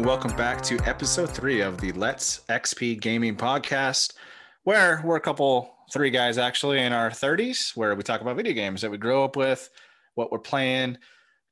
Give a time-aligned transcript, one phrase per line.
[0.00, 4.14] Welcome back to episode three of the Let's XP Gaming Podcast,
[4.64, 8.54] where we're a couple, three guys actually in our 30s, where we talk about video
[8.54, 9.68] games that we grew up with,
[10.14, 10.96] what we're playing,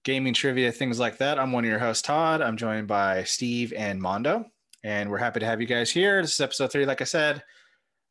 [0.03, 1.39] gaming trivia, things like that.
[1.39, 2.41] I'm one of your hosts, Todd.
[2.41, 4.47] I'm joined by Steve and Mondo,
[4.83, 6.23] and we're happy to have you guys here.
[6.23, 7.45] This is episode three, like I said.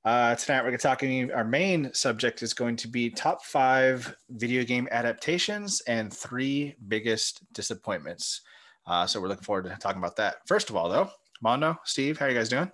[0.06, 1.32] Uh, tonight we're gonna be talking.
[1.32, 7.42] Our main subject is going to be top five video game adaptations and three biggest
[7.54, 8.42] disappointments.
[8.88, 10.38] Uh, so we're looking forward to talking about that.
[10.48, 11.10] First of all, though,
[11.42, 12.72] Mondo, Steve, how are you guys doing?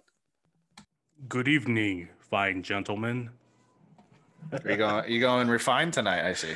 [1.28, 3.32] Good evening, fine gentlemen.
[4.52, 5.06] Are you going?
[5.06, 6.28] Are you going refined tonight?
[6.28, 6.54] I see.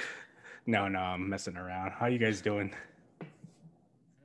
[0.67, 1.91] No, no, I'm messing around.
[1.91, 2.71] How you guys doing?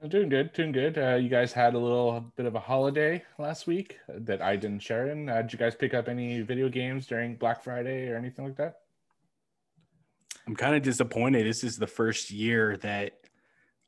[0.03, 0.99] I'm doing good, doing good.
[0.99, 4.81] Uh, you guys had a little bit of a holiday last week that I didn't
[4.81, 5.29] share in.
[5.29, 8.57] Uh, did you guys pick up any video games during Black Friday or anything like
[8.57, 8.81] that?
[10.47, 11.47] I'm kind of disappointed.
[11.47, 13.22] This is the first year that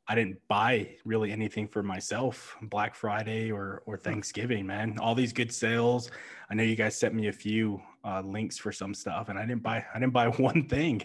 [0.07, 4.97] I didn't buy really anything for myself Black Friday or or Thanksgiving, man.
[4.99, 6.11] All these good sales.
[6.49, 9.45] I know you guys sent me a few uh, links for some stuff, and I
[9.45, 11.03] didn't buy I didn't buy one thing.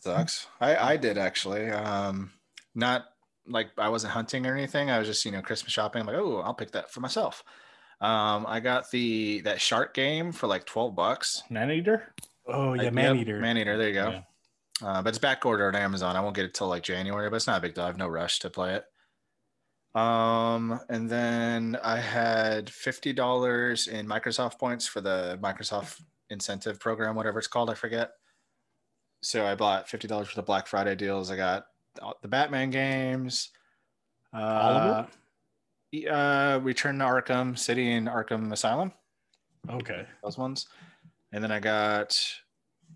[0.00, 0.46] Sucks.
[0.60, 1.70] I I did actually.
[1.70, 2.30] Um,
[2.74, 3.06] not
[3.48, 4.90] like I wasn't hunting or anything.
[4.90, 6.00] I was just you know Christmas shopping.
[6.02, 7.42] I'm like, oh, I'll pick that for myself.
[8.00, 11.42] Um, I got the that shark game for like twelve bucks.
[11.50, 12.12] Maneater.
[12.46, 13.40] Oh yeah, Yep, Maneater.
[13.40, 13.78] Man eater.
[13.78, 14.10] There you go.
[14.10, 14.20] Yeah.
[14.82, 16.16] Uh, but it's back ordered on Amazon.
[16.16, 17.84] I won't get it till like January, but it's not a big deal.
[17.84, 18.84] I have no rush to play it.
[19.98, 26.00] Um, and then I had fifty dollars in Microsoft points for the Microsoft
[26.30, 27.70] incentive program, whatever it's called.
[27.70, 28.12] I forget.
[29.22, 31.30] So I bought fifty dollars for the Black Friday deals.
[31.30, 31.66] I got
[32.22, 33.50] the Batman games.
[34.34, 35.06] Uh, All of
[35.92, 36.08] it?
[36.08, 38.90] Uh, Return to Arkham City and Arkham Asylum
[39.70, 40.04] Okay.
[40.24, 40.66] those ones.
[41.32, 42.20] And then I got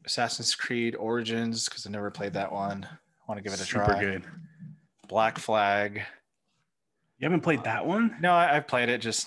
[0.08, 2.84] Assassin's Creed Origins because I never played that one.
[2.84, 2.96] I
[3.28, 4.00] want to give it a Super try.
[4.00, 4.24] good.
[5.06, 6.02] Black Flag.
[7.18, 8.16] You haven't played that one?
[8.20, 9.26] No, I, I've played it just,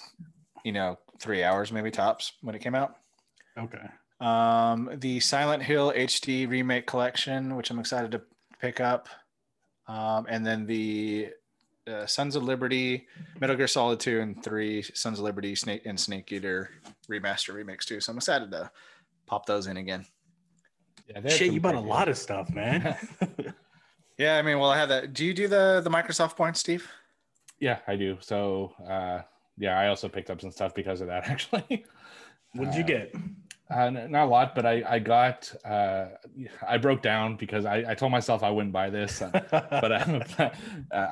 [0.66, 2.96] you know, three hours maybe tops when it came out.
[3.58, 3.88] Okay.
[4.20, 8.22] Um, the Silent Hill HD remake collection, which I'm excited to
[8.60, 9.08] pick up.
[9.88, 11.30] Um, and then the
[11.86, 13.08] uh, Sons of Liberty,
[13.40, 16.72] Metal Gear Solid 2 and 3, Sons of Liberty, Snake and Snake Eater
[17.08, 18.00] remaster remakes too.
[18.00, 18.72] So I'm excited to
[19.28, 20.06] pop those in again.
[21.14, 22.96] Yeah, Shit, you bought a pretty lot of stuff, man.
[24.18, 25.14] Yeah, I mean, well, I have that.
[25.14, 26.88] Do you do the the Microsoft points, Steve?
[27.60, 28.18] Yeah, I do.
[28.20, 29.22] So, uh,
[29.58, 31.24] yeah, I also picked up some stuff because of that.
[31.30, 31.86] Actually,
[32.54, 33.16] what did you Uh, get?
[33.72, 36.08] Uh, not a lot, but I I got uh,
[36.68, 39.32] I broke down because I, I told myself I wouldn't buy this, uh,
[39.82, 40.50] but I'm, uh,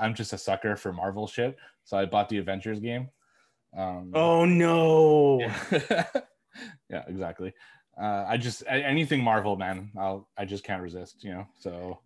[0.02, 1.58] I'm just a sucker for Marvel shit.
[1.86, 3.10] So I bought the Avengers game.
[3.76, 5.40] Um, oh no.
[5.72, 6.06] yeah,
[6.90, 7.54] yeah exactly.
[8.00, 9.92] Uh, I just anything Marvel, man.
[9.98, 11.48] I'll I just can't resist, you know.
[11.60, 12.00] So,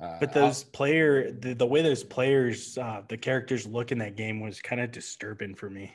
[0.00, 3.98] uh, But I'll- those player, the, the way those players, uh, the characters look in
[3.98, 5.92] that game was kind of disturbing for me.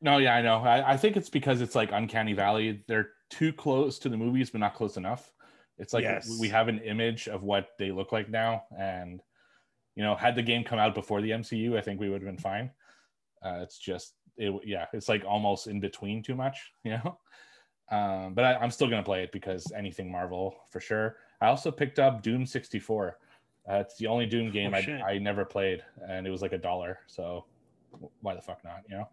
[0.00, 0.58] No, yeah, I know.
[0.58, 2.84] I, I think it's because it's like Uncanny Valley.
[2.86, 5.32] They're too close to the movies, but not close enough.
[5.76, 6.38] It's like Yes.
[6.40, 9.20] we have an image of what they look like now, and
[9.96, 12.30] you know, had the game come out before the MCU, I think we would have
[12.30, 12.70] been fine.
[13.42, 17.18] Uh, it's just, it, yeah, it's like almost in between too much, you know.
[17.90, 21.16] Um, but I, I'm still gonna play it because anything Marvel for sure.
[21.40, 23.18] I also picked up Doom 64.
[23.70, 24.78] Uh, it's the only Doom game Oh.
[24.78, 26.98] I, I never played, and it was like a dollar.
[27.06, 27.44] So
[28.20, 29.08] why the fuck not, you know?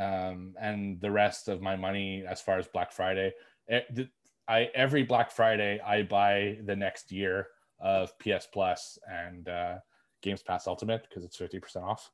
[0.00, 3.32] um, and the rest of my money as far as Black Friday.
[3.68, 4.08] th-
[4.48, 7.48] I every Black Friday I buy the next year
[7.78, 9.76] of PS Plus and uh,
[10.22, 12.10] Games Pass Ultimate because it's fifty percent off.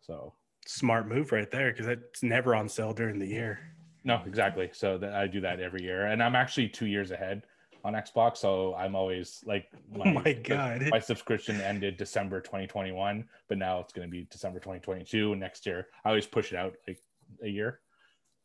[0.00, 0.32] So
[0.66, 3.60] Smart move right there because it's never on sale during the year.
[4.08, 4.70] No, exactly.
[4.72, 7.42] So that I do that every year, and I'm actually two years ahead
[7.84, 8.38] on Xbox.
[8.38, 10.88] So I'm always like, Oh my God.
[10.90, 15.88] my subscription ended December 2021, but now it's going to be December 2022 next year.
[16.06, 17.02] I always push it out like
[17.44, 17.80] a year.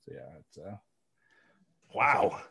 [0.05, 0.75] So yeah, it's uh,
[1.95, 2.41] Wow.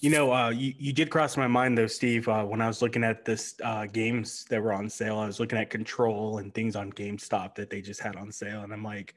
[0.00, 2.28] You know, uh, you, you did cross my mind though, Steve.
[2.28, 5.38] Uh, when I was looking at this uh, games that were on sale, I was
[5.38, 8.82] looking at Control and things on GameStop that they just had on sale, and I'm
[8.82, 9.14] like,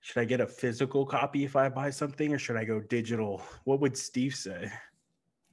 [0.00, 3.42] should I get a physical copy if I buy something, or should I go digital?
[3.64, 4.70] What would Steve say?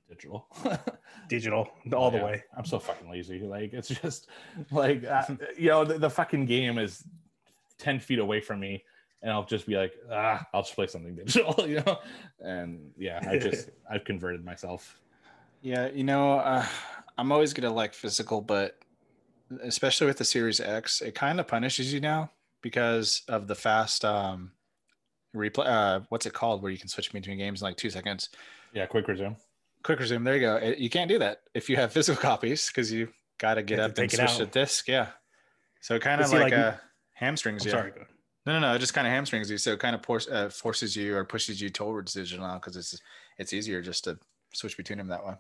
[0.09, 0.47] digital.
[1.27, 2.23] Digital, all the Yeah.
[2.23, 2.43] way.
[2.55, 3.39] I'm so fucking lazy.
[3.41, 4.27] Like it's just
[4.71, 5.23] like uh,
[5.57, 7.03] you know the, the fucking game is
[7.77, 8.85] ten feet away from me,
[9.21, 11.99] and I'll just be like, ah, I'll just play something digital, you know.
[12.39, 15.01] And yeah, I just I've converted myself.
[15.61, 16.65] Yeah, you know, uh,
[17.17, 18.79] I'm always gonna like physical, but
[19.61, 24.03] especially with the Series X, it kind of punishes you now because of the fast
[24.05, 24.51] um
[25.35, 25.65] replay.
[25.67, 26.61] Uh, what's it called?
[26.61, 28.29] Where you can switch between games in like two seconds.
[28.73, 29.35] Yeah, quick resume.
[29.83, 30.23] Quick resume.
[30.23, 30.55] There you go.
[30.57, 33.79] It- you can't do that if you have physical copies because you got to get
[33.79, 34.87] up and take it switch the disc.
[34.87, 35.07] Yeah.
[35.81, 36.81] So kind of like, like- a
[37.13, 37.71] hamstrings I'm you.
[37.71, 37.91] sorry.
[37.91, 38.01] Go.
[38.45, 38.73] No, no, no.
[38.75, 39.57] It just kind of hamstrings you.
[39.57, 42.77] So it kind of force, uh, forces you or pushes you towards digital now because
[42.77, 42.99] it's
[43.37, 44.17] it's easier just to
[44.53, 45.33] switch between them that way.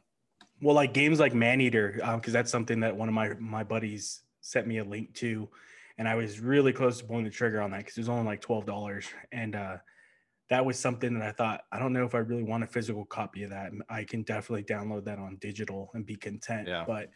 [0.61, 4.21] Well, like games like Maneater, um, because that's something that one of my my buddies
[4.41, 5.47] sent me a link to,
[5.97, 8.25] and I was really close to pulling the trigger on that because it was only
[8.25, 9.77] like twelve dollars, and uh,
[10.49, 13.05] that was something that I thought I don't know if I really want a physical
[13.05, 13.71] copy of that.
[13.89, 16.67] I can definitely download that on digital and be content.
[16.67, 16.83] Yeah.
[16.85, 17.09] But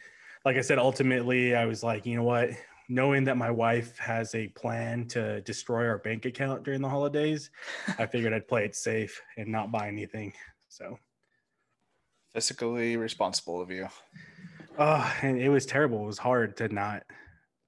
[0.44, 2.50] like I said, ultimately, I was like, you know what?
[2.88, 7.50] Knowing that my wife has a plan to destroy our bank account during the holidays,
[7.98, 10.32] I figured I'd play it safe and not buy anything.
[10.68, 10.98] So.
[12.36, 13.88] Fiscally responsible of you.
[14.78, 16.02] Oh, and it was terrible.
[16.02, 17.04] It was hard to not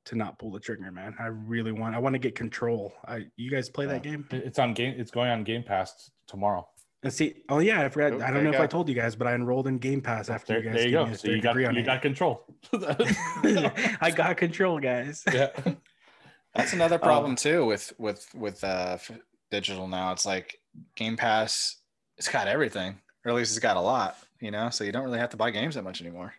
[0.06, 1.14] to not pull the trigger, man.
[1.18, 2.92] I really want I want to get control.
[3.06, 4.26] I you guys play that game?
[4.30, 4.94] It's on game.
[4.98, 6.66] It's going on Game Pass tomorrow.
[7.02, 8.12] And see, oh yeah, I forgot.
[8.14, 10.00] Oh, I don't know you if I told you guys, but I enrolled in Game
[10.00, 10.74] Pass after There, you guys.
[10.74, 11.06] there you gave go.
[11.06, 12.44] me a So you third got degree on you got control.
[12.72, 15.22] I got control, guys.
[15.32, 15.48] yeah.
[16.54, 19.10] That's another problem too with with with uh f-
[19.50, 20.12] digital now.
[20.12, 20.58] It's like
[20.96, 21.76] Game Pass.
[22.16, 24.16] It's got everything, or at least it's got a lot.
[24.40, 26.32] You know, so you don't really have to buy games that much anymore.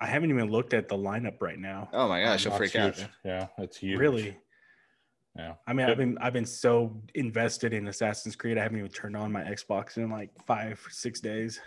[0.00, 1.88] I haven't even looked at the lineup right now.
[1.92, 3.08] Oh my gosh, you'll That's freak out.
[3.24, 3.98] Yeah, it's huge.
[3.98, 4.36] Really?
[5.36, 5.54] Yeah.
[5.66, 5.90] I mean, Yep.
[5.90, 8.58] I've been I've been so invested in Assassin's Creed.
[8.58, 11.60] I haven't even turned on my Xbox in like five six days.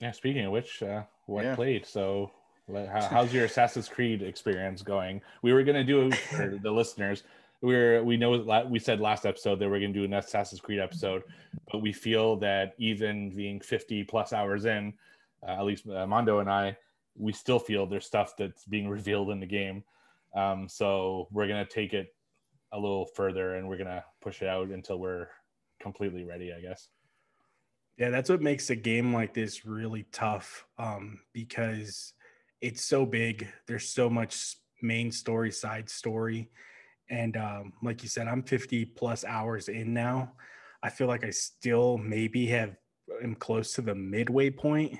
[0.00, 0.10] Yeah.
[0.12, 1.54] Speaking of which, uh, what Yeah.
[1.54, 1.86] played?
[1.86, 2.30] So,
[2.72, 5.20] how, how's your Assassin's Creed experience going?
[5.42, 7.24] We were gonna do for the listeners.
[7.60, 10.80] We are we know we said last episode that we're gonna do an Assassin's Creed
[10.80, 11.22] episode,
[11.70, 14.92] but we feel that even being 50 plus hours in,
[15.46, 16.76] uh, at least uh, Mondo and I,
[17.16, 19.84] we still feel there's stuff that's being revealed in the game.
[20.34, 22.14] Um, so we're gonna take it
[22.72, 25.28] a little further and we're gonna push it out until we're
[25.80, 26.88] completely ready, I guess.
[27.98, 32.14] Yeah, that's what makes a game like this really tough um, because
[32.60, 33.48] it's so big.
[33.66, 36.50] There's so much main story, side story.
[37.10, 40.32] And um, like you said, I'm 50 plus hours in now.
[40.82, 42.74] I feel like I still maybe have
[43.22, 44.98] am close to the midway point.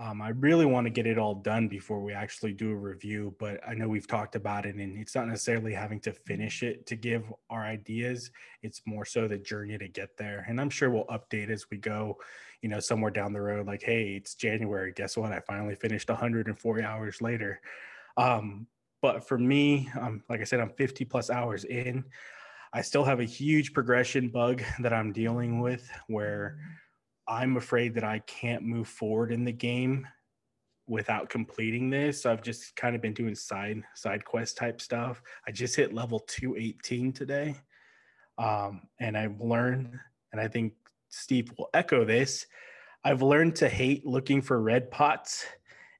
[0.00, 3.34] Um, I really want to get it all done before we actually do a review,
[3.38, 6.86] but I know we've talked about it, and it's not necessarily having to finish it
[6.86, 8.30] to give our ideas.
[8.62, 10.46] It's more so the journey to get there.
[10.48, 12.16] And I'm sure we'll update as we go,
[12.62, 14.90] you know, somewhere down the road, like, hey, it's January.
[14.96, 15.32] Guess what?
[15.32, 17.60] I finally finished 140 hours later.
[18.16, 18.66] Um,
[19.02, 22.04] but for me, um, like I said, I'm 50 plus hours in.
[22.72, 26.56] I still have a huge progression bug that I'm dealing with where
[27.30, 30.06] I'm afraid that I can't move forward in the game
[30.88, 32.22] without completing this.
[32.22, 35.22] So I've just kind of been doing side side quest type stuff.
[35.46, 37.54] I just hit level 218 today.
[38.36, 39.96] Um, and I've learned,
[40.32, 40.72] and I think
[41.08, 42.46] Steve will echo this.
[43.04, 45.46] I've learned to hate looking for red pots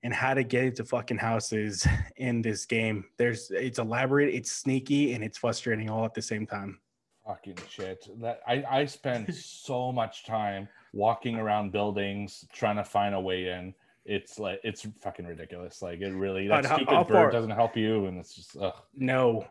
[0.03, 1.87] and how to get into fucking houses
[2.17, 3.05] in this game.
[3.19, 6.81] There's it's elaborate, it's sneaky, and it's frustrating all at the same time.
[7.25, 8.09] Fucking shit.
[8.21, 13.49] That I, I spend so much time walking around buildings trying to find a way
[13.51, 13.75] in.
[14.05, 15.83] It's like it's fucking ridiculous.
[15.83, 18.57] Like it really that how- stupid how bird far- doesn't help you, and it's just
[18.57, 18.75] ugh.
[18.95, 19.47] No.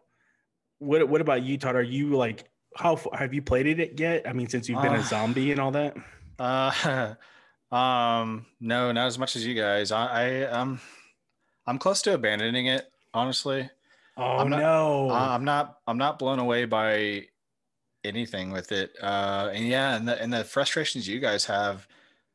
[0.80, 1.76] What what about you, Todd?
[1.76, 4.28] Are you like how have you played it yet?
[4.28, 5.96] I mean, since you've been Uh, a zombie and all that.
[6.40, 7.16] Uh,
[7.76, 9.92] um, no, not as much as you guys.
[9.92, 10.80] I, I um,
[11.68, 12.90] I'm close to abandoning it.
[13.14, 13.70] Honestly,
[14.16, 15.10] Oh I'm not- no!
[15.10, 15.80] Uh, I'm not.
[15.86, 17.26] I'm not blown away by
[18.04, 18.92] anything with it.
[19.02, 21.88] Uh, and yeah, and the and the frustrations you guys have.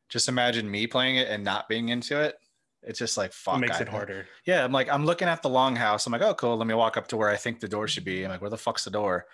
[0.07, 2.35] Just imagine me playing it and not being into it.
[2.83, 3.55] It's just like fuck.
[3.55, 4.27] it makes I- it harder.
[4.45, 6.05] Yeah, I'm like, I'm looking at the longhouse.
[6.05, 6.57] I'm like, oh, cool.
[6.57, 8.23] Let me walk up to where I think the door should be.
[8.23, 9.25] I'm like, where the fuck's the door?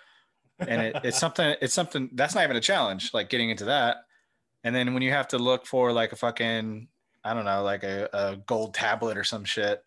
[0.58, 1.56] And it, it's something.
[1.60, 3.12] It's something that's not even a challenge.
[3.12, 3.98] Like getting into that.
[4.64, 6.88] And then when you have to look for like a fucking,
[7.24, 9.82] I don't know, like a, a gold tablet or some shit,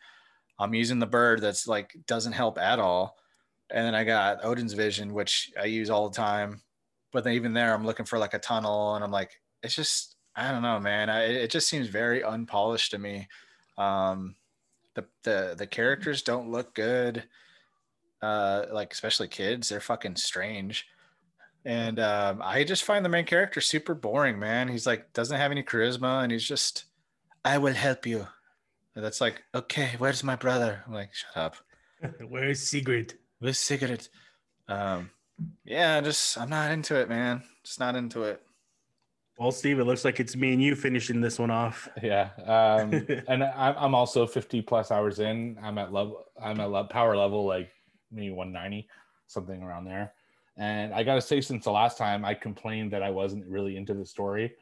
[0.59, 3.17] I'm using the bird that's like doesn't help at all.
[3.71, 6.61] And then I got Odin's Vision, which I use all the time.
[7.11, 10.15] But then even there, I'm looking for like a tunnel, and I'm like, it's just,
[10.35, 11.09] I don't know, man.
[11.09, 13.27] I, it just seems very unpolished to me.
[13.77, 14.35] Um,
[14.95, 17.23] the the the characters don't look good.
[18.21, 20.87] Uh, like especially kids, they're fucking strange.
[21.65, 24.67] And um, I just find the main character super boring, man.
[24.67, 26.85] He's like doesn't have any charisma, and he's just,
[27.43, 28.27] I will help you.
[28.95, 30.83] And that's like, okay, where's my brother?
[30.87, 31.55] I'm like, shut up.
[32.29, 33.13] Where's Sigurd?
[33.45, 34.07] Where's Sigurd?
[34.67, 35.11] Um,
[35.65, 37.43] yeah, just I'm not into it, man.
[37.63, 38.41] Just not into it.
[39.37, 41.87] Well, Steve, it looks like it's me and you finishing this one off.
[42.01, 42.31] Yeah.
[42.43, 45.59] Um, and I'm I'm also 50 plus hours in.
[45.61, 46.25] I'm at level.
[46.41, 47.69] I'm at le- power level like
[48.11, 48.87] maybe 190,
[49.27, 50.13] something around there.
[50.57, 53.93] And I gotta say, since the last time, I complained that I wasn't really into
[53.93, 54.55] the story,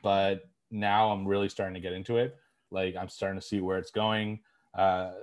[0.00, 2.36] but now I'm really starting to get into it.
[2.70, 4.38] Like I'm starting to see where it's going.
[4.78, 5.14] Uh,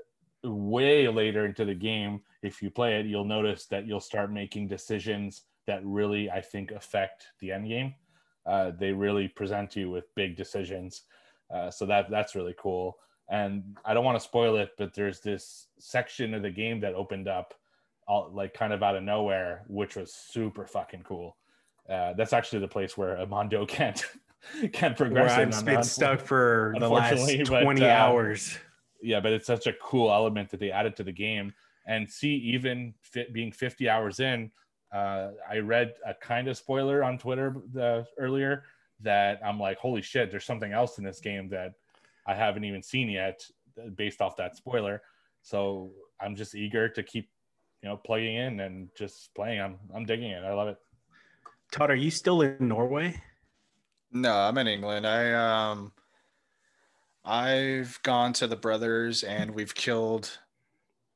[0.45, 4.67] way later into the game, if you play it, you'll notice that you'll start making
[4.67, 7.95] decisions that really, I think, affect the end game.
[8.45, 11.03] Uh, they really present you with big decisions,
[11.53, 12.97] uh, so that that's really cool.
[13.27, 16.93] And I don't want to spoil it, but there's this section of the game that
[16.93, 17.55] opened up,
[18.07, 21.37] all, like kind of out of nowhere, which was super fucking cool.
[21.89, 24.05] Uh, that's actually the place where Amondo can't
[24.73, 25.37] can't progress.
[25.37, 28.59] Where I've been stuck for the last Unfortunately, but, 20 uh, hours.
[29.05, 31.53] Yeah but it's such a cool element that they added to the game.
[31.87, 34.51] And see even fit, being 50 hours in
[34.91, 38.63] uh, i read a kind of spoiler on twitter the, earlier
[39.01, 41.73] that i'm like holy shit there's something else in this game that
[42.25, 43.45] i haven't even seen yet
[43.77, 45.01] uh, based off that spoiler.
[45.41, 47.29] So i'm just eager to keep
[47.81, 49.61] you know plugging in and just playing.
[49.61, 50.43] I'm i'm digging it.
[50.43, 50.77] I love it.
[51.71, 53.21] Todd, are you still in Norway?
[54.11, 55.05] No, I'm in England.
[55.05, 55.91] I um
[57.25, 60.37] I've gone to the brothers and we've killed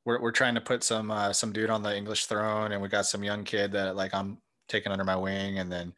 [0.06, 2.90] we're we're trying to put some uh some dude on the English throne and we
[2.90, 5.94] got some young kid that like I'm taking under my wing and then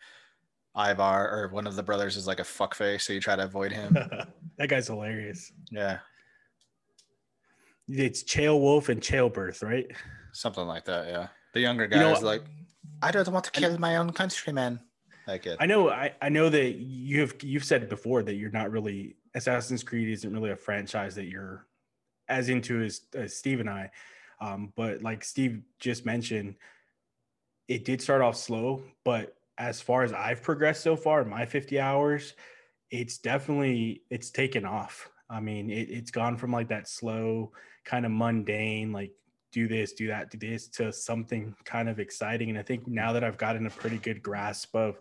[0.76, 3.72] Ivar or one of the brothers is like a fuckface, so you try to avoid
[3.74, 3.94] him.
[4.58, 5.52] that guy's hilarious.
[5.70, 6.00] yeah.
[7.90, 9.86] It's Ceolwulf and Ceolbert, right?
[10.32, 11.28] Something like that, yeah.
[11.54, 12.44] The younger guy You know is like,
[13.02, 14.80] I don't want to kill my own countrymen.
[15.28, 15.58] Like it.
[15.60, 19.18] I know I, I know that you have you've said before that you're not really
[19.36, 21.66] Assassin's Creed isn't really a franchise that you're
[22.28, 23.92] as into as, as Steve and I.
[24.40, 26.56] Um, but like Steve just mentioned,
[27.68, 31.46] it did start off slow, but as far as I've progressed so far in my
[31.46, 32.34] 50 hours,
[32.90, 35.10] it's definitely it's taken off.
[35.30, 37.52] I mean, it, it's gone from like that slow,
[37.86, 39.12] kind of mundane, like
[39.52, 42.50] do this, do that, do this to something kind of exciting.
[42.50, 45.00] And I think now that I've gotten a pretty good grasp of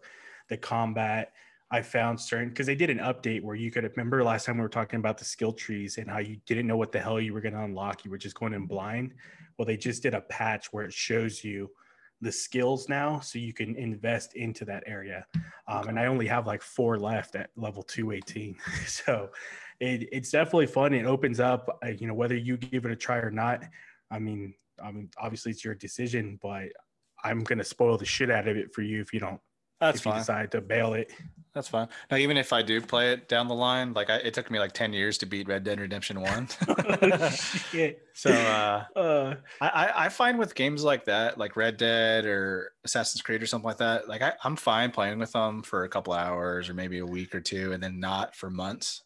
[0.48, 1.32] the combat,
[1.70, 4.62] I found certain because they did an update where you could remember last time we
[4.62, 7.32] were talking about the skill trees and how you didn't know what the hell you
[7.32, 8.04] were going to unlock.
[8.04, 9.14] You were just going in blind.
[9.56, 11.70] Well, they just did a patch where it shows you
[12.20, 15.24] the skills now so you can invest into that area.
[15.68, 18.56] Um, and I only have like four left at level 218.
[18.86, 19.30] so
[19.78, 20.92] it, it's definitely fun.
[20.92, 23.62] It opens up, uh, you know, whether you give it a try or not.
[24.10, 26.64] I mean, I mean, obviously it's your decision, but
[27.22, 29.40] I'm gonna spoil the shit out of it for you if you don't.
[29.80, 30.20] That's if you fine.
[30.20, 31.10] decide to bail it.
[31.54, 31.88] That's fine.
[32.12, 34.60] Now, even if I do play it down the line, like I, it took me
[34.60, 36.48] like 10 years to beat Red Dead Redemption 1.
[38.14, 43.22] So uh, Uh, I, I- find with games like that, like Red Dead or Assassin's
[43.22, 46.12] Creed or something like that, like I, I'm fine playing with them for a couple
[46.12, 49.02] hours or maybe a week or two and then not for months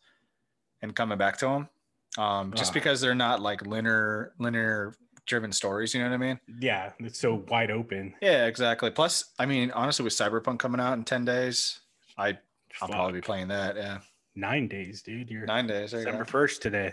[0.82, 1.68] and coming back to them.
[2.18, 2.74] Um, just Ah.
[2.74, 4.94] because they're not like linear, linear
[5.26, 6.40] driven stories, you know what I mean?
[6.60, 8.14] yeah, it's so wide open.
[8.20, 8.90] Yeah, exactly.
[8.90, 11.80] Plus, I mean, honestly, with Cyberpunk coming out in 10 days,
[12.18, 12.38] I,
[12.82, 13.76] I'll probably be playing that.
[13.76, 13.98] Yeah.
[14.34, 15.30] nine days, dude.
[15.30, 15.92] You're Nine days.
[15.92, 16.92] There December first today.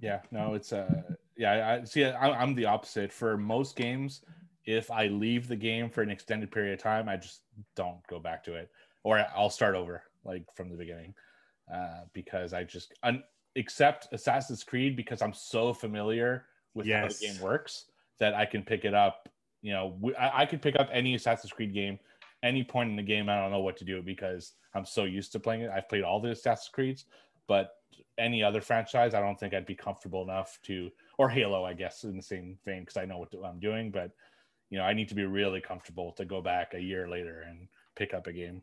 [0.00, 1.02] Yeah, no, it's uh,
[1.38, 1.78] yeah.
[1.80, 2.04] I see.
[2.04, 3.10] I, I'm the opposite.
[3.12, 4.22] For most games,
[4.66, 7.40] if I leave the game for an extended period of time, I just
[7.74, 8.70] don't go back to it,
[9.04, 11.14] or I'll start over like from the beginning,
[11.72, 13.24] uh, because I just un-
[13.56, 17.86] except Assassin's Creed because I'm so familiar with how the game works
[18.18, 19.28] that I can pick it up.
[19.62, 21.98] You know, I could pick up any Assassin's Creed game,
[22.42, 23.28] any point in the game.
[23.28, 25.70] I don't know what to do because I'm so used to playing it.
[25.74, 27.06] I've played all the Assassin's Creeds,
[27.48, 27.72] but
[28.18, 32.04] any other franchise, I don't think I'd be comfortable enough to, or Halo, I guess,
[32.04, 33.90] in the same vein, because I know what I'm doing.
[33.90, 34.12] But
[34.70, 37.68] you know, I need to be really comfortable to go back a year later and
[37.94, 38.62] pick up a game.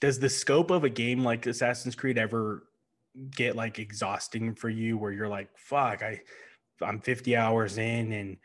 [0.00, 2.64] Does the scope of a game like Assassin's Creed ever
[3.30, 6.20] get like exhausting for you where you're like, fuck, I
[6.82, 8.36] I'm 50 hours in and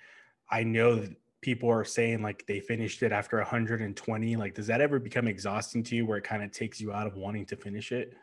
[0.52, 4.36] I know that people are saying like they finished it after 120.
[4.36, 7.08] Like, does that ever become exhausting to you where it kind of takes you out
[7.08, 8.14] of wanting to finish it?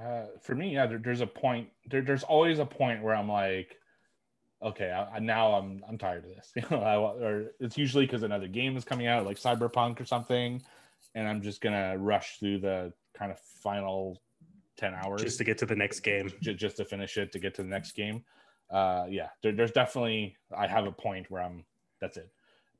[0.00, 1.68] Uh, for me, yeah, there, there's a point.
[1.88, 3.76] There, there's always a point where I'm like,
[4.60, 6.52] okay, I, I, now I'm I'm tired of this.
[6.56, 10.04] You know, I, or it's usually because another game is coming out, like Cyberpunk or
[10.04, 10.60] something,
[11.14, 14.20] and I'm just gonna rush through the kind of final
[14.76, 16.30] ten hours Just to get to the next game.
[16.40, 18.24] ju- just to finish it to get to the next game.
[18.70, 21.64] Uh, yeah, there, there's definitely I have a point where I'm
[22.00, 22.30] that's it.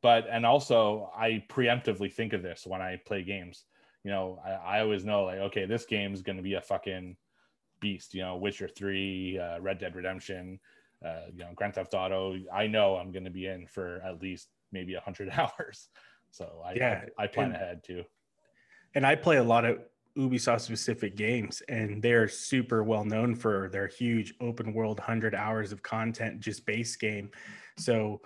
[0.03, 3.65] But and also I preemptively think of this when I play games.
[4.03, 6.61] You know, I, I always know like okay, this game is going to be a
[6.61, 7.17] fucking
[7.81, 8.15] beast.
[8.15, 10.59] You know, Witcher Three, uh, Red Dead Redemption,
[11.05, 12.37] uh, you know, Grand Theft Auto.
[12.53, 15.89] I know I'm going to be in for at least maybe a hundred hours.
[16.31, 18.05] So I Yeah, I, I plan and- ahead too.
[18.95, 19.79] and I play a lot of
[20.17, 25.73] Ubisoft specific games, and they're super well known for their huge open world, 100 hours
[25.73, 27.31] of content, just base game.
[27.79, 28.21] So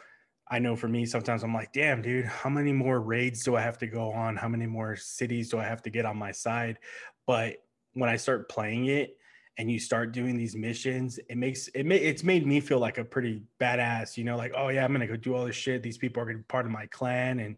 [0.50, 3.62] I know for me, sometimes I'm like, damn, dude, how many more raids do I
[3.62, 4.36] have to go on?
[4.36, 6.78] How many more cities do I have to get on my side?
[7.26, 7.56] But
[7.94, 9.16] when I start playing it,
[9.58, 12.98] and you start doing these missions, it makes it ma- it's made me feel like
[12.98, 15.82] a pretty badass, you know, like oh yeah, I'm gonna go do all this shit.
[15.82, 17.56] These people are gonna be part of my clan, and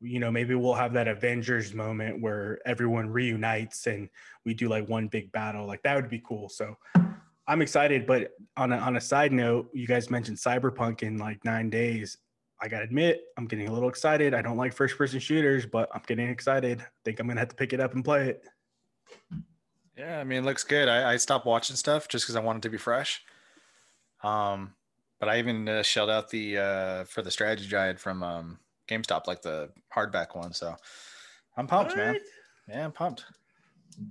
[0.00, 4.08] you know maybe we'll have that Avengers moment where everyone reunites and
[4.44, 5.66] we do like one big battle.
[5.66, 6.48] Like that would be cool.
[6.48, 6.76] So
[7.46, 8.06] I'm excited.
[8.06, 12.18] But on a, on a side note, you guys mentioned Cyberpunk in like nine days.
[12.60, 14.34] I gotta admit, I'm getting a little excited.
[14.34, 16.80] I don't like first person shooters, but I'm getting excited.
[16.80, 18.44] I think I'm gonna have to pick it up and play it.
[19.96, 20.88] Yeah, I mean, it looks good.
[20.88, 23.22] I, I stopped watching stuff just because I wanted to be fresh.
[24.22, 24.74] Um,
[25.20, 28.58] but I even uh, shelled out the uh for the strategy guide from um
[28.88, 30.52] GameStop, like the hardback one.
[30.52, 30.74] So
[31.56, 32.18] I'm pumped, man.
[32.68, 33.24] Yeah, I'm pumped.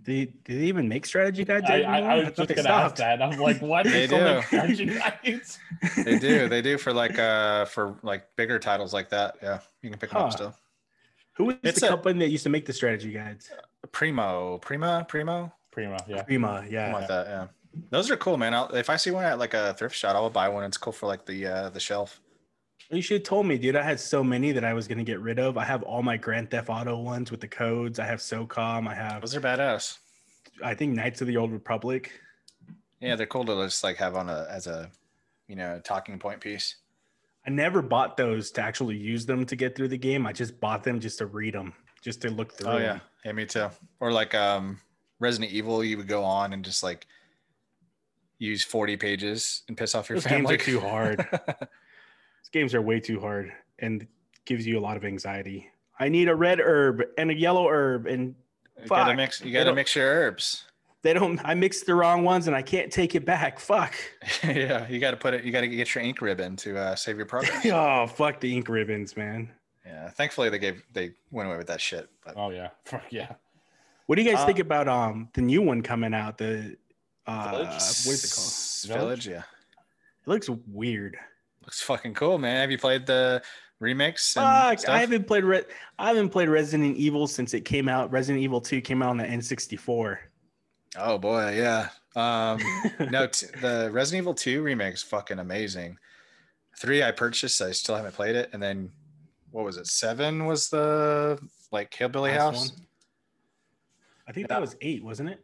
[0.03, 1.65] Did, did they even make strategy guides?
[1.69, 2.11] I, I, anymore?
[2.11, 2.97] I was thought just gonna ask stopped.
[2.97, 3.21] that.
[3.21, 3.85] I'm like, what?
[3.85, 4.47] They They still make do.
[4.47, 5.59] strategy guides?
[6.03, 9.35] They do, they do for like uh for like bigger titles like that.
[9.41, 10.25] Yeah, you can pick them Huh.
[10.27, 10.53] up still.
[11.37, 13.49] Who is It's the a- company that used to make the strategy guides?
[13.93, 16.23] Primo, Prima, Primo, Prima, yeah.
[16.23, 16.91] Prima, yeah.
[16.91, 17.27] something like that.
[17.27, 17.47] Yeah,
[17.91, 18.53] those are cool, man.
[18.53, 20.63] I'll, if I see one at like a thrift shop, I'll buy one.
[20.65, 22.19] It's cool for like the uh the shelf.
[22.89, 23.75] You should have told me, dude.
[23.75, 25.57] I had so many that I was gonna get rid of.
[25.57, 27.99] I have all my Grand Theft Auto ones with the codes.
[27.99, 28.87] I have SOCOM.
[28.87, 29.97] I have, Those are badass.
[30.63, 32.11] I think Knights of the Old Republic.
[33.01, 34.89] Yeah, they're cool to just like have on a as a
[35.47, 36.77] you know talking point piece.
[37.45, 40.25] I never bought those to actually use them to get through the game.
[40.25, 42.69] I just bought them just to read them, just to look through.
[42.71, 43.01] Oh yeah, them.
[43.25, 43.69] yeah, me too.
[43.99, 44.79] Or like um
[45.19, 47.05] Resident Evil, you would go on and just like
[48.39, 50.55] use 40 pages and piss off your Those games family.
[50.55, 51.27] are too hard.
[52.47, 54.07] These games are way too hard and
[54.45, 55.69] gives you a lot of anxiety.
[55.99, 58.35] I need a red herb and a yellow herb, and
[58.81, 59.17] you gotta Fuck.
[59.17, 59.41] mix.
[59.43, 60.63] You gotta mix your herbs.
[61.01, 61.41] they don't.
[61.43, 63.59] I mixed the wrong ones, and I can't take it back.
[63.59, 63.95] Fuck.
[64.45, 65.43] yeah, you gotta put it.
[65.43, 67.65] You gotta get your ink ribbon to uh, save your progress.
[67.71, 69.51] oh, fuck the ink ribbons, man.
[69.85, 72.07] yeah, thankfully they gave they went away with that shit.
[72.23, 72.69] But Oh yeah.
[72.85, 73.33] Fuck yeah.
[74.05, 76.37] What do you guys Uh, think about um the new one coming out?
[76.37, 76.77] The
[77.25, 77.67] uh, Village?
[77.67, 78.31] what is it
[78.93, 78.99] called?
[79.01, 79.25] Village?
[79.25, 79.27] Village?
[79.27, 79.43] yeah,
[80.25, 81.17] It looks weird.
[81.67, 82.61] Looks fucking cool, man.
[82.61, 83.43] Have you played the
[83.81, 84.35] remix?
[84.37, 84.95] and Fuck, stuff?
[84.95, 85.65] I haven't played Re-
[85.99, 88.09] I haven't played Resident Evil since it came out.
[88.11, 90.17] Resident Evil 2 came out on the N64.
[90.97, 91.89] Oh boy, yeah.
[92.15, 92.59] Um,
[93.11, 95.97] no, t- the Resident Evil 2 remake is fucking amazing.
[96.79, 98.49] Three I purchased, I still haven't played it.
[98.53, 98.91] And then
[99.51, 99.87] what was it?
[99.87, 101.37] Seven was the
[101.71, 102.71] like Hillbilly Last House.
[102.71, 102.81] one.
[104.27, 104.55] I think Yeah.
[104.55, 105.43] that was eight, wasn't it?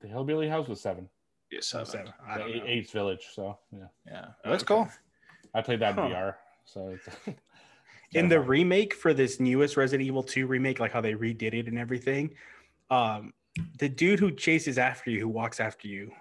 [0.00, 1.08] The Hillbilly House was seven.
[1.54, 1.86] Yeah, Oh, seven.
[1.86, 2.12] seven.
[2.26, 2.68] I don't eight, know.
[2.68, 3.26] Eight's Village.
[3.32, 4.74] So yeah, Yeah, Oh, that's okay.
[4.74, 4.88] cool.
[5.54, 6.08] I played that in Huh.
[6.08, 6.34] VR.
[6.64, 7.08] So it's
[8.14, 11.66] In the remake for this newest Resident Evil 2 remake, like how they redid it
[11.66, 12.34] and everything,
[12.90, 13.32] um,
[13.78, 16.12] the dude who chases after you, who walks after you,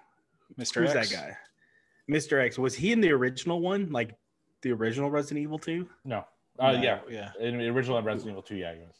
[0.60, 0.82] Mr.
[0.82, 1.10] who's X.
[1.12, 1.38] that guy?
[2.12, 2.44] Mr.
[2.44, 2.58] X.
[2.58, 3.92] Was he in the original one?
[3.92, 4.16] Like
[4.62, 5.88] the original Resident Evil 2?
[6.06, 6.26] no.
[6.60, 7.00] Uh, No, yeah.
[7.10, 7.32] yeah.
[7.40, 9.00] In the original Resident Evil 2, yeah, he was.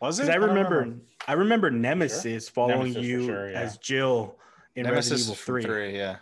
[0.00, 0.28] Was it?
[0.28, 0.92] I remember,
[1.26, 3.60] I remember Nemesis following Nemesis you sure, yeah.
[3.60, 4.38] as Jill
[4.76, 5.62] in Nemesis Resident Evil 3.
[5.62, 5.96] three.
[5.96, 6.16] Yeah.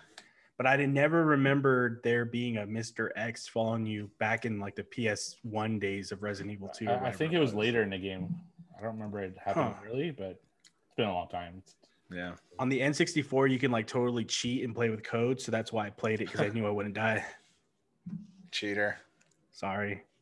[0.58, 3.08] But I didn't never remembered there being a Mr.
[3.16, 6.86] X following you back in like the PS1 days of Resident Evil 2.
[6.86, 8.34] I, I whatever think it was later in the game.
[8.78, 9.82] I don't remember it happening Huh.
[9.84, 11.62] really, but it's been a long time.
[12.10, 12.32] Yeah.
[12.58, 15.40] On the N64, you can like totally cheat and play with code.
[15.40, 17.24] So that's why I played it because I knew I wouldn't die.
[18.50, 18.98] Cheater.
[19.52, 20.02] Sorry.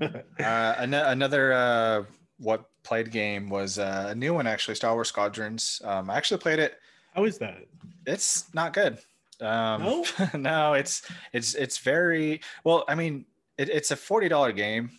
[0.00, 2.02] Uh, an- another uh,
[2.38, 5.80] what played game was uh, a new one actually, Star Wars Squadrons.
[5.84, 6.78] Um, I actually played it.
[7.18, 7.66] How is that?
[8.06, 8.98] It's not good.
[9.40, 10.04] Um, No?
[10.34, 11.02] no, it's
[11.32, 12.84] it's it's very well.
[12.86, 13.24] I mean,
[13.56, 14.92] it, it's a forty dollar game,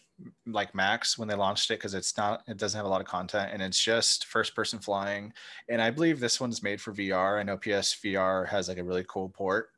[0.46, 2.44] like max when they launched it, because it's not.
[2.46, 5.32] It doesn't have a lot of content, and it's just first person flying.
[5.70, 7.40] And I believe this one's made for VR.
[7.40, 9.70] I know PSVR has like a really cool port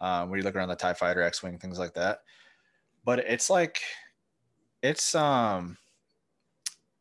[0.00, 2.20] um, where you look around the Tie Fighter, X Wing, things like that.
[3.04, 3.80] But it's like,
[4.84, 5.76] it's um,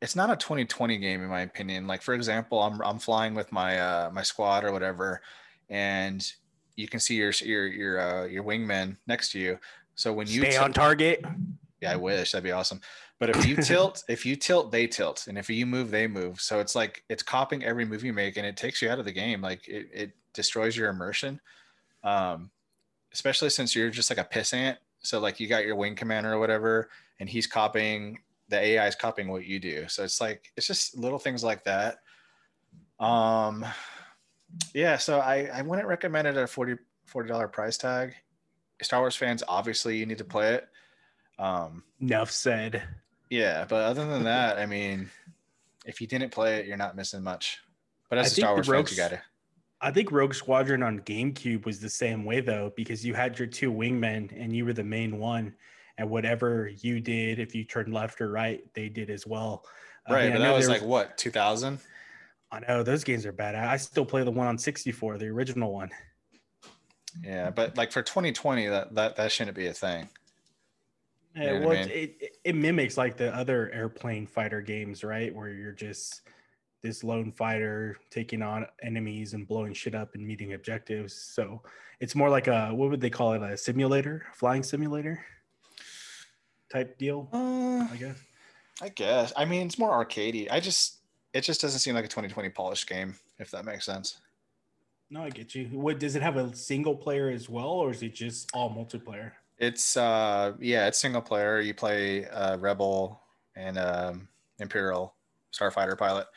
[0.01, 1.87] it's not a 2020 game in my opinion.
[1.87, 5.21] Like for example, I'm I'm flying with my uh my squad or whatever,
[5.69, 6.25] and
[6.75, 9.57] you can see your your your uh, your wingman next to you.
[9.95, 11.25] So when you Stay tilt- on target.
[11.81, 12.81] yeah, I wish that'd be awesome.
[13.19, 16.39] But if you tilt, if you tilt, they tilt, and if you move, they move.
[16.39, 19.05] So it's like it's copying every move you make, and it takes you out of
[19.05, 19.41] the game.
[19.41, 21.41] Like it, it destroys your immersion.
[22.03, 22.51] Um,
[23.11, 24.77] especially since you're just like a pissant.
[24.99, 28.95] So like you got your wing commander or whatever, and he's copying the AI is
[28.95, 29.87] copying what you do.
[29.87, 31.99] So it's like it's just little things like that.
[32.99, 33.65] Um,
[34.73, 34.97] yeah.
[34.97, 36.77] So I I wouldn't recommend it at a 40
[37.27, 38.13] dollar price tag.
[38.81, 40.67] Star Wars fans, obviously, you need to play it.
[41.39, 42.83] Um, Enough said.
[43.29, 45.09] yeah, but other than that, I mean,
[45.85, 47.59] if you didn't play it, you're not missing much.
[48.09, 49.21] But as a Star Wars fan, you got to.
[49.79, 53.47] I think Rogue Squadron on GameCube was the same way though, because you had your
[53.47, 55.53] two wingmen and you were the main one,
[55.97, 59.65] and whatever you did, if you turned left or right, they did as well.
[60.07, 61.79] Uh, I Right, mean, I but know that was there like what 2000.
[62.51, 63.55] I know those games are bad.
[63.55, 65.89] I I still play the one on 64, the original one.
[67.23, 70.09] Yeah, but like for 2020, that that that shouldn't be a thing.
[71.35, 75.03] Yeah, know what I well, it, it, it mimics like the other airplane fighter games,
[75.03, 75.33] right?
[75.33, 76.21] Where you're just
[76.83, 81.13] this lone fighter taking on enemies and blowing shit up and meeting objectives.
[81.13, 81.61] So
[81.99, 83.41] it's more like a what would they call it?
[83.43, 85.25] A simulator, flying simulator
[86.71, 88.17] type deal, Uh, I guess.
[88.81, 89.33] I guess.
[89.35, 90.47] I mean, it's more arcadey.
[90.51, 90.97] I just
[91.33, 94.19] it just doesn't seem like a 2020 polished game, if that makes sense.
[95.09, 95.65] No, I get you.
[95.71, 99.31] What does it have a single player as well, or is it just all multiplayer?
[99.57, 101.59] It's uh yeah, it's single player.
[101.59, 103.21] You play uh Rebel
[103.55, 104.27] and um
[104.59, 105.13] Imperial
[105.53, 106.27] Starfighter pilot.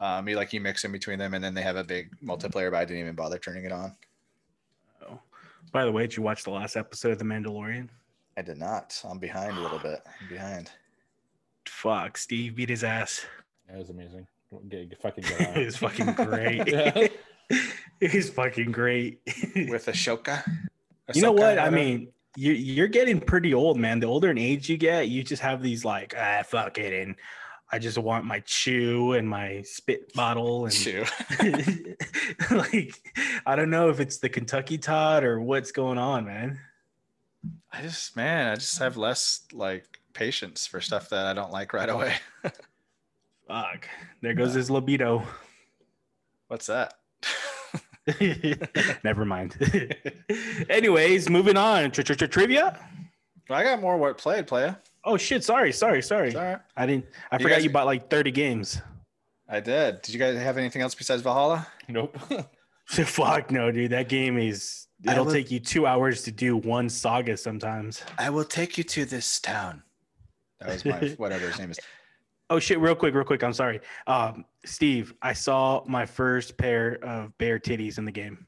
[0.00, 2.70] Um you like you mix in between them and then they have a big multiplayer,
[2.70, 3.96] but I didn't even bother turning it on.
[5.08, 5.18] Oh,
[5.72, 7.88] by the way, did you watch the last episode of The Mandalorian?
[8.40, 8.98] I did not.
[9.04, 10.00] I'm behind a little bit.
[10.22, 10.70] I'm behind.
[11.66, 13.26] Fuck, Steve beat his ass.
[13.68, 14.26] That was amazing.
[14.70, 15.56] Get, get fucking get on.
[15.60, 16.66] it was fucking great.
[16.72, 17.08] Yeah.
[18.00, 19.20] it was fucking great.
[19.26, 20.42] With Ahsoka.
[21.12, 21.58] you know what?
[21.58, 21.76] I whatever.
[21.76, 24.00] mean, you you're getting pretty old, man.
[24.00, 27.16] The older in age you get, you just have these like, ah, fuck it, and
[27.70, 31.04] I just want my chew and my spit bottle and chew.
[32.50, 32.94] like,
[33.44, 36.58] I don't know if it's the Kentucky Todd or what's going on, man.
[37.72, 41.72] I just man, I just have less like patience for stuff that I don't like
[41.72, 42.14] right away.
[43.46, 43.88] Fuck,
[44.22, 45.22] there goes his libido.
[46.48, 46.94] What's that?
[49.04, 49.56] Never mind.
[50.68, 51.90] Anyways, moving on.
[51.90, 52.78] Tri- tri- tri- Trivia.
[53.48, 54.76] I got more what played, player.
[55.04, 55.42] Oh shit!
[55.44, 56.34] Sorry, sorry, sorry.
[56.76, 57.06] I didn't.
[57.30, 58.80] I You forgot guys- you bought like thirty games.
[59.48, 60.02] I did.
[60.02, 61.66] Did you guys have anything else besides Valhalla?
[61.88, 62.16] Nope.
[62.86, 63.90] Fuck no, dude.
[63.90, 64.86] That game is.
[65.06, 68.02] I It'll will- take you two hours to do one saga sometimes.
[68.18, 69.82] I will take you to this town.
[70.60, 71.80] That was my whatever his name is.
[72.50, 72.78] Oh shit!
[72.80, 73.42] Real quick, real quick.
[73.42, 75.14] I'm sorry, um, Steve.
[75.22, 78.46] I saw my first pair of bare titties in the game.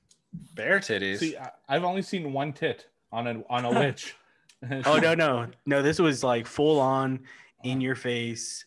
[0.55, 1.19] Bear titties.
[1.19, 4.15] See, I, I've only seen one tit on a on a witch.
[4.87, 5.83] Oh no, no, no!
[5.83, 7.21] This was like full on,
[7.65, 8.65] in your face,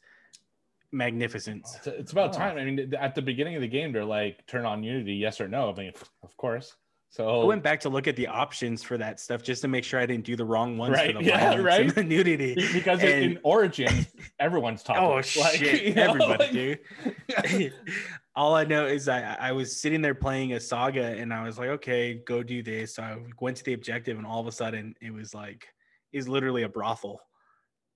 [0.91, 1.75] magnificence.
[1.77, 2.37] It's, it's about Oh.
[2.37, 2.57] time.
[2.57, 5.47] I mean, at the beginning of the game, they're like, "Turn on Unity, yes or
[5.47, 5.91] no." I mean,
[6.23, 6.75] of course.
[7.19, 9.99] I went back to look at the options for that stuff just to make sure
[9.99, 11.93] I didn't do the wrong ones Right, for the yeah, and right.
[11.95, 12.55] the nudity.
[12.73, 14.05] Because in- in Origin,
[14.39, 15.03] everyone's talking.
[15.03, 15.25] Oh Like,
[15.55, 15.97] shit!
[15.97, 17.73] Everybody, like- dude.
[18.35, 21.57] All I know is I I was sitting there playing a saga, and I was
[21.57, 22.95] like, okay, go do this.
[22.95, 25.65] So I went to the objective, and all of a sudden, it was like,
[26.11, 27.21] it's literally a brothel,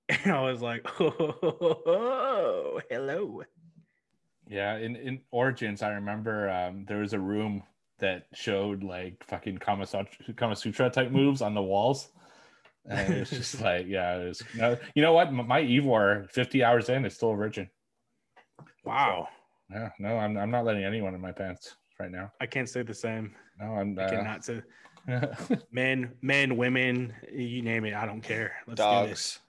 [0.07, 3.43] and I was like, oh, hello.
[4.47, 7.61] Yeah, in, in Origins, I remember um, there was a room
[7.99, 12.09] that showed like fucking Kama Sutra, Kama Sutra type moves on the walls.
[12.89, 14.43] And it was just like, yeah, it was.
[14.55, 15.31] No, you know what?
[15.31, 17.69] My Eivor, 50 hours in, is still a virgin.
[18.85, 19.27] Wow,
[19.69, 22.31] Yeah, no, I'm, I'm not letting anyone in my pants right now.
[22.41, 23.35] I can't say the same.
[23.59, 24.61] No, I'm I uh, cannot say
[25.71, 27.93] men, men, women, you name it.
[27.93, 28.53] I don't care.
[28.67, 29.07] Let's Dogs.
[29.09, 29.39] do this.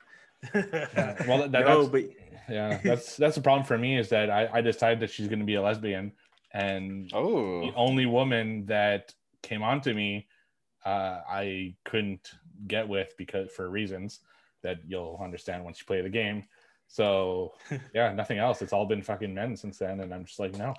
[0.95, 2.05] Yeah, well, that- no, that's- but
[2.49, 5.39] yeah, that's that's the problem for me is that I, I decided that she's going
[5.39, 6.13] to be a lesbian,
[6.53, 7.61] and oh.
[7.61, 10.27] the only woman that came onto me
[10.85, 12.31] uh, I couldn't
[12.67, 14.21] get with because for reasons
[14.63, 16.45] that you'll understand once you play the game.
[16.89, 17.55] So
[17.95, 18.63] yeah, nothing else.
[18.63, 20.75] It's all been fucking men since then, and I'm just like, no.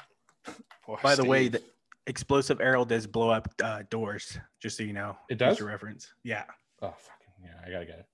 [0.84, 1.52] poor By the way, Steve.
[1.54, 1.64] the
[2.08, 5.16] explosive arrow does blow up uh, doors, just so you know.
[5.30, 5.62] It Just does?
[5.62, 6.14] a reference.
[6.24, 6.44] Yeah.
[6.82, 8.06] Oh fucking yeah, I gotta get it.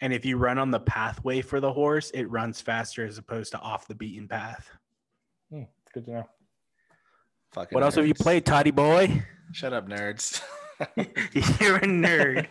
[0.00, 3.52] And if you run on the pathway for the horse, it runs faster as opposed
[3.52, 4.70] to off the beaten path.
[5.50, 6.28] Hmm, good to know.
[7.56, 9.22] Fucking What else have you played, Toddy boy?
[9.52, 10.42] Shut up, nerds.
[11.58, 12.46] You're a nerd.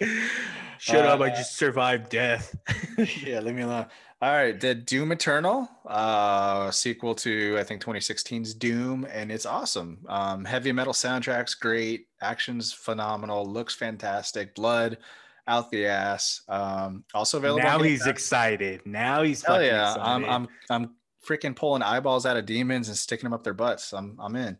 [0.78, 1.20] Shut up!
[1.20, 2.56] I Uh, just survived death.
[3.24, 3.86] yeah, leave me alone.
[4.20, 9.98] All right, did Doom Eternal, uh, sequel to I think 2016's Doom, and it's awesome.
[10.08, 14.98] Um, heavy metal soundtracks, great, actions phenomenal, looks fantastic, blood
[15.46, 16.42] out the ass.
[16.48, 17.62] Um, also available.
[17.62, 18.84] now he's excited.
[18.84, 19.92] Now he's Hell fucking yeah!
[19.94, 20.02] excited.
[20.10, 20.94] I'm I'm I'm
[21.26, 23.92] freaking pulling eyeballs out of demons and sticking them up their butts.
[23.92, 24.58] I'm I'm in.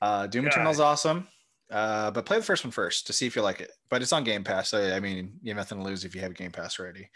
[0.00, 0.52] Uh, Doom God.
[0.52, 1.28] Eternal's awesome.
[1.70, 3.70] Uh, but play the first one first to see if you like it.
[3.90, 6.20] But it's on Game Pass, so I mean, you have nothing to lose if you
[6.20, 7.08] have Game Pass already.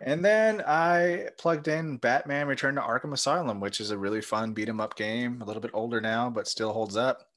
[0.00, 4.54] And then I plugged in Batman Return to Arkham Asylum, which is a really fun
[4.54, 5.40] beat 'em up game.
[5.40, 7.28] A little bit older now, but still holds up.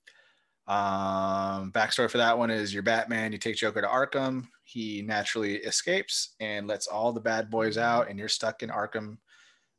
[0.68, 4.48] Um, backstory for that one is you're Batman, you take Joker to Arkham.
[4.64, 9.18] He naturally escapes and lets all the bad boys out, and you're stuck in Arkham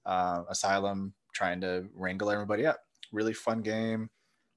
[0.07, 2.81] uh, Asylum trying to wrangle everybody up.
[3.13, 4.09] Really fun game.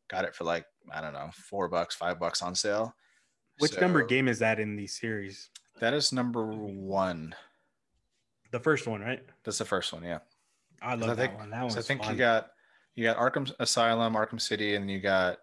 [0.09, 2.95] Got it for like, I don't know, four bucks, five bucks on sale.
[3.57, 5.49] Which So, number game is that in the series?
[5.79, 7.35] That is number one.
[8.51, 9.23] The first one, right?
[9.43, 10.19] That's the first one, yeah.
[10.81, 11.49] I 'Cause love I think, that one.
[11.49, 12.13] That 'cause I think fun.
[12.13, 12.51] you got
[12.95, 15.37] You got Arkham Asylum, Arkham City, and you got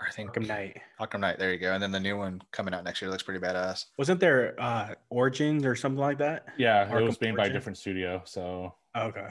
[0.00, 0.82] I think Arkham Knight.
[1.00, 1.38] Arkham Knight.
[1.38, 1.72] There you go.
[1.72, 3.86] And then the new one coming out next year looks pretty badass.
[3.96, 6.46] Wasn't there uh Origins or something like that?
[6.58, 8.20] Yeah, Arkham it was made by a different studio.
[8.26, 9.28] So, Okay.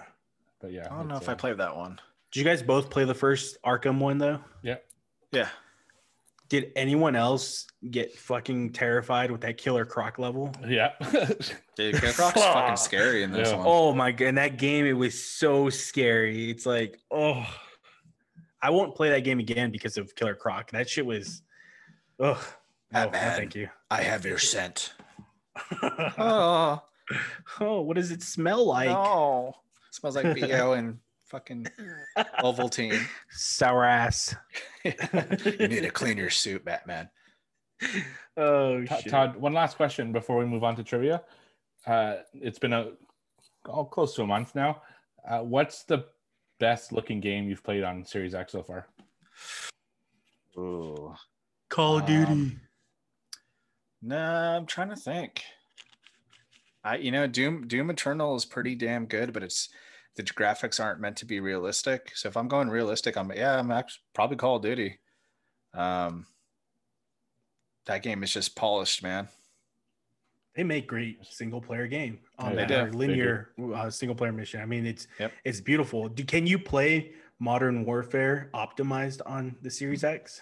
[0.59, 0.87] but yeah.
[0.91, 1.99] I don't know it's, if I uh, played that one.
[2.31, 4.39] Did you guys both play the first Arkham one though?
[4.61, 4.77] Yeah.
[5.31, 5.49] Yeah.
[6.49, 10.53] Did anyone else get fucking terrified with that killer croc level?
[10.67, 10.91] Yeah.
[11.75, 13.57] Dude, Killer Croc's fucking scary in this Yeah.
[13.57, 13.65] one.
[13.67, 16.51] Oh my god, in that game it was so scary.
[16.51, 17.45] It's like, oh
[18.61, 20.71] I won't play that game again because of Killer Croc.
[20.71, 21.41] That shit was
[22.19, 22.41] oh
[22.91, 23.69] no, no, thank you.
[23.89, 24.93] I have your scent.
[25.81, 26.81] Oh,
[27.59, 28.89] oh, what does it smell like?
[28.89, 29.53] no.
[29.91, 31.67] smells like BO and fucking
[32.39, 33.01] Ovaltine.
[33.31, 34.35] Sour ass.
[34.83, 34.91] you
[35.67, 37.09] need to clean your suit, Batman.
[38.37, 39.11] Oh Todd, shit.
[39.11, 41.23] Todd, one last question before we move on to trivia.
[41.85, 42.91] Uh, it's been a
[43.67, 44.81] oh, close to a month now.
[45.27, 46.05] Uh, what's the
[46.59, 48.87] best looking game you've played on Series X so far?
[50.57, 51.13] Ooh.
[51.69, 52.57] Call of Um, Duty.
[54.01, 55.43] No, I'm trying to think.
[56.83, 59.69] I you know Doom Doom Eternal is pretty damn good, but it's
[60.15, 62.11] the graphics aren't meant to be realistic.
[62.15, 64.99] So if I'm going realistic, I'm yeah, I'm actually probably Call of Duty.
[65.73, 66.25] Um,
[67.85, 69.27] that game is just polished, man.
[70.55, 72.97] they make great single player game on that or They do.
[72.97, 74.61] linear uh, single player mission.
[74.61, 75.31] I mean, it's Yep.
[75.45, 76.09] it's beautiful.
[76.09, 80.41] Do, can you play Modern Warfare optimized on the Series X?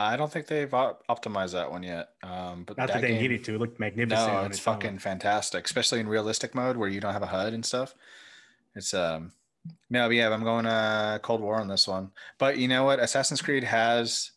[0.00, 2.08] I don't think they've op- optimized that one yet.
[2.22, 3.54] Um, but Not that, they game- needed to.
[3.54, 4.32] It looked magnificent.
[4.32, 7.52] No, it's its fucking fantastic, especially in realistic mode where you don't have a HUD
[7.52, 7.94] and stuff.
[8.74, 9.32] It's um
[9.90, 12.12] no, but yeah, I'm going uh Cold War on this one.
[12.38, 12.98] But you know what?
[12.98, 14.30] Assassin's Creed has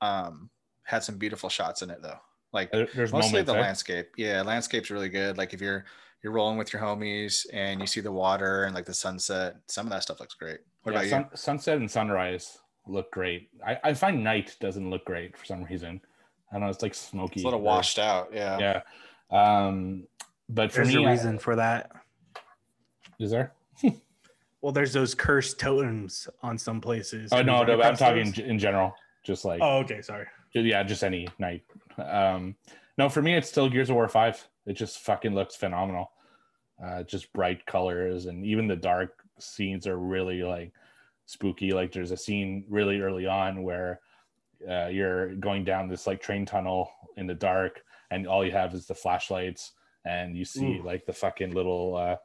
[0.00, 0.48] um
[0.84, 2.18] had some beautiful shots in it though.
[2.52, 3.50] Like There's mostly moments.
[3.52, 3.60] the eh?
[3.60, 4.08] landscape.
[4.16, 5.38] Yeah, landscape's really good.
[5.38, 5.84] Like if you're
[6.22, 9.86] you're rolling with your homies and you see the water and like the sunset, some
[9.86, 10.58] of that stuff looks great.
[10.84, 13.48] What Yeah, about sun, sunset and sunrise look great.
[13.66, 16.00] I, I find night doesn't look great for some reason.
[16.50, 16.68] I don't know.
[16.68, 17.34] It's like smoky.
[17.36, 18.30] It's a little or- washed out.
[18.32, 18.58] Yeah.
[18.58, 18.80] Yeah.
[19.66, 20.04] Um,
[20.48, 21.90] but for There's me, a I- reason for that.
[23.18, 23.52] is there?
[24.60, 27.30] Well, there's those cursed totems on some places.
[27.32, 27.82] Oh Have no, no.
[27.82, 28.94] I'm talking in, in general.
[29.24, 30.00] Just like Oh, okay.
[30.02, 30.24] Sorry.
[30.54, 31.64] yeah, just any night.
[31.98, 32.54] Um,
[32.96, 34.46] no, for me, it's still Gears of War Five.
[34.64, 36.12] It just fucking looks phenomenal.
[36.80, 40.70] Uh, just bright colors, and even the dark scenes are really like
[41.32, 41.72] spooky.
[41.72, 44.00] Like there's a scene really early on where
[44.68, 48.74] uh, you're going down this like train tunnel in the dark, and all you have
[48.74, 49.72] is the flashlights,
[50.04, 50.82] and you see Ooh.
[50.82, 52.16] like the fucking little uh,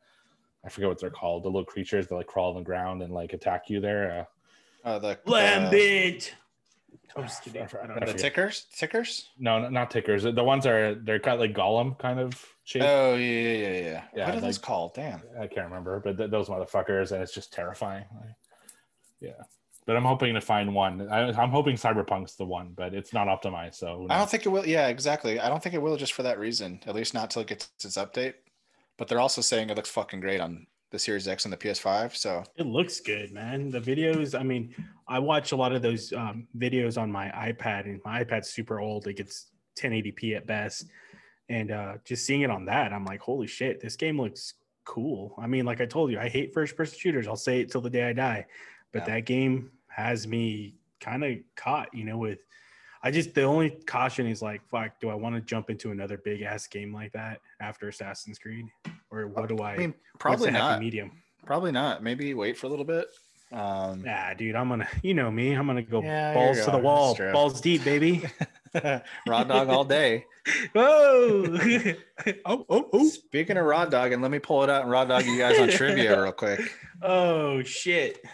[0.65, 3.13] I forget what they're called, the little creatures that like crawl on the ground and
[3.13, 4.27] like attack you there.
[4.83, 6.33] Uh, Uh, the Lambent.
[7.15, 7.61] I'm just kidding.
[7.61, 8.11] I I forgot- don't uh, know.
[8.11, 9.29] the tickers, tickers.
[9.39, 10.23] no, no, not tickers.
[10.23, 12.31] The ones are they're kind of like golem kind of
[12.63, 12.83] shape.
[12.85, 14.03] Oh yeah, yeah, yeah, yeah.
[14.15, 14.93] Yeah, what are those called?
[14.93, 15.21] Damn.
[15.39, 18.05] I can't remember, but th- those motherfuckers, and it's just terrifying.
[18.21, 18.35] Like,
[19.19, 19.31] yeah,
[19.85, 21.07] but I'm hoping to find one.
[21.09, 23.75] I, I'm hoping Cyberpunk's the one, but it's not optimized.
[23.75, 24.65] So I don't think it will.
[24.65, 25.39] Yeah, exactly.
[25.39, 26.79] I don't think it will just for that reason.
[26.85, 28.33] At least not till it gets its update.
[28.97, 32.15] But they're also saying it looks fucking great on the Series X and the PS5.
[32.15, 33.69] So It looks good, man.
[33.69, 34.73] The videos, I mean,
[35.07, 38.79] I watch a lot of those um, videos on my iPad, and my iPad's super
[38.79, 39.07] old.
[39.07, 40.85] It gets 1080p at best.
[41.49, 45.35] And uh, just seeing it on that, I'm like, holy shit, this game looks cool.
[45.37, 47.27] I mean, like I told you, I hate first person shooters.
[47.27, 48.45] I'll say it till the day I die.
[48.91, 49.15] But Yeah.
[49.15, 52.39] that game has me kind of caught, you know, with.
[53.03, 56.17] I just the only caution is like, fuck, do I want to jump into another
[56.17, 58.65] big ass game like that after Assassin's Creed,
[59.11, 59.73] or what do I?
[59.73, 60.79] I mean, probably not.
[60.79, 61.11] Medium.
[61.45, 62.03] Probably not.
[62.03, 63.07] Maybe wait for a little bit.
[63.51, 66.77] Um, Nah, dude, I'm gonna, you know me, I'm gonna go Yeah, balls to the
[66.79, 68.23] wall, balls deep, baby.
[69.27, 70.25] raw dog all day.
[70.73, 71.57] Whoa!
[72.45, 75.05] oh, oh, oh, Speaking of raw dog, and let me pull it out and raw
[75.05, 76.59] dog you guys on trivia real quick.
[77.01, 78.25] oh, shit.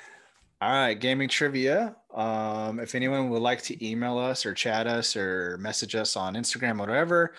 [0.63, 1.93] All right, gaming trivia.
[2.13, 6.35] Um, if anyone would like to email us or chat us or message us on
[6.35, 7.33] Instagram, whatever,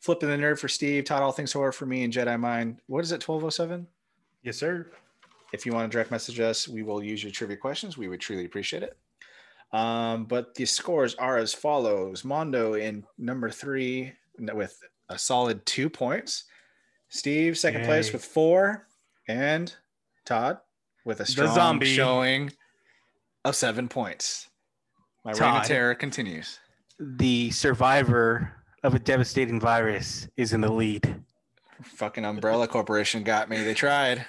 [0.00, 2.78] flipping the nerd for Steve, Todd, all things horror for me, and Jedi Mind.
[2.86, 3.86] What is it, 1207?
[4.42, 4.90] Yes, sir.
[5.52, 7.98] If you want to direct message us, we will use your trivia questions.
[7.98, 8.96] We would truly appreciate it.
[9.74, 14.80] Um, but the scores are as follows Mondo in number three with
[15.10, 16.44] a solid two points,
[17.10, 18.88] Steve, second place with four,
[19.28, 19.74] and
[20.24, 20.56] Todd
[21.04, 21.94] with a strong zombie.
[21.94, 22.50] showing
[23.44, 24.48] of seven points.
[25.24, 26.58] My reign of terror continues.
[26.98, 28.52] The survivor
[28.82, 31.22] of a devastating virus is in the lead.
[31.82, 33.62] Fucking Umbrella Corporation got me.
[33.62, 34.24] They tried.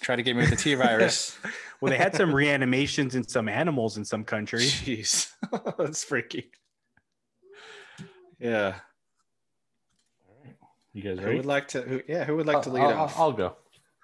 [0.00, 1.38] Tried to get me with the T virus.
[1.82, 4.70] Well, they had some reanimations in some animals in some countries.
[4.70, 5.32] Jeez,
[5.78, 6.50] that's freaky.
[8.38, 8.74] Yeah,
[10.28, 10.54] All right.
[10.92, 11.30] You guys ready?
[11.30, 11.80] who would like to?
[11.80, 13.18] Who, yeah, who would like to lead I'll, off?
[13.18, 13.56] I'll, I'll go.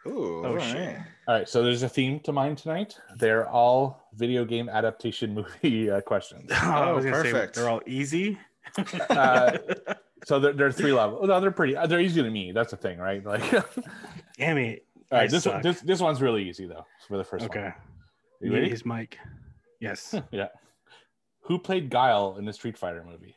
[0.06, 0.74] Ooh, Oh, all shit.
[0.74, 0.98] right.
[1.28, 2.98] All right, so there's a theme to mine tonight.
[3.16, 6.50] They're all video game adaptation movie uh, questions.
[6.52, 7.54] I Oh, was gonna say, perfect.
[7.56, 8.38] they're all easy.
[9.10, 9.58] Uh,
[10.24, 11.26] so there, there are three levels.
[11.26, 11.76] No, they're pretty.
[11.76, 12.52] uh, They're easy to me.
[12.52, 13.24] That's the thing, right?
[13.24, 13.64] Like, all
[14.38, 14.86] Damn it.
[15.10, 15.62] right, I this one, suck.
[15.62, 17.62] this this one's really easy though for the first Okay.
[17.62, 17.74] one.
[18.40, 18.68] You ready?
[18.68, 19.18] His mic.
[19.80, 20.14] Yes.
[20.30, 20.48] Yeah.
[21.40, 23.36] Who played Guile in the Street Fighter movie?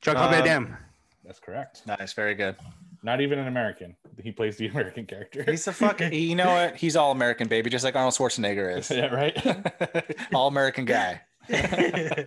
[0.00, 0.76] Chuck Uh, Van Damme.
[1.24, 1.82] That's correct.
[1.86, 2.56] Nice, very good.
[3.02, 3.96] Not even an American.
[4.22, 5.42] He plays the American character.
[5.46, 6.12] He's a fucking.
[6.12, 6.76] you know what?
[6.76, 8.90] He's all American, baby, just like Arnold Schwarzenegger is.
[8.94, 10.26] yeah, right.
[10.34, 11.22] all American guy.
[11.48, 12.26] hey,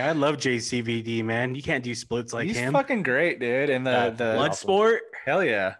[0.00, 1.54] I love JCVD, man.
[1.54, 2.64] You can't do splits like He's him.
[2.64, 3.70] He's fucking great, dude.
[3.70, 4.68] And the Yeah, the awesome.
[4.68, 4.98] Bloodsport.
[5.24, 5.76] hell yeah.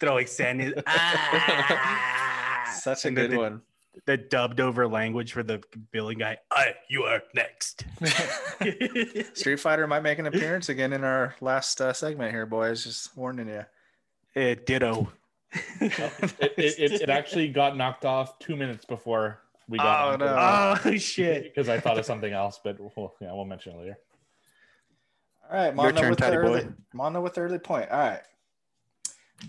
[0.00, 0.82] Throwing sand.
[0.86, 2.70] Ah.
[2.72, 3.60] Such a good the, one.
[4.06, 6.38] The dubbed over language for the billing guy.
[6.50, 7.84] I, you are next.
[9.34, 12.84] Street Fighter might make an appearance again in our last uh, segment here, boys.
[12.84, 13.64] Just warning you.
[14.36, 15.10] Eh, ditto.
[15.80, 15.98] it,
[16.40, 20.36] it, it, it actually got knocked off two minutes before we got Oh, no.
[20.84, 21.44] Oh shit.
[21.44, 23.98] because I thought of something else, but we'll, yeah, we'll mention it later.
[25.50, 26.70] All right, Your Mondo turn, with early, boy.
[26.92, 27.90] Mondo with early point.
[27.90, 28.20] All right.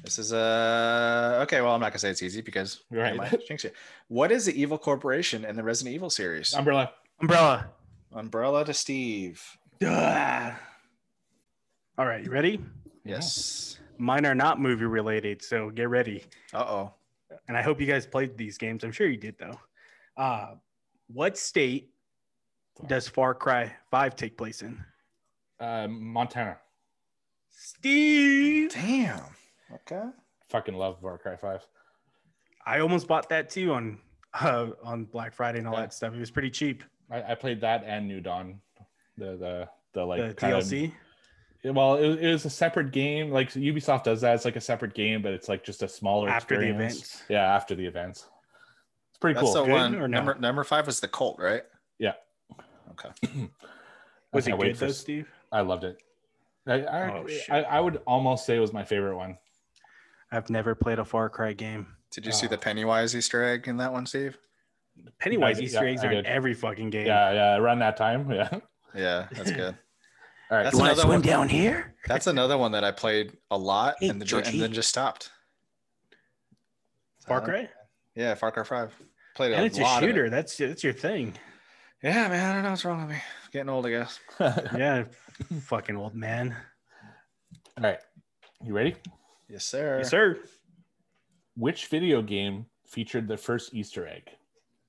[0.03, 1.61] This is uh okay.
[1.61, 3.47] Well, I'm not gonna say it's easy because I Right.
[3.47, 3.73] jinx it.
[4.07, 6.53] What is the evil corporation in the Resident Evil series?
[6.53, 6.91] Umbrella.
[7.19, 7.69] Umbrella.
[8.13, 9.43] Umbrella to Steve.
[9.79, 10.51] Duh.
[11.97, 12.63] All right, you ready?
[13.03, 13.79] Yes.
[13.97, 16.23] Mine are not movie related, so get ready.
[16.53, 16.93] Uh oh.
[17.47, 18.83] And I hope you guys played these games.
[18.83, 19.59] I'm sure you did though.
[20.17, 20.55] Uh,
[21.07, 21.91] what state
[22.87, 24.83] does Far Cry 5 take place in?
[25.59, 26.57] Uh, Montana.
[27.49, 28.71] Steve.
[28.71, 29.21] Damn.
[29.73, 30.01] Okay.
[30.49, 31.65] Fucking love Far Cry 5.
[32.65, 33.99] I almost bought that too on
[34.39, 35.81] uh, on Black Friday and all Yeah.
[35.81, 36.13] that stuff.
[36.13, 36.83] It was pretty cheap.
[37.11, 38.59] I, I played that and New Dawn.
[39.17, 43.31] The the the like the kind of- well, it, it was a separate game.
[43.31, 44.35] Like Ubisoft does that.
[44.35, 47.23] It's like a separate game, but it's like just a smaller After the events.
[47.27, 48.27] Yeah, after the events.
[49.09, 49.63] It's pretty That's cool.
[49.63, 49.95] the Good one.
[49.95, 50.17] or no?
[50.17, 51.63] Number number five was the cult, right?
[51.97, 52.13] Yeah.
[52.91, 53.49] Okay.
[54.31, 55.27] Was I it good though, Steve?
[55.51, 55.97] I loved it.
[56.67, 57.27] I I, Oh.
[57.49, 59.37] I I would almost say it was my favorite one.
[60.31, 61.87] I've never played a Far Cry game.
[62.11, 62.49] Did you see Oh.
[62.49, 64.37] the Pennywise Easter egg in that one, Steve?
[65.19, 67.07] Pennywise I- Easter yeah, eggs I are in every fucking game.
[67.07, 68.29] Yeah, yeah, around that time.
[68.31, 68.49] Yeah.
[68.95, 69.75] Yeah, that's good.
[70.51, 70.63] All right.
[70.63, 71.21] That's You want to another swim one.
[71.21, 71.93] down here?
[72.07, 75.29] That's another one that I played a lot Hey, and, then, and then just stopped.
[77.27, 77.69] Far Uh, Cry?
[78.15, 78.93] Yeah, Far Cry Five.
[79.35, 80.11] Played a And it's a lot of it.
[80.13, 80.29] shooter.
[80.29, 81.33] That's that's your thing.
[82.01, 82.49] Yeah, man.
[82.49, 83.21] I don't know what's wrong with me.
[83.51, 84.19] Getting old, I guess.
[84.75, 85.03] Yeah,
[85.61, 86.55] fucking old man.
[87.77, 87.99] All right.
[88.63, 88.95] You ready?
[89.49, 89.97] Yes, sir.
[89.99, 90.37] Yes, sir.
[91.55, 94.29] Which video game featured the first Easter egg?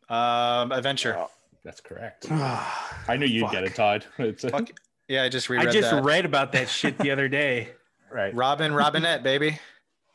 [0.08, 1.26] Um, Adventure.
[1.64, 2.30] That's correct.
[2.30, 2.66] I
[3.08, 4.04] I knew you'd get it, Todd.
[4.18, 4.70] It's Fuck.
[5.08, 6.04] Yeah, I just reread just that.
[6.04, 7.70] read about that shit the other day.
[8.12, 8.34] right.
[8.34, 9.58] Robin, Robinett, baby.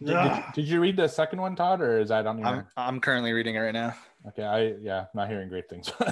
[0.04, 2.48] Did, did, did you read the second one, Todd, or is that on your?
[2.48, 3.94] I'm I'm currently reading it right now.
[4.30, 5.92] Okay, I yeah, not hearing great things.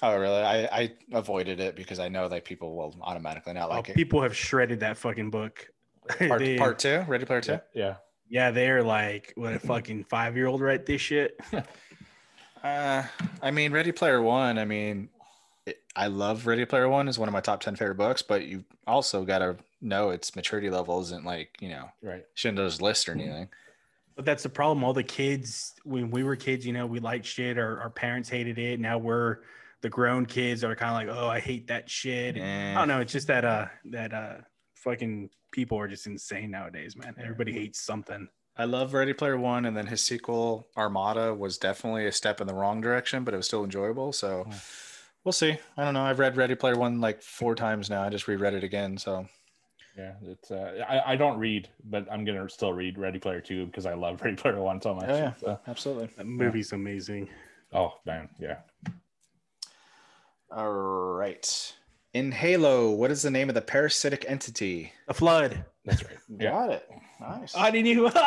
[0.00, 0.40] Oh, really?
[0.42, 3.96] I I avoided it because I know that people will automatically not Oh, like it.
[3.96, 5.66] people have shredded that fucking book.
[6.28, 7.60] Part They- part two, Ready Player Two.
[7.74, 7.96] yeah,
[8.28, 11.38] Yeah, they're like, what a fucking five year old write this shit.
[12.62, 13.04] Uh,
[13.40, 14.58] I mean, Ready Player One.
[14.58, 15.10] I mean,
[15.64, 17.06] it, I love Ready Player One.
[17.08, 18.20] is one of my top ten favorite books.
[18.22, 22.24] But you also got to know its maturity level isn't like you know right.
[22.34, 23.48] Schindler's List or anything.
[24.16, 24.82] But that's the problem.
[24.82, 27.56] All the kids, when we were kids, you know, we liked shit.
[27.58, 28.80] Our, our parents hated it.
[28.80, 29.38] Now we're
[29.82, 32.36] the grown kids that are kind of like, oh, I hate that shit.
[32.36, 32.74] And I Eh.
[32.74, 33.00] don't know.
[33.00, 34.34] It's just that uh that uh
[34.74, 37.14] fucking people are just insane nowadays, man.
[37.20, 38.28] Everybody hates something.
[38.56, 42.46] I love Ready Player One, and then his sequel Armada was definitely a step in
[42.46, 44.12] the wrong direction, but it was still enjoyable.
[44.12, 44.52] So Hmm.
[45.24, 45.56] we'll see.
[45.76, 46.02] I don't know.
[46.02, 48.02] I've read Ready Player One like four times now.
[48.02, 48.98] I just reread it again.
[48.98, 49.26] So
[49.96, 50.50] Yeah, it's.
[50.50, 53.94] Uh, I I don't read, but I'm gonna still read Ready Player Two because I
[53.94, 55.06] love Ready Player One so much.
[55.08, 55.34] Oh, yeah.
[55.34, 56.10] So- absolutely.
[56.16, 57.28] That movie's amazing.
[57.72, 58.58] oh man, yeah.
[60.50, 61.74] All right.
[62.14, 64.92] In Halo, what is the name of the parasitic entity?
[65.06, 65.64] The flood.
[65.84, 66.16] That's right.
[66.38, 66.88] Yeah, Got it.
[67.20, 67.54] Nice.
[67.56, 68.10] I didn't even.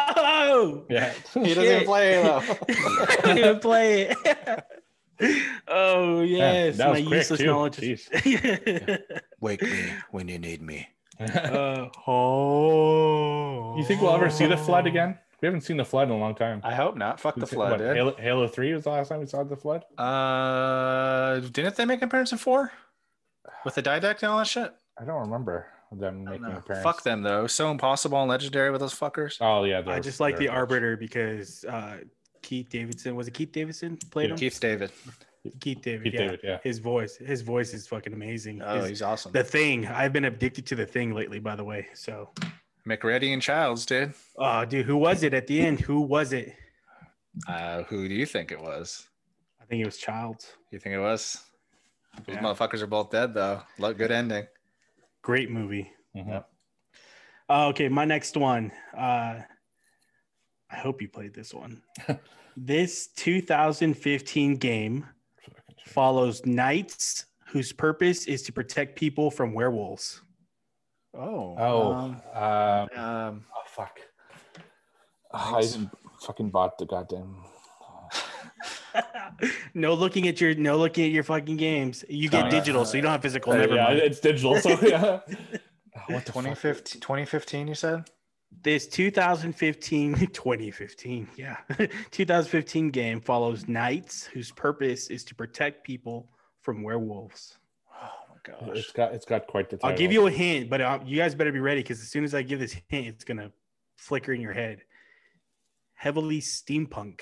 [0.53, 1.11] Oh, yeah.
[1.33, 1.85] he doesn't even shit.
[1.85, 2.37] play Halo.
[2.69, 4.65] I didn't even play it.
[5.67, 7.45] oh yes, that was my quick, useless too.
[7.45, 7.79] knowledge.
[7.79, 8.09] is-
[9.39, 10.87] Wake me when you need me.
[11.19, 13.77] uh, oh.
[13.77, 15.17] you think we'll ever see the flood again?
[15.41, 16.61] We haven't seen the flood in a long time.
[16.63, 17.19] I hope not.
[17.19, 17.95] Fuck the What, flood, dude.
[17.95, 19.85] Halo, Halo Three was the last time we saw the flood.
[19.97, 22.71] Uh, didn't they make an appearance in four
[23.65, 24.73] with the didact and all that shit?
[24.99, 26.57] I don't remember them making don't know.
[26.59, 26.83] appearance.
[26.83, 27.47] Fuck them though.
[27.47, 29.37] So impossible and legendary with those fuckers.
[29.41, 31.97] Oh yeah, I just like they're- the Arbiter because uh,
[32.41, 34.33] Keith Davidson was it Keith Davidson played Yeah.
[34.33, 34.37] him?
[34.39, 34.91] Keith David.
[35.59, 36.03] Keith David.
[36.03, 36.19] Keith yeah.
[36.19, 36.57] David, yeah.
[36.63, 38.61] His voice, his voice is fucking amazing.
[38.61, 39.31] Oh, His- he's awesome.
[39.31, 39.87] the thing.
[39.87, 41.87] I've been addicted to the thing lately, by the way.
[41.95, 42.29] So
[42.85, 44.13] MacReady and Childs, dude.
[44.37, 45.79] Oh, dude, who was it at the end?
[45.81, 46.55] Who was it?
[47.47, 49.07] Uh, who do you think it was?
[49.61, 50.53] I think it was Childs.
[50.69, 51.41] You think it was?
[52.25, 52.41] Those Yeah.
[52.41, 53.61] motherfuckers are both dead though.
[53.77, 54.47] Look, good ending.
[55.21, 55.91] Great movie.
[56.15, 56.27] Mhm.
[56.27, 56.49] Yep.
[57.49, 58.71] Uh, okay, my next one.
[58.95, 59.41] Uh,
[60.69, 61.81] I hope you played this one.
[62.57, 65.05] this 2015 game
[65.85, 70.21] follows knights whose purpose is to protect people from werewolves.
[71.13, 71.55] Oh.
[71.57, 73.99] Oh, Um, um, um, oh fuck.
[75.33, 75.91] Oh, I even
[76.21, 77.43] fucking bought the goddamn.
[79.73, 82.03] No looking at your no looking at your fucking games.
[82.09, 82.51] You get Oh, yeah.
[82.51, 83.53] digital, so you don't have physical.
[83.53, 83.99] Uh, Never yeah, mind.
[83.99, 84.57] it's digital.
[84.57, 85.19] So yeah.
[86.07, 88.09] what 2015, 2015, you said?
[88.63, 91.57] This 2015 2015, yeah.
[92.11, 96.29] 2015 game follows knights whose purpose is to protect people
[96.61, 97.57] from werewolves.
[97.93, 98.35] Oh my
[98.67, 98.77] gosh.
[98.77, 99.79] It's got it's got quite the.
[99.83, 102.23] I'll give you a hint, but uh, you guys better be ready because as soon
[102.23, 103.51] as I give this hint, it's gonna
[103.97, 104.81] flicker in your head.
[105.93, 107.21] Heavily steampunk.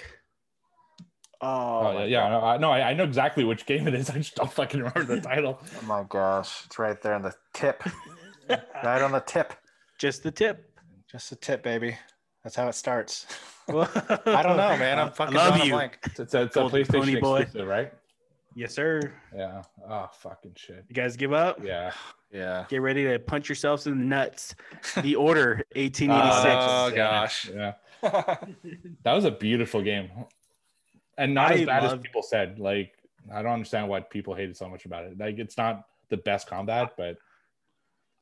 [1.42, 2.30] Oh, Oh yeah, yeah.
[2.30, 4.10] No, I, no, I, I know exactly which game it is.
[4.12, 5.60] I just don't fucking remember the title.
[5.82, 6.64] Oh my gosh.
[6.66, 7.84] It's right there on the tip.
[8.84, 9.54] right on the tip.
[9.98, 10.78] Just the tip.
[11.12, 11.98] Just the tip, baby.
[12.44, 13.26] That's how it starts.
[13.68, 13.74] I
[14.26, 15.00] I don't know, man.
[15.00, 15.72] I'm fucking I love drawing a you.
[15.74, 16.00] blank.
[16.06, 17.40] It's, it's a, it's a PlayStation Pony boy.
[17.42, 17.94] exclusive, right?
[18.56, 19.14] Yes, sir.
[19.36, 19.62] Yeah.
[19.88, 20.84] Oh fucking shit.
[20.88, 21.64] You guys give up?
[21.64, 21.92] Yeah.
[22.32, 22.66] Yeah.
[22.70, 24.56] Get ready to punch yourselves in the nuts.
[25.02, 26.46] The Order, 1886.
[26.46, 27.50] Oh, Yeah, oh, gosh.
[27.50, 27.74] Yeah.
[29.04, 30.10] That was a beautiful game,
[31.20, 32.58] and not I as bad as people said.
[32.60, 32.94] Like
[33.32, 35.20] I don't understand why people hated so much about it.
[35.20, 37.18] Like it's not the best combat, but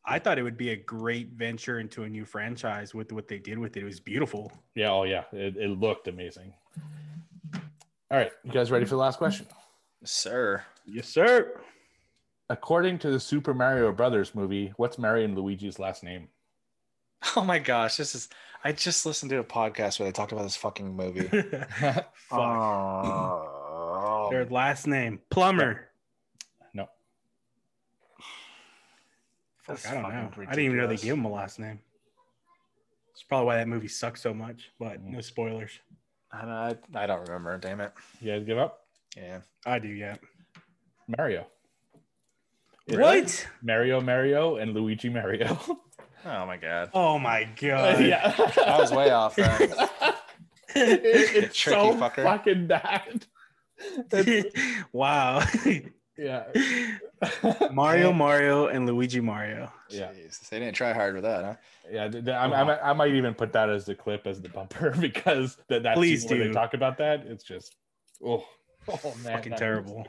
[0.03, 3.39] I thought it would be a great venture into a new franchise with what they
[3.39, 3.83] did with it.
[3.83, 4.51] It was beautiful.
[4.75, 4.91] yeah.
[4.91, 6.53] Oh yeah, it, it looked amazing.
[8.09, 9.45] All right, you guys ready for the last question?
[10.03, 10.63] Sir.
[10.85, 11.59] Yes, sir.
[12.49, 16.29] According to the Super Mario Brothers movie, what's Mario and Luigi's last name?
[17.35, 17.97] Oh my gosh.
[17.97, 18.29] This is
[18.63, 21.27] I just listened to a podcast where they talked about this fucking movie.
[22.13, 24.31] Fuck.
[24.31, 25.87] Their last name, Plumber.
[26.73, 26.87] no.
[29.61, 30.29] Fuck, I don't know.
[30.31, 31.79] fucking I didn't even know they gave him a last name.
[33.13, 35.11] It's probably why that movie sucks so much, but Mm.
[35.13, 35.71] no spoilers.
[36.31, 37.57] I, I, I don't remember.
[37.57, 37.93] Damn it.
[38.21, 38.85] You guys give up?
[39.15, 39.39] Yeah.
[39.65, 40.15] I do, yeah.
[41.17, 41.47] Mario.
[42.89, 43.47] What?
[43.61, 45.57] Mario Mario and Luigi Mario.
[46.29, 46.89] Oh my god.
[46.93, 47.99] Oh my god.
[48.05, 48.33] yeah.
[48.65, 49.73] I was way off then.
[50.75, 52.23] it's Tricky so fucker.
[52.23, 53.25] fucking bad.
[54.91, 55.43] Wow.
[56.17, 56.45] yeah.
[57.71, 59.71] Mario, Mario, and Luigi Mario.
[59.89, 60.07] Yeah.
[60.13, 61.55] Jeez, they didn't try hard with that, huh?
[61.91, 64.41] Yeah, th- th- I, I, might- I might even put that as the clip as
[64.41, 66.47] the bumper because that that Please where do.
[66.47, 67.25] they talk about that.
[67.27, 67.75] It's just
[68.25, 68.43] oh,
[68.89, 70.07] oh man, Fucking that- terrible.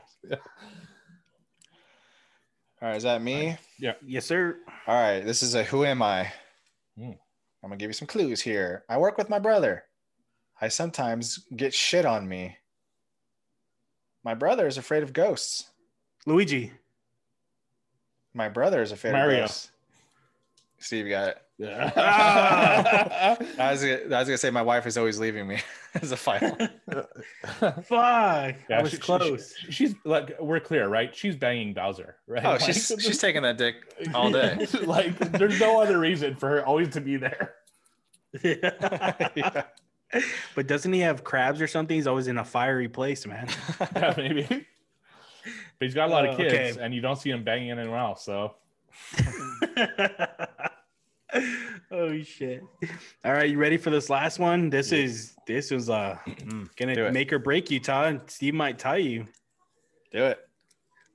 [2.81, 3.57] All right, is that me?
[3.77, 3.93] Yeah.
[4.05, 4.57] Yes, sir.
[4.87, 6.31] All right, this is a who am I?
[6.97, 7.11] Hmm.
[7.61, 8.85] I'm gonna give you some clues here.
[8.87, 9.83] I work with my brother.
[10.61, 12.57] I sometimes get shit on me.
[14.23, 15.69] My brother is afraid of ghosts.
[16.25, 16.71] Luigi.
[18.33, 19.37] My brother is afraid Mario.
[19.37, 19.71] of ghosts.
[20.79, 21.37] Steve, got it.
[21.57, 21.91] Yeah.
[23.59, 25.59] I was, gonna, I was gonna say my wife is always leaving me
[26.01, 26.55] as a final.
[27.59, 27.91] Fuck.
[27.91, 29.53] I Yeah, was she- she- close.
[29.57, 31.13] she- she's like we're clear, right?
[31.13, 32.45] She's banging Bowser, right?
[32.45, 33.75] Oh, Like, she's she's taking that dick
[34.15, 34.67] all day.
[34.85, 37.55] like there's no other reason for her always to be there.
[38.41, 39.63] Yeah.
[40.55, 41.95] But doesn't he have crabs or something?
[41.95, 43.47] He's always in a fiery place, man.
[43.95, 44.43] Yeah, maybe.
[44.47, 44.65] But
[45.85, 46.83] he's got a lot Uh, of kids, okay.
[46.83, 48.23] and you don't see him banging anyone else.
[48.25, 48.55] So
[51.91, 52.61] oh shit.
[53.23, 54.69] All right, you ready for this last one?
[54.69, 54.99] This Yeah.
[54.99, 56.17] is this is uh
[56.77, 57.13] gonna it.
[57.13, 58.29] make or break you, Todd.
[58.31, 59.25] Steve might tie you.
[60.11, 60.39] Do it.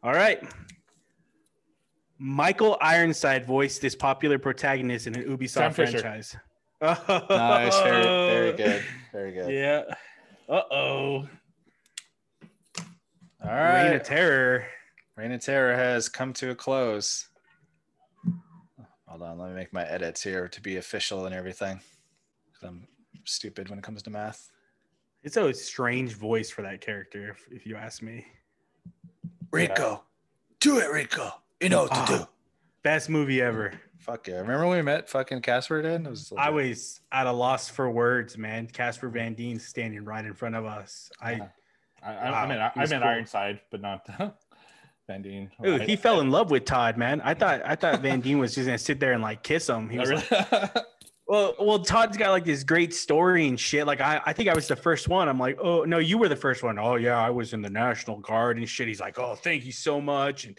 [0.03, 0.43] All right.
[2.19, 5.99] Michael Ironside voiced this popular protagonist in an Ubisoft Fisher.
[5.99, 6.37] franchise.
[6.81, 9.51] Nice, very very good, very good.
[9.53, 9.83] Yeah.
[10.49, 11.29] Uh oh.
[13.43, 13.85] All right.
[13.89, 14.67] Reign of Terror.
[15.17, 17.29] Reign of Terror has come to a close.
[19.15, 21.81] Hold on, let me make my edits here to be official and everything.
[22.53, 22.89] 'Cause I'm
[23.25, 24.51] stupid when it comes to math.
[25.23, 28.27] It's a strange voice for that character, if, if you ask me.
[29.53, 30.03] Rico,
[30.59, 31.33] do it, Rico.
[31.61, 32.23] You know what to do.
[32.23, 32.29] Ah,
[32.83, 33.81] best movie ever.
[34.01, 34.39] Fuck yeah!
[34.41, 35.81] Remember when we met fucking Casper?
[35.81, 38.67] Did it was I was at a loss for words, man.
[38.67, 41.09] Casper Van Dien standing right in front of us.
[41.23, 41.35] I
[42.03, 43.13] I, I, I Wow, meant I, he meant cool.
[43.13, 44.05] Ironside, but not
[45.07, 45.51] Van Dien.
[45.67, 47.21] Ooh, I- he fell in love with Todd, man.
[47.23, 49.89] I thought I thought Van Dien was just gonna sit there and like kiss him.
[49.89, 50.75] He was really- like,
[51.27, 53.87] well, well, Todd's got like this great story and shit.
[53.87, 55.29] Like I, I think I was the first one.
[55.29, 56.79] I'm like, oh no, you were the first one.
[56.79, 58.89] Oh yeah, I was in the National Guard and shit.
[58.89, 60.45] He's like, oh, thank you so much.
[60.47, 60.57] And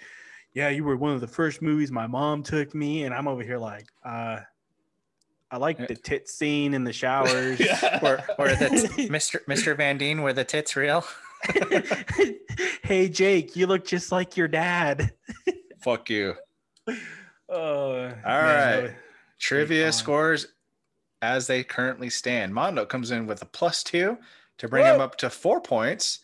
[0.54, 3.04] yeah, you were one of the first movies my mom took me.
[3.04, 4.40] And I'm over here like, uh,
[5.52, 7.60] I like the tit scene in the showers.
[8.02, 9.44] Or, or the Mr.
[9.46, 9.76] Mr.
[9.76, 11.04] Van Dien, were the tits real?
[12.84, 15.12] hey Jake, you look just like your dad.
[15.84, 16.36] Fuck you.
[17.50, 17.94] Oh,
[18.26, 18.96] All right.
[19.40, 20.48] Trivia scores
[21.22, 22.54] as they currently stand.
[22.54, 24.18] Mondo comes in with a plus two
[24.58, 26.20] to bring him up to four points.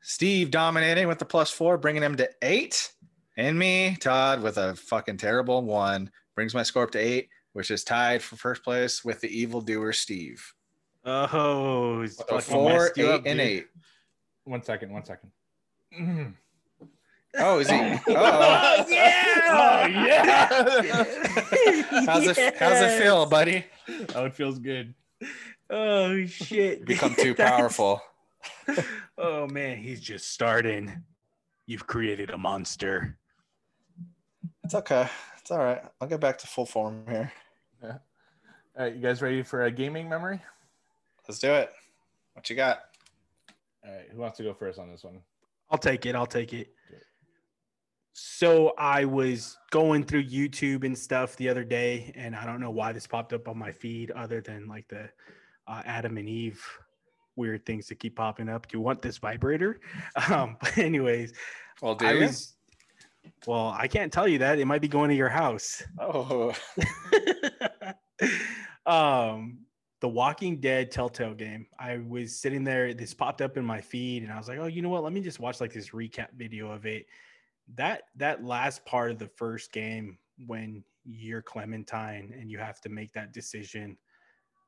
[0.00, 2.92] Steve dominating with the plus four, bringing him to eight.
[3.36, 7.70] And me, Todd, with a fucking terrible one, brings my score up to eight, which
[7.70, 10.52] is tied for first place with the evildoer Steve.
[11.04, 13.40] Oh, it's With four, eight, up, and dude.
[13.40, 13.66] eight.
[14.48, 15.30] One second, one second.
[15.98, 16.30] Mm-hmm.
[17.38, 17.76] Oh, is he?
[17.78, 20.48] Oh, Oh, yeah!
[20.50, 22.02] Oh, yeah!
[22.06, 22.56] how's it?
[22.56, 23.66] How's it feel, buddy?
[24.14, 24.94] Oh, it feels good.
[25.68, 26.86] Oh shit!
[26.86, 28.00] Become too powerful.
[29.18, 31.02] Oh man, he's just starting.
[31.66, 33.18] You've created a monster.
[34.62, 35.08] It's okay.
[35.38, 35.82] It's all right.
[36.00, 37.32] I'll get back to full form here.
[37.82, 37.96] Yeah.
[38.78, 40.40] All right, you guys ready for a gaming memory?
[41.26, 41.70] Let's do it.
[42.34, 42.78] What you got?
[43.88, 45.20] All right, who wants to go first on this one?
[45.70, 46.14] I'll take it.
[46.14, 46.68] I'll take it.
[48.12, 52.70] So I was going through YouTube and stuff the other day, and I don't know
[52.70, 55.08] why this popped up on my feed, other than like the
[55.66, 56.62] uh, Adam and Eve
[57.36, 58.68] weird things that keep popping up.
[58.68, 59.80] Do you want this vibrator?
[60.28, 61.32] Um, but anyways,
[61.80, 62.54] Well, do I was.
[63.46, 64.58] Well, I can't tell you that.
[64.58, 65.82] It might be going to your house.
[66.00, 66.52] Oh,
[68.86, 69.58] um
[70.00, 74.22] the walking dead telltale game i was sitting there this popped up in my feed
[74.22, 75.02] and i was like oh you know what?
[75.02, 77.06] Let me just watch like this recap video of it.
[77.74, 82.88] That that last part of the first game when you're clementine and you have to
[82.88, 83.96] make that decision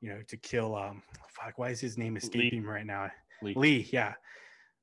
[0.00, 3.08] you know to kill um fuck why is his name escaping right now?
[3.42, 3.54] Lee.
[3.56, 4.14] lee yeah.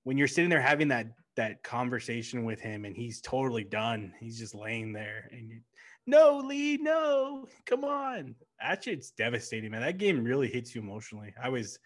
[0.04, 4.40] When you're sitting there having that that conversation with him and he's totally done he's
[4.40, 5.60] just laying there and you
[6.08, 7.48] no lee no.
[7.66, 8.36] Come on.
[8.60, 9.82] That shit's devastating man.
[9.82, 11.34] That game really hits you emotionally.
[11.42, 11.78] I was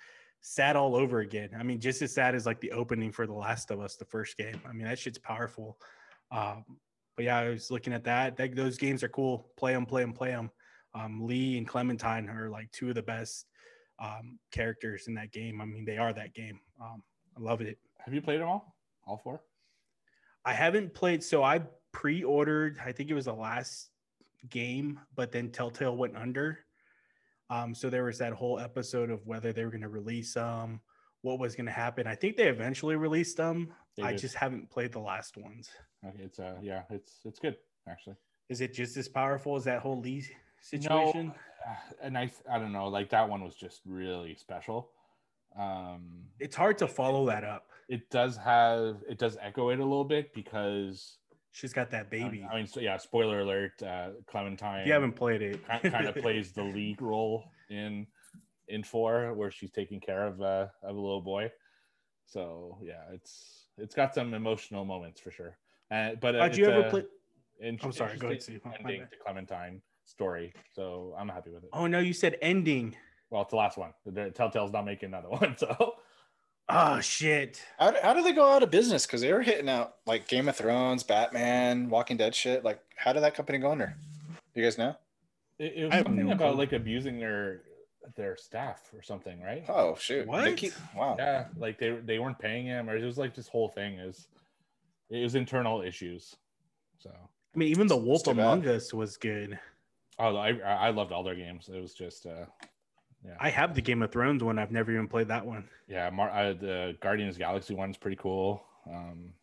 [0.41, 1.49] sad all over again.
[1.57, 4.05] I mean just as sad as like the opening for the last of us the
[4.05, 4.61] first game.
[4.67, 5.77] I mean that shit's powerful.
[6.31, 6.63] Um
[7.17, 9.51] but yeah i was looking at that, that those games are cool.
[9.57, 10.49] Play them play them play them
[10.93, 13.45] um, lee and clementine are like two of the best
[13.99, 15.61] um, characters in that game.
[15.61, 16.59] I mean they are that game.
[16.81, 17.03] Um,
[17.37, 17.77] i love it.
[17.99, 18.75] Have you played them all?
[19.05, 19.41] All four?
[20.43, 21.61] I haven't played, so I
[21.91, 22.79] pre-ordered.
[22.83, 23.89] I think it was the last
[24.49, 26.59] game, but then Telltale went under.
[27.49, 30.79] Um, so there was that whole episode of whether they were going to release them,
[31.21, 32.07] what was going to happen.
[32.07, 33.73] I think they eventually released them.
[33.97, 34.19] They I did.
[34.21, 35.69] just haven't played the last ones.
[36.17, 38.15] It's uh yeah, it's it's good actually.
[38.49, 40.29] Is it just as powerful as that whole Lee No,
[40.61, 41.33] situation?
[41.67, 44.91] uh, and I I don't know, like that one was just really special.
[45.59, 47.67] Um, It's hard to follow that up.
[47.89, 51.17] it does have it does echo it a little bit because
[51.51, 52.47] She's got that baby.
[52.49, 53.81] I mean, so yeah, spoiler alert.
[53.83, 58.07] Uh, Clementine if you haven't played it, kind of plays the lead role in
[58.69, 61.51] in four, where she's taking care of uh, of a little boy.
[62.25, 65.57] So yeah, it's it's got some emotional moments for sure.
[65.91, 67.03] Uh, but uh, Did you ever play?
[67.59, 68.61] in- I'm sorry, go ahead, Steve.
[68.79, 71.69] Ending to Clementine story, so I'm happy with it.
[71.73, 72.95] Oh no, you said ending.
[73.29, 73.91] Well, it's the last one.
[74.05, 75.95] The Telltale's not making another one, so
[76.73, 77.61] Oh shit.
[77.77, 79.05] how, how do they go out of business?
[79.05, 82.63] Because they were hitting out like Game of Thrones, Batman, Walking Dead shit.
[82.63, 83.95] Like, how did that company go under?
[84.55, 84.95] You guys know?
[85.59, 86.59] it, it was I something no about clue.
[86.59, 87.61] like abusing their
[88.15, 89.63] their staff or something, right?
[89.69, 90.21] Oh shoot!
[90.21, 90.57] They What?
[90.57, 91.15] keep- wow.
[91.19, 94.27] Yeah, like they they weren't paying him, or it was like this whole thing is
[95.09, 96.35] it was internal issues.
[96.99, 98.39] So I mean, even the Wolf too bad.
[98.43, 99.59] Among Us was good.
[100.19, 101.69] oh, I I loved all their games.
[101.73, 102.45] It was just uh
[103.25, 104.57] yeah I have the Game of Thrones one.
[104.59, 105.67] I've never even played that one.
[105.87, 108.63] yeah Mar- uh, the Guardians Galaxy one's pretty cool.
[108.89, 109.33] Um,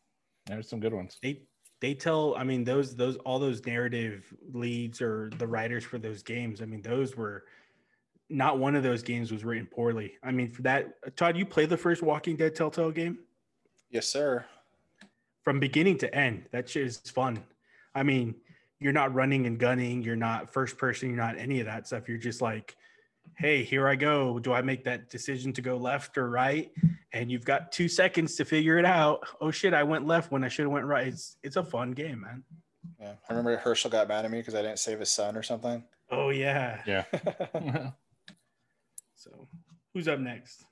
[0.46, 1.18] there's some good ones.
[1.22, 1.42] They
[1.80, 2.34] they tell.
[2.36, 6.60] I mean, those those all those narrative leads or the writers for those games.
[6.60, 7.44] I mean, those were
[8.28, 10.14] not one of those games was written poorly.
[10.22, 13.18] I mean, for that, Todd, you played the first Walking Dead Telltale game
[13.90, 14.44] Yes, sir.
[15.44, 16.44] from beginning to end.
[16.50, 17.42] That shit is fun.
[17.94, 18.34] I mean,
[18.80, 20.02] you're not running and gunning.
[20.02, 21.08] You're not first person.
[21.08, 22.06] You're not any of that stuff.
[22.08, 22.76] You're just like,
[23.38, 24.38] hey, here I go.
[24.38, 26.70] Do I make that decision to go left or right?
[27.12, 29.26] And you've got two seconds to figure it out.
[29.40, 31.06] Oh shit, I went left when I should have went right.
[31.06, 32.44] It's it's a fun game, man.
[33.00, 35.42] Yeah, I remember Hershel got mad at me because I didn't save his son or
[35.42, 35.84] something.
[36.10, 36.82] Oh yeah.
[36.86, 37.90] Yeah.
[39.18, 39.48] So
[39.92, 40.64] who's up next?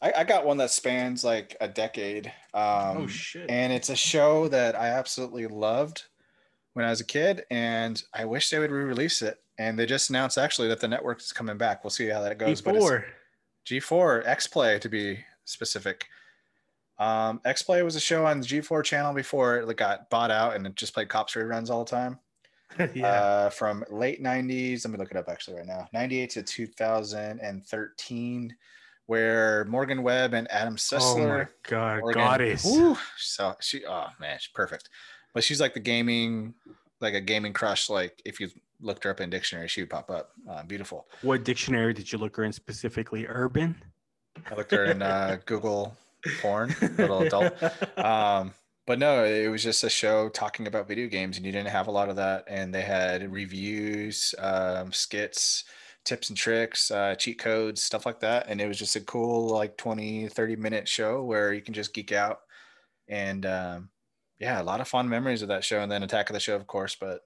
[0.00, 2.32] I, I got one that spans like a decade.
[2.54, 3.50] Um, oh shit.
[3.50, 6.04] and it's a show that I absolutely loved
[6.72, 9.36] when I was a kid, and I wish they would re-release it.
[9.60, 11.84] And they just announced actually that the network is coming back.
[11.84, 12.62] We'll see how that goes.
[12.62, 13.04] But it's
[13.68, 16.06] G4 X Play to be specific.
[16.98, 20.56] Um, X Play was a show on the G4 channel before it got bought out,
[20.56, 22.18] and it just played cops reruns all the time.
[22.94, 23.06] yeah.
[23.06, 24.86] uh, from late 90s.
[24.86, 28.56] Let me look it up actually right now 98 to 2013,
[29.06, 31.48] where Morgan Webb and Adam oh my Sessler.
[31.68, 32.64] god, Morgan- goddess.
[32.64, 34.88] Woo, so she, oh man, she's perfect.
[35.34, 36.54] But she's like the gaming,
[37.02, 37.90] like a gaming crush.
[37.90, 38.48] Like if you
[38.80, 40.30] looked her up in dictionary, she would pop up.
[40.48, 41.06] Uh, beautiful.
[41.22, 43.26] What dictionary did you look her in specifically?
[43.28, 43.76] Urban.
[44.50, 45.96] I looked her in uh, Google
[46.40, 47.52] porn, little adult.
[47.98, 48.54] um,
[48.86, 51.86] but no, it was just a show talking about video games, and you didn't have
[51.86, 52.44] a lot of that.
[52.48, 55.64] And they had reviews, um, skits,
[56.04, 58.46] tips and tricks, uh, cheat codes, stuff like that.
[58.48, 61.94] And it was just a cool, like 20, 30 minute show where you can just
[61.94, 62.40] geek out.
[63.08, 63.90] And um,
[64.38, 65.80] yeah, a lot of fun memories of that show.
[65.80, 67.20] And then Attack of the Show, of course, but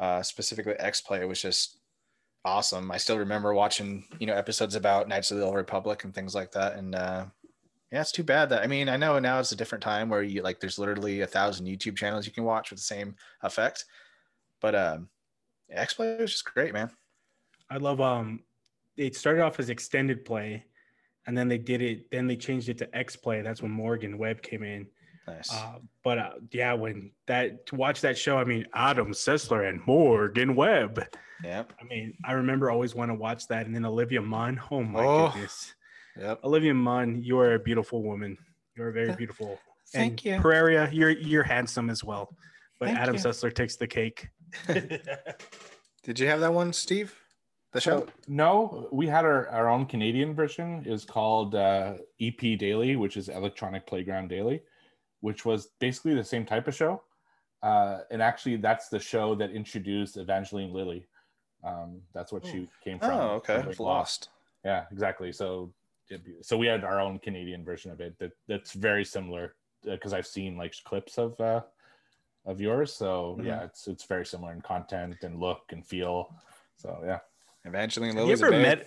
[0.00, 1.78] uh, specifically X Play was just
[2.44, 2.90] awesome.
[2.90, 6.34] I still remember watching, you know, episodes about Knights of the Old Republic and things
[6.34, 6.76] like that.
[6.76, 7.26] And uh,
[7.92, 10.22] yeah, it's too bad that I mean, I know now it's a different time where
[10.22, 13.84] you like there's literally a thousand YouTube channels you can watch with the same effect.
[14.60, 15.08] But um
[15.70, 16.90] X Play was just great, man.
[17.68, 18.40] I love um
[18.96, 20.64] it started off as extended play
[21.26, 23.42] and then they did it then they changed it to X play.
[23.42, 24.86] That's when Morgan Webb came in.
[25.26, 25.52] Nice.
[25.52, 29.80] Uh, but uh, yeah, when that to watch that show, I mean Adam Sessler and
[29.86, 31.04] Morgan Webb.
[31.44, 31.72] yep.
[31.80, 33.66] I mean, I remember always want to watch that.
[33.66, 34.60] And then Olivia Munn.
[34.70, 35.28] Oh my Oh.
[35.32, 35.74] goodness.
[36.18, 36.40] Yep.
[36.44, 38.36] Olivia Munn, you are a beautiful woman.
[38.76, 39.58] You're very beautiful.
[39.92, 40.40] thank and you.
[40.40, 42.34] Pereira, you're you're handsome as well.
[42.78, 43.20] But Thank Adam you.
[43.20, 44.28] Sessler takes the cake.
[46.02, 47.14] Did you have that one, Steve?
[47.72, 48.00] The show?
[48.00, 50.82] So, no, we had our, our own Canadian version.
[50.86, 54.62] is called uh, EP Daily, which is Electronic Playground Daily,
[55.20, 57.02] which was basically the same type of show.
[57.62, 61.06] Uh, and actually, that's the show that introduced Evangeline Lilly.
[61.62, 63.10] Um, that's what she came from.
[63.10, 63.58] Oh, okay.
[63.58, 64.30] from Big Lost.
[64.64, 65.30] Yeah, exactly.
[65.32, 65.72] So,
[66.40, 69.54] so we had our own Canadian version of it that that's very similar
[69.84, 71.60] because I've seen like clips of uh,
[72.46, 72.92] of yours.
[72.94, 73.44] So Mhm.
[73.46, 76.34] yeah, it's it's very similar in content and look and feel.
[76.76, 77.20] So yeah.
[77.64, 78.86] Evangeline Have you ever met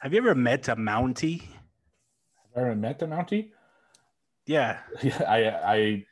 [0.00, 1.40] have you ever met a Mountie?
[1.40, 3.52] Have I ever met a Mountie?
[4.46, 4.78] Yeah.
[5.02, 6.06] Yeah, I I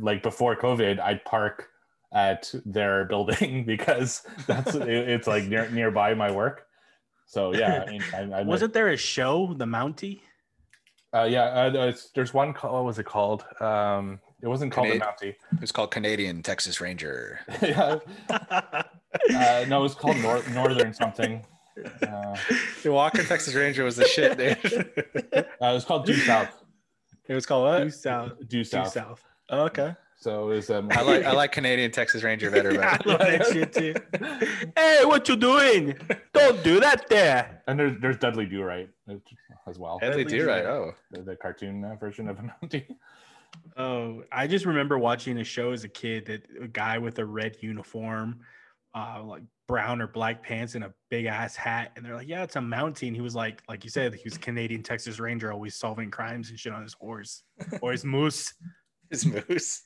[0.00, 1.68] like before COVID, I'd park
[2.12, 6.66] at their building because that's it, it's like near, nearby my work.
[7.26, 10.20] So yeah, I mean, I, I Wasn't there a show, the Mountie?
[11.14, 12.52] Uh, yeah, uh, there's, there's one.
[12.52, 13.44] Call, what was it called?
[13.60, 17.40] Um, it wasn't called Canadi- the It was called Canadian Texas Ranger.
[17.62, 17.98] Yeah,
[18.30, 21.44] uh, no, it was called Nor- Northern something.
[22.02, 22.36] Uh,
[22.82, 24.90] The Walker Texas Ranger was the shit, dude.
[25.34, 26.48] uh, it was called Due South.
[27.30, 27.84] It was called what?
[27.84, 28.38] Due South.
[28.40, 28.92] Due Due South.
[28.92, 29.24] South.
[29.50, 29.94] Oh, okay.
[30.16, 30.70] So it was.
[30.70, 33.94] Um, I like I like Canadian Texas Ranger better, I but love that shit too.
[34.76, 35.96] Hey, what you doing?
[36.34, 37.62] Don't do that there.
[37.66, 38.88] and there's there's Dudley Do Right
[39.66, 39.98] as well.
[40.00, 40.64] Deadly Deadly Do right.
[40.64, 42.86] Oh, The, the cartoon uh, version of a Mountie.
[43.76, 47.24] Oh, I just remember watching a show as a kid that a guy with a
[47.24, 48.40] red uniform,
[48.94, 52.42] uh, like brown or black pants and a big ass hat, and they're like, "Yeah,
[52.42, 55.52] it's a Mountie." And he was like, like you said, he was Canadian Texas Ranger,
[55.52, 57.44] always solving crimes and shit on his horse
[57.80, 58.52] or his moose.
[59.10, 59.82] his moose.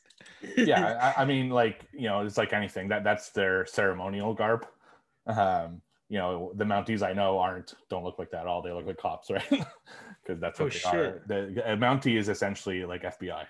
[0.56, 4.66] yeah, I, I mean, like you know, it's like anything that that's their ceremonial garb.
[5.26, 8.62] Um, you know, the Mounties I know aren't don't look like that at all.
[8.62, 9.48] They look like cops, right?
[9.48, 10.94] Because that's what Oh, they shit.
[10.94, 11.22] are.
[11.26, 13.44] The a Mountie is essentially like FBI.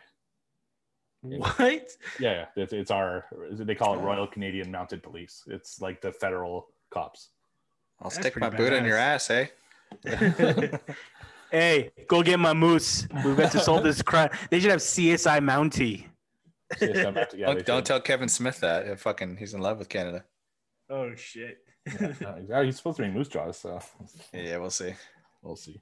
[1.25, 1.89] What?
[2.20, 5.43] Yeah, yeah, it's, it's our they call it Royal Canadian Mounted Police.
[5.47, 7.31] It's like the federal cops.
[8.01, 9.47] I'll That's stick my pretty boot in your ass, eh?
[11.51, 13.09] hey, go get my moose.
[13.25, 14.29] We've got to solve this crime.
[14.51, 16.07] They should have CSI Mountie.
[16.79, 17.85] So it's yeah, they don't, don't should.
[17.87, 18.87] tell Kevin Smith that.
[18.87, 20.25] He'll fucking, he's in love with Canada.
[20.91, 21.59] Oh shit.
[22.01, 22.12] Uh,
[22.49, 23.81] yeah, he's supposed to be Moose Jaws, so
[24.33, 24.93] Yeah, we'll see.
[25.43, 25.81] we'll see.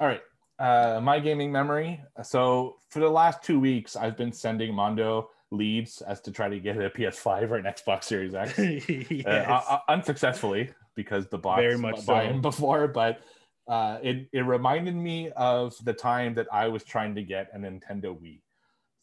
[0.00, 0.22] All right.
[0.62, 2.00] Uh, my gaming memory.
[2.22, 6.60] So for the last two weeks, I've been sending Mondo leads as to try to
[6.60, 8.56] get a PS5 or an Xbox Series X.
[9.10, 9.26] yes.
[9.26, 12.30] Uh, uh, unsuccessfully because the bots Very much buy so.
[12.30, 13.22] him before, but
[13.66, 17.58] uh, it, it reminded me of the time that I was trying to get a
[17.58, 18.40] Nintendo Wii.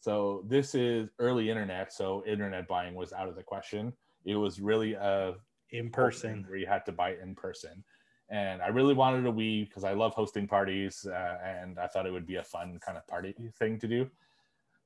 [0.00, 3.92] So this is early internet, so internet buying was out of the question.
[4.24, 5.34] It was really a
[5.72, 6.46] in person.
[6.48, 7.84] where you had to buy in person.
[8.30, 12.06] And I really wanted a Wii because I love hosting parties uh, and I thought
[12.06, 14.08] it would be a fun kind of party thing to do.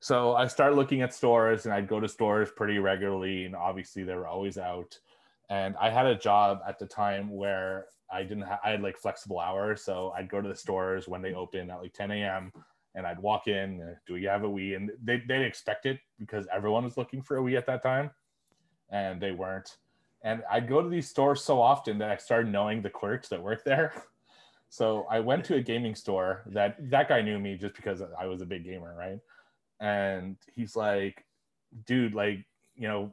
[0.00, 4.02] So I started looking at stores and I'd go to stores pretty regularly and obviously
[4.02, 4.98] they were always out.
[5.50, 8.96] And I had a job at the time where I didn't have, I had like
[8.96, 9.82] flexible hours.
[9.82, 12.50] So I'd go to the stores when they open at like 10 a.m.
[12.94, 14.76] and I'd walk in, uh, do you have a Wii?
[14.76, 18.10] And they, they'd expect it because everyone was looking for a Wii at that time
[18.90, 19.76] and they weren't
[20.24, 23.42] and I'd go to these stores so often that I started knowing the clerks that
[23.42, 23.92] worked there.
[24.70, 28.26] So I went to a gaming store that that guy knew me just because I
[28.26, 29.20] was a big gamer, right?
[29.78, 31.24] And he's like,
[31.86, 32.44] dude, like,
[32.74, 33.12] you know,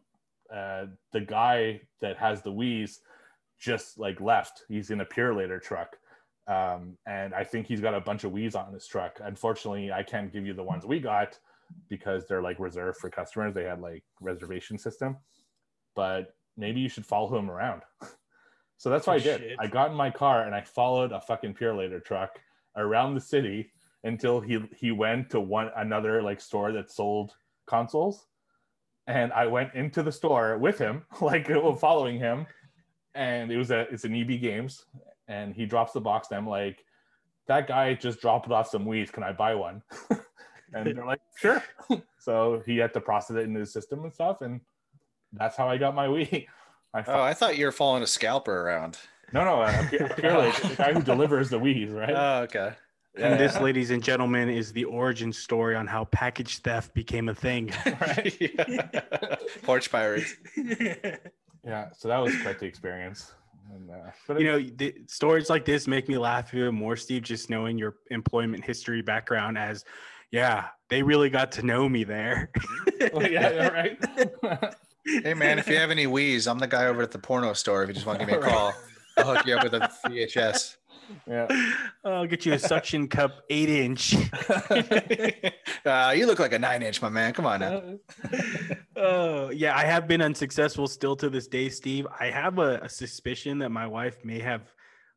[0.51, 3.01] uh, the guy that has the Wii's
[3.59, 4.63] just like left.
[4.69, 5.97] He's in a Purolator truck.
[6.47, 9.19] Um, and I think he's got a bunch of Wii's on his truck.
[9.23, 11.37] Unfortunately, I can't give you the ones we got
[11.89, 13.53] because they're like reserved for customers.
[13.53, 15.15] They had like reservation system,
[15.95, 17.81] but maybe you should follow him around.
[18.77, 19.39] so that's what Oh, I did.
[19.41, 19.57] shit.
[19.59, 22.39] I got in my car and I followed a fucking Purolator truck
[22.75, 23.71] around the city
[24.03, 27.35] until he he went to one another like store that sold
[27.67, 28.25] consoles,
[29.07, 31.47] and I went into the store with him, like
[31.79, 32.47] following him,
[33.13, 34.85] and it was a it's an EB Games,
[35.27, 36.83] and he drops the box and I'm like,
[37.47, 39.11] that guy just dropped off some weeds.
[39.11, 39.83] Can I buy one?
[40.73, 41.61] and they're like, sure.
[42.17, 44.61] so he had to process it into the system and stuff, and
[45.33, 46.47] that's how I got my Wii.
[46.93, 48.97] I Oh, I thought you were following a scalper around.
[49.31, 52.13] no, no, uh, purely the guy who delivers the Wii's, right?
[52.13, 52.73] Oh, okay.
[53.15, 57.35] And this, ladies and gentlemen, is the origin story on how package theft became a
[57.35, 57.71] thing.
[58.39, 59.35] Yeah.
[59.63, 60.35] Porch pirates.
[61.65, 63.33] yeah, so that was quite the experience.
[63.73, 67.23] And, uh, but you know, the, stories like this make me laugh even more, Steve,
[67.23, 69.83] just knowing your employment history background as,
[70.31, 72.49] yeah, they really got to know me there.
[73.13, 74.75] know, yeah, right.
[75.05, 77.83] Hey man, if you have any Wii's, I'm the guy over at the porno store.
[77.83, 78.73] If you just want to give me a call,
[79.17, 80.77] I'll hook you up with a VHS.
[81.27, 81.47] yeah.
[82.05, 84.15] I'll get you a suction cup eight inch.
[85.85, 87.33] uh, you look like a nine inch, my man.
[87.33, 87.83] Come on now.
[89.03, 92.05] Oh, yeah, I have been unsuccessful still to this day, Steve.
[92.19, 94.71] I have a, a suspicion that my wife may have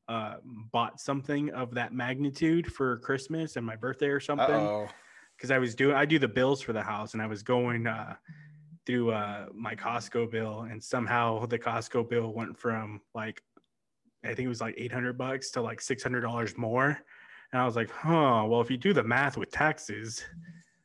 [0.08, 0.36] uh,
[0.72, 4.54] bought something of that magnitude for Christmas and my birthday or something.
[4.54, 4.88] Uh-oh.
[5.36, 7.86] because I was doing I do the bills for the house and I was going
[7.86, 8.14] uh
[8.86, 13.40] through uh my Costco bill and somehow the Costco bill went from like
[14.24, 16.98] I think it was like 800 bucks to like $600 more
[17.52, 20.22] and I was like, "Huh, well if you do the math with taxes."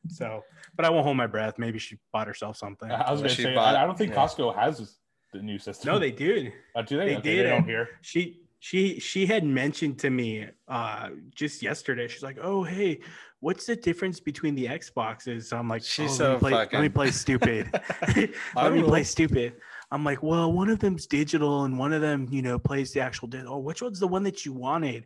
[0.08, 0.44] So,
[0.76, 1.58] but I won't hold my breath.
[1.58, 2.90] Maybe she bought herself something.
[2.92, 4.18] I was gonna she say bought- I, I don't think yeah.
[4.26, 4.98] Costco has
[5.34, 5.92] the new system.
[5.94, 6.54] No, they did.
[6.76, 7.06] Oh, do they?
[7.06, 7.90] they Okay, did, They don't and- hear.
[8.02, 13.00] she she she had mentioned to me uh just yesterday she's like oh hey
[13.40, 15.46] what's the difference between the xboxes?
[15.46, 17.70] So i'm like She's oh, let, me so play, let me play stupid.
[18.56, 19.54] Let me play stupid.
[19.92, 23.00] I'm like well one of them's digital and one of them you know plays the
[23.00, 25.06] actual disc oh which one's the one that you wanted?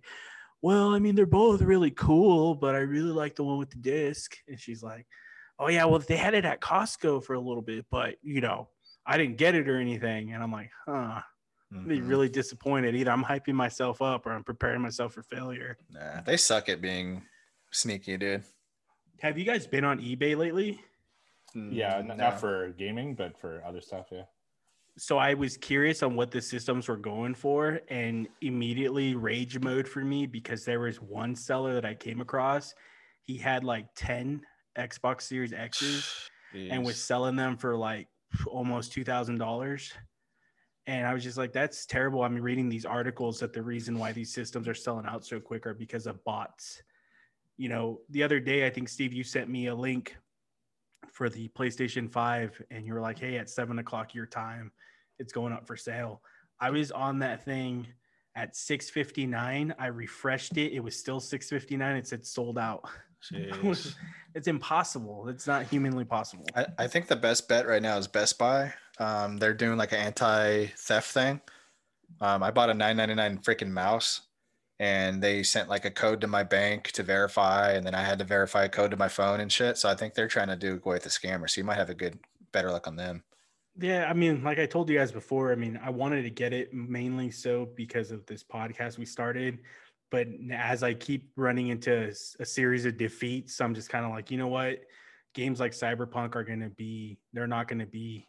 [0.63, 3.77] Well i mean they're both really cool but i really like the one with the
[3.77, 4.35] disc.
[4.47, 5.05] And she's like
[5.59, 8.69] oh yeah well they had it at costco for a little bit but you know
[9.05, 10.33] i didn't get it or anything.
[10.33, 11.21] And i'm like huh
[11.87, 12.07] be Mhm.
[12.07, 12.95] really disappointed.
[12.95, 15.77] Either I'm hyping myself up or I'm preparing myself for failure.
[15.89, 17.23] Nah, they suck at being
[17.71, 18.43] sneaky, dude.
[19.21, 20.79] Have you guys been on eBay lately?
[21.55, 22.15] Yeah, n- No.
[22.15, 24.07] not for gaming, but for other stuff.
[24.11, 24.25] Yeah.
[24.97, 29.87] So I was curious on what the systems were going for and immediately rage mode
[29.87, 32.75] for me because there was one seller that I came across.
[33.21, 34.45] He had like 10
[34.77, 38.07] Xbox Series X's and was selling them for like
[38.45, 39.93] almost $2,000.
[40.85, 42.23] And I was just like, that's terrible.
[42.23, 45.65] I'm reading these articles that the reason why these systems are selling out so quick
[45.65, 46.81] are because of bots.
[47.57, 50.17] You know, the other day, I think, Steve, you sent me a link
[51.11, 54.71] for the PlayStation 5, and you were like, hey, at seven o'clock your time,
[55.19, 56.21] it's going up for sale.
[56.59, 57.87] I was on that thing
[58.35, 59.75] at 659.
[59.77, 60.73] I refreshed it.
[60.73, 61.95] It was still 659.
[61.95, 62.83] It said sold out.
[64.35, 65.29] It's impossible.
[65.29, 66.45] It's not humanly possible.
[66.55, 68.73] I, I think the best bet right now is Best Buy.
[68.99, 71.41] Um, they're doing like an anti-theft thing.
[72.21, 74.21] Um, I bought a 9.99 freaking mouse,
[74.79, 78.19] and they sent like a code to my bank to verify, and then I had
[78.19, 79.77] to verify a code to my phone and shit.
[79.77, 81.49] So I think they're trying to do away with the scammer.
[81.49, 82.19] So you might have a good,
[82.51, 83.23] better luck on them.
[83.79, 86.53] Yeah, I mean, like I told you guys before, I mean, I wanted to get
[86.53, 89.59] it mainly so because of this podcast we started.
[90.11, 94.29] But as I keep running into a series of defeats, I'm just kind of like,
[94.29, 94.81] you know what?
[95.33, 98.27] Games like Cyberpunk are going to be, they're not going to be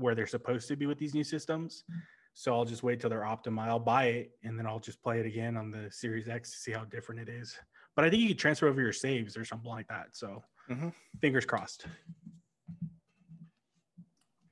[0.00, 1.84] where they're supposed to be with these new systems.
[2.34, 3.68] So I'll just wait till they're optimized.
[3.68, 6.56] I'll buy it and then I'll just play it again on the Series X to
[6.58, 7.56] see how different it is.
[7.96, 10.16] But I think you could transfer over your saves or something like that.
[10.16, 10.92] So Mhm.
[11.20, 11.86] fingers crossed.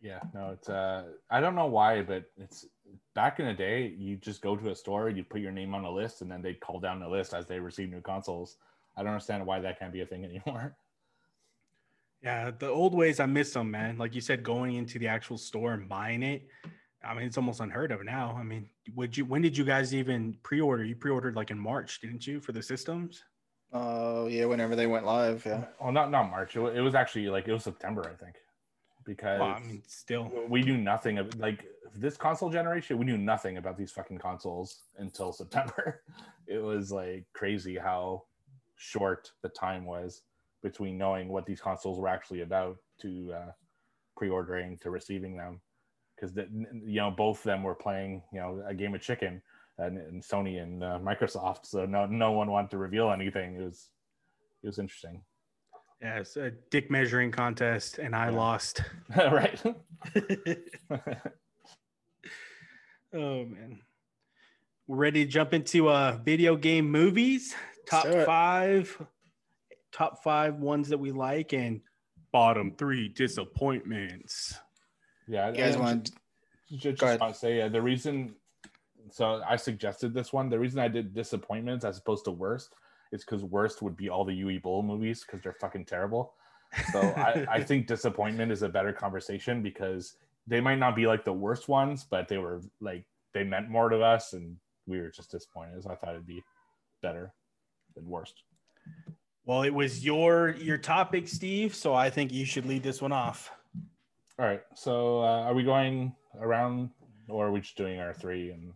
[0.01, 2.67] Yeah, no, it's uh I don't know why, but it's
[3.15, 5.85] back in the day, you just go to a store, you put your name on
[5.85, 8.59] a list, and then they'd call down the list as they receive new consoles.
[8.97, 10.77] I don't understand why that can't be a thing anymore.
[12.23, 13.97] Yeah, the old ways I miss them, man.
[13.97, 16.49] Like you said, going into the actual store and buying it.
[17.05, 18.37] I mean, it's almost unheard of now.
[18.39, 19.25] I mean, would you?
[19.25, 20.85] When did you guys even pre-order?
[20.85, 23.23] You pre-ordered like in March, didn't you, for the systems?
[23.73, 25.65] Oh yeah, whenever they went live, yeah.
[25.81, 26.57] Well, not not March.
[26.57, 28.37] It, it was actually like it was September, I think,
[29.05, 30.33] because Well, I mean, still.
[30.49, 32.99] we knew nothing of like this console generation.
[32.99, 36.03] We knew nothing about these fucking consoles until September.
[36.51, 38.23] It was like crazy how
[38.77, 40.23] short the time was
[40.63, 43.51] between knowing what these consoles were actually about to uh,
[44.17, 45.61] pre-ordering to receiving them.
[46.17, 49.41] because you know both of them were playing you know a game of chicken
[49.79, 51.67] and, and Sony and uh, Microsoft.
[51.67, 53.55] So no no one wanted to reveal anything.
[53.57, 53.91] It was
[54.63, 55.23] it was interesting.
[56.03, 58.37] Yeah, it's a dick measuring contest, and I Yeah.
[58.37, 58.83] lost.
[59.17, 59.61] right.
[63.13, 63.81] Oh man.
[64.87, 67.55] We're ready to jump into uh video game movies.
[67.87, 69.01] Top do five
[69.93, 71.81] top five ones that we like and
[72.33, 74.59] bottom three disappointments.
[75.27, 75.49] yeah.
[75.51, 76.11] You guys and want?
[76.71, 77.21] just, Go just ahead.
[77.21, 78.35] to say uh, the reason.
[79.11, 80.51] So I suggested this one.
[80.51, 82.75] The reason I did disappointments as opposed to worst
[83.13, 86.35] is because worst would be all the Uwe Boll movies because they're fucking terrible.
[86.93, 90.17] So I, I think disappointment is a better conversation because
[90.47, 93.89] they might not be like the worst ones, but they were like they meant more
[93.89, 95.83] to us, and we were just disappointed.
[95.83, 96.43] So I thought it'd be
[97.03, 97.33] better
[97.95, 98.43] than worst.
[99.49, 103.13] Well, it was your your topic, Steve, so I think you should lead this one
[103.13, 103.51] off.
[104.39, 104.61] All right.
[104.75, 106.91] So uh, are we going around,
[107.31, 108.51] or are we just doing our three?
[108.51, 108.75] And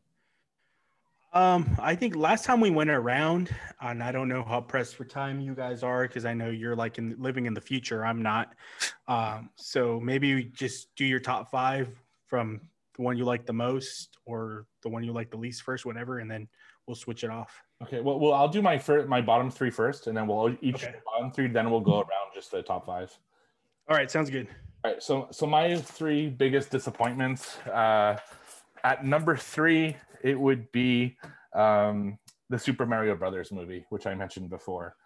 [1.34, 5.04] Um, I think last time we went around, and I don't know how pressed for
[5.04, 8.06] time you guys are because I know you're like in living in the future.
[8.06, 8.54] I'm not.
[9.08, 11.90] Um, so maybe we just do your top five
[12.24, 12.62] from
[12.96, 16.20] the one you like the most or the one you like the least first, whatever,
[16.20, 16.48] and then
[16.86, 17.62] we'll switch it off.
[17.82, 20.84] Okay, well, well, I'll do my first, my bottom three first, and then we'll each
[20.84, 20.94] Okay.
[21.04, 21.48] bottom three.
[21.48, 23.16] Then we'll go around just the top five.
[23.88, 24.48] All right, sounds good.
[24.84, 27.58] All right, so so my three biggest disappointments.
[27.66, 28.16] Uh,
[28.84, 31.16] at number three, it would be
[31.54, 32.18] um,
[32.50, 34.96] the Super Mario Brothers movie, which I mentioned before.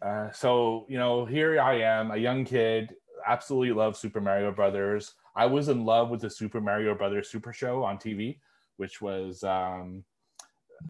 [0.00, 2.94] Uh, so you know, here I am, a young kid,
[3.26, 5.14] absolutely love Super Mario Brothers.
[5.34, 8.38] I was in love with the Super Mario Brothers Super Show on TV,
[8.76, 10.04] which was, um,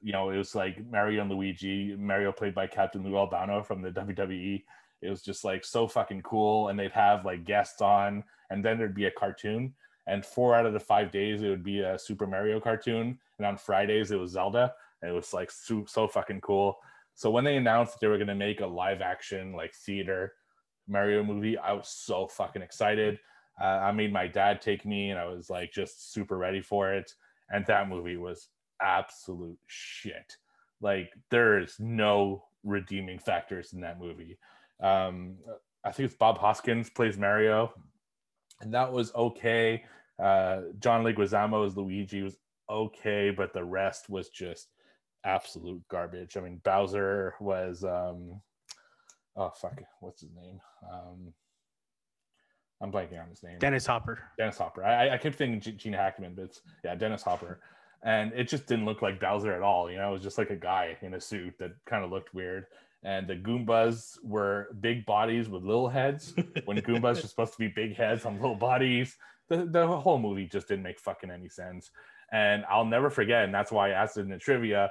[0.02, 1.94] you know, it was like Mario and Luigi.
[1.96, 4.62] Mario played by Captain Lou Albano from the WWE
[5.02, 8.78] it was just like so fucking cool and they'd have like guests on and then
[8.78, 9.74] there'd be a cartoon
[10.06, 13.46] and four out of the five days it would be a super mario cartoon and
[13.46, 14.72] on fridays it was zelda
[15.02, 16.78] and it was like so, so fucking cool
[17.14, 20.32] so when they announced that they were going to make a live action like theater
[20.88, 23.18] mario movie i was so fucking excited
[23.60, 26.92] uh, i made my dad take me and i was like just super ready for
[26.92, 27.12] it
[27.50, 28.48] and that movie was
[28.80, 30.36] absolute shit
[30.80, 34.38] like there is no redeeming factors in that movie
[34.82, 35.36] um,
[35.84, 37.72] I think it's Bob Hoskins plays Mario,
[38.60, 39.84] and that was okay.
[40.22, 42.36] Uh, John Leguizamo as Luigi was
[42.70, 44.68] okay, but the rest was just
[45.24, 46.36] absolute garbage.
[46.36, 48.40] I mean, Bowser was um,
[49.36, 50.60] oh fuck, what's his name?
[50.92, 51.32] Um,
[52.80, 53.58] I'm blanking on his name.
[53.60, 54.20] Dennis Hopper.
[54.38, 54.84] Dennis Hopper.
[54.84, 57.60] I, I kept thinking Gene Hackman, but it's yeah, Dennis Hopper.
[58.04, 59.90] And it just didn't look like Bowser at all.
[59.90, 62.34] You know, it was just like a guy in a suit that kind of looked
[62.34, 62.66] weird.
[63.04, 66.34] And the Goombas were big bodies with little heads
[66.64, 69.16] when Goombas are supposed to be big heads on little bodies.
[69.48, 71.90] The, the whole movie just didn't make fucking any sense.
[72.32, 74.90] And I'll never forget, and that's why I asked it in the trivia,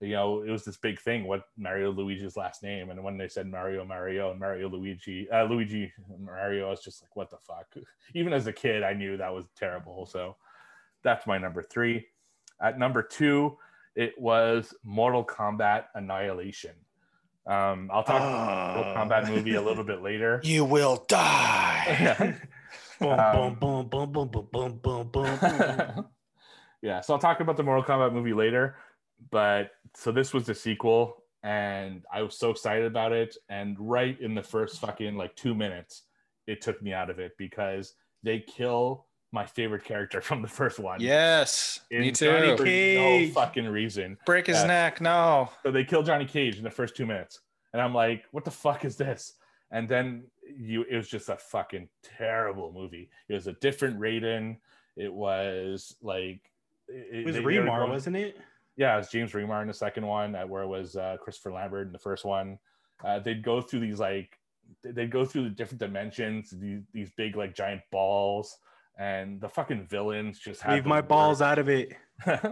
[0.00, 2.88] you know, it was this big thing, what Mario Luigi's last name.
[2.88, 7.02] And when they said Mario Mario and Mario Luigi, uh, Luigi Mario, I was just
[7.02, 7.66] like, what the fuck?
[8.14, 10.06] Even as a kid, I knew that was terrible.
[10.06, 10.36] So
[11.02, 12.06] that's my number three.
[12.60, 13.56] At number two,
[13.94, 16.74] it was Mortal Kombat Annihilation.
[17.46, 20.40] Um, I'll talk about the Mortal Kombat movie a little bit later.
[20.44, 22.36] You will die.
[23.00, 26.06] Boom, Um, boom, boom, boom, boom, boom, boom, boom, boom.
[26.82, 28.76] yeah, so I'll talk about the Mortal Kombat movie later.
[29.30, 33.36] But so this was the sequel, and I was so excited about it.
[33.48, 36.02] And right in the first fucking like two minutes,
[36.46, 40.78] it took me out of it because they kill my favorite character from the first
[40.78, 41.00] one.
[41.00, 42.56] Yes, In me Johnny too.
[42.56, 43.28] for Cage.
[43.28, 44.18] no fucking reason.
[44.26, 44.66] Break his Yeah.
[44.66, 45.00] neck.
[45.00, 45.50] No.
[45.62, 47.40] So they kill Johnny Cage in the first two minutes,
[47.72, 49.34] and I'm like, "What the fuck is this?"
[49.70, 50.24] And then
[50.56, 53.08] you, it was just a fucking terrible movie.
[53.28, 54.56] It was a different Raiden.
[54.96, 56.40] It was like
[56.88, 58.36] it, It was they- they Remar, going- wasn't it?
[58.76, 61.52] Yeah, it was James Remar in the second one, uh, where it was uh, Christopher
[61.52, 62.58] Lambert in the first one.
[63.04, 64.38] Uh, they'd go through these like
[64.82, 68.58] they'd go through the different dimensions, these, these big like giant balls,
[69.00, 71.94] and the fucking villains just Leave my worst- balls out of it.
[72.26, 72.50] uh,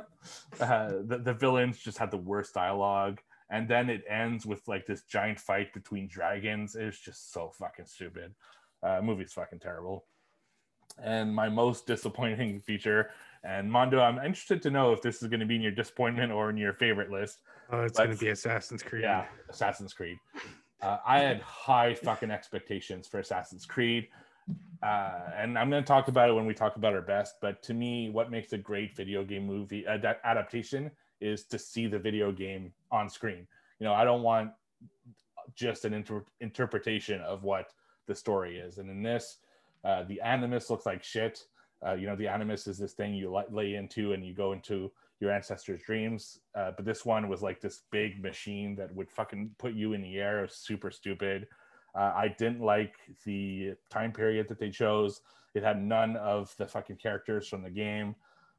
[0.59, 3.20] the, the villains just had the worst dialogue
[3.51, 6.74] and then it ends with like this giant fight between dragons.
[6.74, 8.34] It's just so fucking stupid.
[8.82, 10.07] Uh movie's fucking terrible.
[11.03, 13.11] And my most disappointing feature
[13.44, 16.32] and mondo i'm interested to know if this is going to be in your disappointment
[16.32, 17.38] or in your favorite list.
[17.70, 19.03] Oh, it's gonna be Assassin's Creed.
[19.03, 20.16] yeah assassin's creed.
[20.80, 24.09] Uh, i had high fucking expectations for assassin's creed
[24.83, 27.62] uh, and i'm going to talk about it when we talk about our best but
[27.62, 31.99] to me what makes a great video game movie ad- adaptation is to see the
[31.99, 33.47] video game on screen
[33.81, 34.51] you know i don't want
[35.55, 37.72] just an inter- interpretation of what
[38.07, 39.39] the story is and in this
[39.85, 41.47] uh, the animus looks like shit
[41.87, 44.91] Uh, you know, the Animus is this thing you lay into and you go into
[45.20, 46.41] your ancestors' dreams.
[46.55, 50.03] Uh, but this one was like this big machine that would fucking put you in
[50.03, 50.49] the air.
[50.49, 51.47] Super stupid.
[51.99, 52.94] Uh, I didn't like
[53.24, 55.20] the time period that they chose.
[55.55, 58.14] It had none of the fucking characters from the game.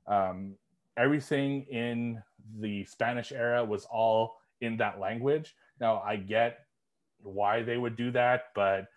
[0.08, 0.56] Um,
[0.98, 2.22] everything in
[2.60, 5.56] the Spanish era was all in that language.
[5.80, 6.60] Now I get
[7.22, 8.88] why they would do that, but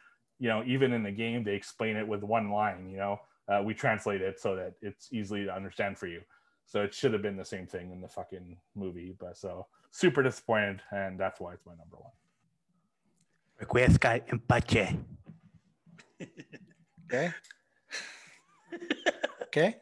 [0.40, 2.88] you know, even in the game, they explain it with one line.
[2.90, 6.20] You know, uh, we translate it so that it's easily to understand for you.
[6.66, 9.14] So it should have been the same thing in the fucking movie.
[9.20, 12.10] But so super disappointed, and that's why it's my number one.
[13.62, 14.98] Requesca empache.
[17.06, 17.32] Okay.
[19.42, 19.76] okay.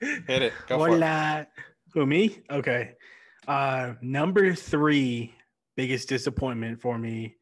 [0.00, 0.52] Hit it.
[0.66, 1.46] Go Hola.
[1.94, 2.42] Who me?
[2.50, 2.94] Okay.
[3.46, 5.34] Uh number three
[5.76, 7.36] biggest disappointment for me.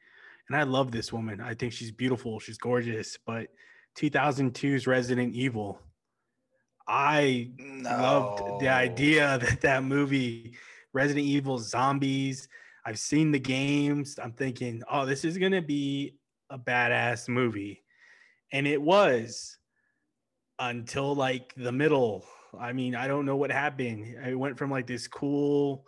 [0.49, 1.41] And I love this woman.
[1.41, 2.39] I think she's beautiful.
[2.39, 3.17] She's gorgeous.
[3.27, 3.49] But
[3.99, 5.81] 2002's Resident Evil.
[6.87, 7.91] I no.
[7.91, 10.55] loved the idea that that movie,
[10.93, 12.49] Resident Evil Zombies,
[12.87, 14.17] I've seen the games.
[14.23, 16.15] I'm thinking, oh, this is going to be
[16.51, 17.83] a badass movie.
[18.53, 19.59] And it was
[20.61, 22.25] until like the middle.
[22.59, 24.17] I mean, I don't know what happened.
[24.25, 25.85] I went from like this cool,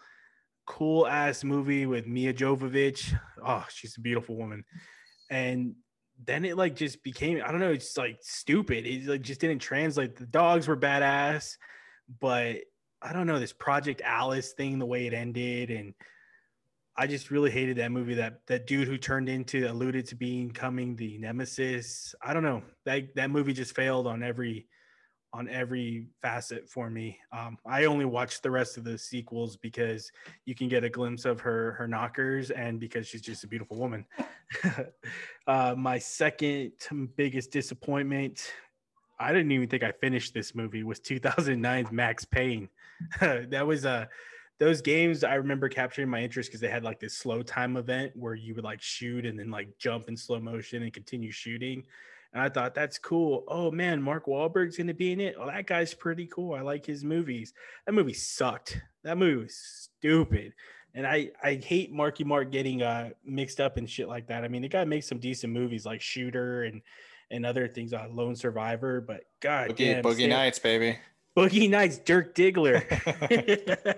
[0.66, 3.16] cool ass movie with Mia Jovovich.
[3.46, 4.64] Oh, she's a beautiful woman.
[5.30, 5.76] And
[6.24, 8.86] then it like just became, I don't know, it's like stupid.
[8.86, 10.16] It like just didn't translate.
[10.16, 11.59] The dogs were badass,
[12.20, 12.57] but
[13.01, 15.94] I don't know, this Project Alice thing, the way it ended and
[17.01, 18.14] I just really hated that movie.
[18.14, 22.12] That that dude who turned into alluded to being coming the nemesis.
[22.20, 22.62] I don't know.
[22.86, 24.66] That that movie just failed on every
[25.32, 27.16] on every facet for me.
[27.32, 30.11] Um, I only watched the rest of the sequels because
[30.44, 33.76] you can get a glimpse of her her knockers and because she's just a beautiful
[33.76, 34.05] woman.
[35.46, 36.72] uh, my second
[37.16, 38.53] biggest disappointment.
[39.20, 42.68] I didn't even think I finished this movie was 2009's Max Payne.
[43.20, 44.09] that was a
[44.59, 48.12] those games I remember capturing my interest because they had like this slow time event
[48.16, 51.84] where you would like shoot and then like jump in slow motion and continue shooting.
[52.32, 53.44] And I thought that's cool.
[53.48, 55.36] Oh man, Mark Wahlberg's gonna be in it.
[55.38, 56.54] Oh, that guy's pretty cool.
[56.54, 57.54] I like his movies.
[57.86, 58.80] That movie sucked.
[59.04, 60.52] That movie was stupid.
[60.94, 64.44] And I I hate Marky Mark getting uh mixed up and shit like that.
[64.44, 66.82] I mean, the guy makes some decent movies like Shooter and
[67.30, 69.00] and other things, uh, Lone Survivor.
[69.00, 70.98] But God, Boogie, damn, Boogie Nights, baby.
[71.36, 72.82] Boogie Nights, Dirk Diggler.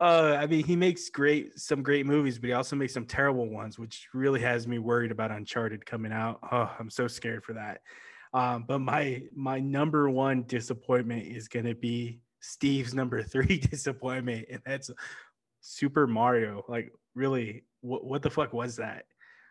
[0.00, 3.48] uh, I mean, he makes great some great movies, but he also makes some terrible
[3.48, 6.40] ones, which really has me worried about Uncharted coming out.
[6.50, 7.80] Oh, I'm so scared for that.
[8.34, 14.60] Um, but my my number one disappointment is gonna be Steve's number three disappointment, and
[14.66, 14.90] that's
[15.60, 16.64] Super Mario.
[16.68, 19.04] Like, really, what what the fuck was that?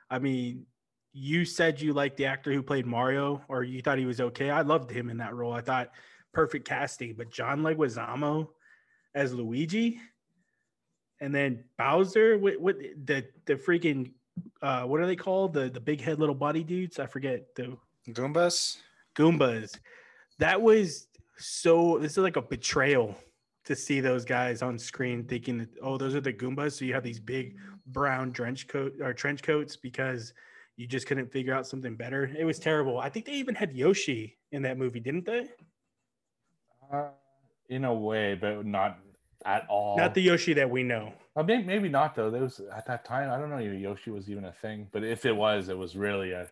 [0.10, 0.68] I mean,
[1.12, 4.52] you said you liked the actor who played Mario, or you thought he was okay.
[4.52, 5.54] I loved him in that role.
[5.54, 5.89] I thought
[6.34, 7.16] perfect casting.
[7.18, 8.50] But John Leguizamo
[9.16, 10.00] as Luigi,
[11.22, 12.38] and then Bowser.
[12.38, 14.11] What, what the the freaking
[14.61, 15.53] uh, what are they called?
[15.53, 16.99] The the big head little body dudes.
[16.99, 17.78] I forget the
[18.09, 18.78] Goombas.
[19.16, 19.78] Goombas.
[20.39, 21.07] That was
[21.38, 21.99] so.
[21.99, 23.16] This is like a betrayal
[23.66, 26.74] to see those guys on screen thinking that oh those are the Goombas.
[26.74, 27.55] So you have these big
[27.88, 30.34] brown trench coat or trench coats because
[30.78, 32.30] you just couldn't figure out something better.
[32.38, 32.99] It was terrible.
[32.99, 35.47] I think they even had Yoshi in that movie, didn't they?
[36.91, 37.09] Uh,
[37.70, 38.99] in a way, but not
[39.46, 39.98] at all.
[39.98, 41.14] Not the Yoshi that we know.
[41.36, 42.30] Uh, maybe, maybe not though.
[42.30, 43.30] There was at that time.
[43.30, 45.96] I don't know if Yoshi was even a thing, but if it was, it was
[45.96, 46.48] really a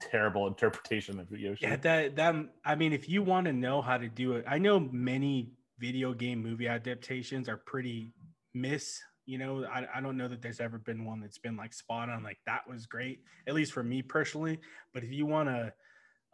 [0.00, 1.66] terrible interpretation of Yoshi.
[1.66, 4.58] Yeah, that that I mean, if you want to know how to do it, I
[4.58, 8.12] know many video game movie adaptations are pretty
[8.54, 9.00] miss.
[9.26, 12.08] You know, I, I don't know that there's ever been one that's been like spot
[12.08, 14.58] on, like that was great, at least for me personally.
[14.92, 15.72] But if you want to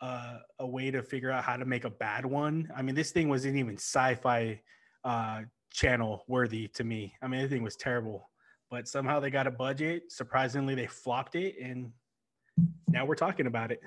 [0.01, 2.71] uh, a way to figure out how to make a bad one.
[2.77, 4.61] I mean, this thing wasn't even sci-fi
[5.05, 5.41] uh,
[5.71, 7.15] channel worthy to me.
[7.23, 8.31] I mean, the thing was terrible,
[8.71, 10.11] but somehow they got a budget.
[10.11, 11.93] Surprisingly, they flopped it, and
[12.89, 13.83] now we're talking about it.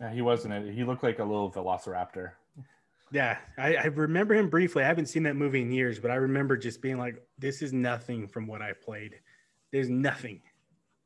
[0.00, 0.74] Yeah, he wasn't it.
[0.74, 2.32] He looked like a little velociraptor.
[3.12, 4.82] Yeah, I, I, remember him briefly.
[4.82, 7.72] I haven't seen that movie in years, but I remember just being like, "This is
[7.72, 9.20] nothing from what I played.
[9.70, 10.42] There's nothing.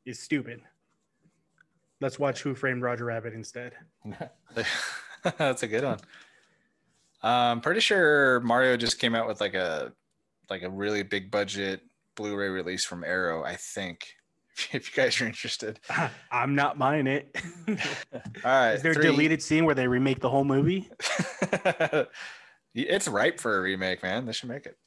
[0.05, 0.61] It's stupid."
[1.99, 3.73] Let's watch Who Framed Roger Rabbit instead.
[5.37, 5.99] That's a good one.
[7.23, 9.93] Uh, I'm pretty sure Mario just came out with like a
[10.51, 11.81] like a really big budget
[12.17, 13.43] Blu-ray release from Arrow.
[13.43, 14.05] I think.
[14.73, 15.79] If you guys are interested,
[16.31, 17.35] I'm not buying it.
[17.69, 17.77] All
[18.43, 18.73] right.
[18.73, 19.07] Is there three.
[19.07, 20.91] a deleted scene where they remake the whole movie?
[22.75, 24.25] it's ripe for a remake, man.
[24.25, 24.77] They should make it.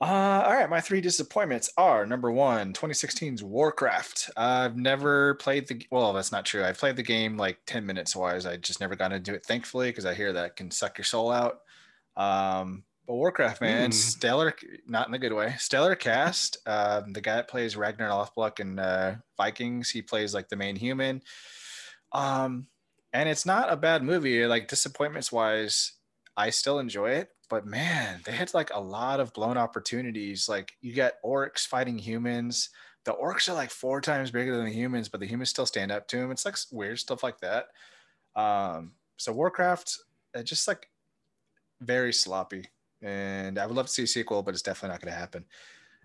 [0.00, 4.30] Uh, all right, my three disappointments are number one, 2016's Warcraft.
[4.34, 6.64] I've never played the well, that's not true.
[6.64, 8.46] I've played the game like 10 minutes wise.
[8.46, 11.30] I just never got into it, thankfully, because I hear that can suck your soul
[11.30, 11.58] out.
[12.16, 13.94] Um, but Warcraft, man, Mm.
[13.94, 14.54] stellar,
[14.86, 15.56] not in a good way.
[15.58, 16.58] Stellar cast.
[16.64, 20.76] Um, the guy that plays Ragnar Lothbrok in uh, Vikings, he plays like the main
[20.76, 21.20] human.
[22.12, 22.68] Um,
[23.12, 24.46] and it's not a bad movie.
[24.46, 25.94] Like disappointments wise,
[26.36, 27.30] I still enjoy it.
[27.48, 30.48] But man, they had like a lot of blown opportunities.
[30.48, 32.70] Like you got orcs fighting humans.
[33.06, 35.90] The orcs are like four times bigger than the humans, but the humans still stand
[35.90, 36.30] up to them.
[36.30, 37.70] It's like weird stuff like that.
[38.36, 39.98] Um, so Warcraft,
[40.32, 40.88] uh, just like
[41.80, 42.66] very sloppy.
[43.02, 45.44] And I would love to see a sequel, but it's definitely not going to happen.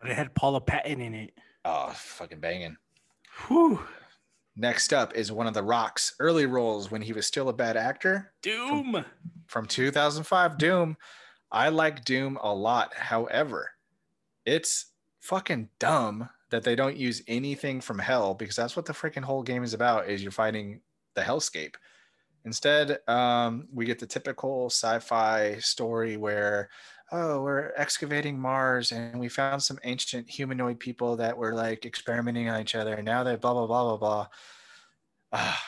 [0.01, 1.33] But it had Paula Patton in it.
[1.63, 2.77] Oh, fucking banging.
[3.47, 3.81] Whew.
[4.55, 7.75] Next up is one of the Rock's early roles when he was still a bad
[7.75, 9.03] actor Doom.
[9.47, 10.95] from 2005 Doom.
[11.51, 12.93] I like Doom a lot.
[12.93, 13.71] However,
[14.45, 14.87] it's
[15.19, 19.43] fucking dumb that they don't use anything from hell because that's what the freaking whole
[19.43, 20.79] game is about is you're fighting
[21.15, 21.75] the hellscape.
[22.45, 26.69] Instead, um, we get the typical sci-fi story where
[27.11, 32.49] oh, we're excavating Mars and we found some ancient humanoid people that were like experimenting
[32.49, 34.27] on each other and now they blah blah blah blah blah.
[35.33, 35.63] Ah,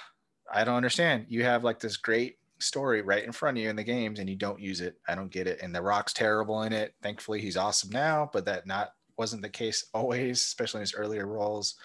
[0.52, 1.26] I don't understand.
[1.30, 4.30] You have like this great story right in front of you in the games and
[4.30, 4.98] you don't use it.
[5.08, 5.62] I don't get it.
[5.62, 6.96] And The Rock's terrible in it.
[7.02, 11.28] Thankfully, he's awesome now, but that not wasn't the case always, especially in his earlier
[11.28, 11.76] roles.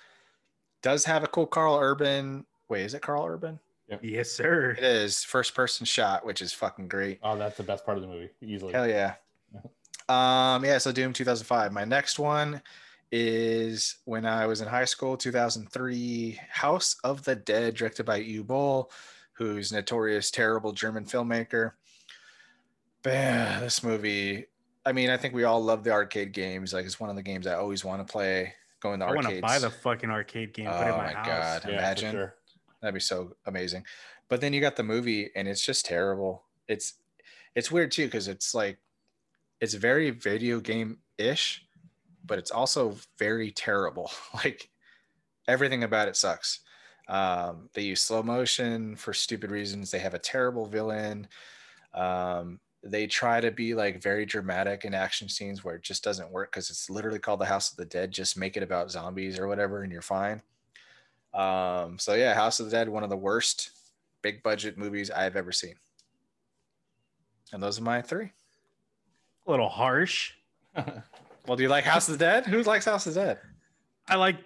[0.83, 2.47] Does have a cool Karl Urban.
[2.69, 3.61] Wait, is it Karl Urban?
[4.03, 4.71] Yes, sir.
[4.73, 7.19] It is first person shot, which is fucking great.
[7.23, 8.73] Oh, that's the best part of the movie, easily.
[8.73, 9.15] Hell yeah.
[10.09, 11.73] Um, yeah, so Doom 2005.
[11.73, 12.61] My next one
[13.13, 18.45] is when I was in high school, 2003, House of the Dead, directed by Uwe
[18.47, 18.91] Boll,
[19.35, 21.73] who's notorious terrible German filmmaker.
[23.03, 24.47] Bah, this movie,
[24.85, 26.73] I mean, I think we all love the arcade games.
[26.73, 28.55] Like it's one of the games I always want to play.
[28.81, 30.67] Go in the I want to buy the fucking arcade game.
[30.67, 31.27] Put it in Oh my, my house.
[31.27, 31.37] God.
[31.55, 32.11] Yeah, for Imagine.
[32.13, 32.35] sure.
[32.83, 33.85] That'd be so amazing.
[34.29, 36.45] But then you got the movie and it's just terrible.
[36.69, 36.95] It's
[37.55, 38.79] it's weird too because it's like
[39.61, 41.65] it's very video game ish,
[42.27, 44.11] but it's also very terrible.
[44.35, 44.69] like
[45.47, 46.61] everything about it sucks.
[47.09, 49.91] Um, they use slow motion for stupid reasons.
[49.91, 51.29] They have a terrible villain.
[51.95, 56.33] Um, they try to be like very dramatic in action scenes where it just doesn't
[56.33, 58.11] work because it's literally called the House of the Dead.
[58.11, 60.43] Just make it about zombies or whatever, and you're fine.
[61.35, 63.71] Um, so yeah, House of the Dead, one of the worst
[64.23, 65.75] big budget movies I've ever seen.
[67.53, 68.33] And those are my three.
[69.47, 70.33] A little harsh.
[71.49, 72.47] Well, do you like House of the Dead?
[72.47, 73.39] Who likes House of the Dead?
[74.07, 74.37] I like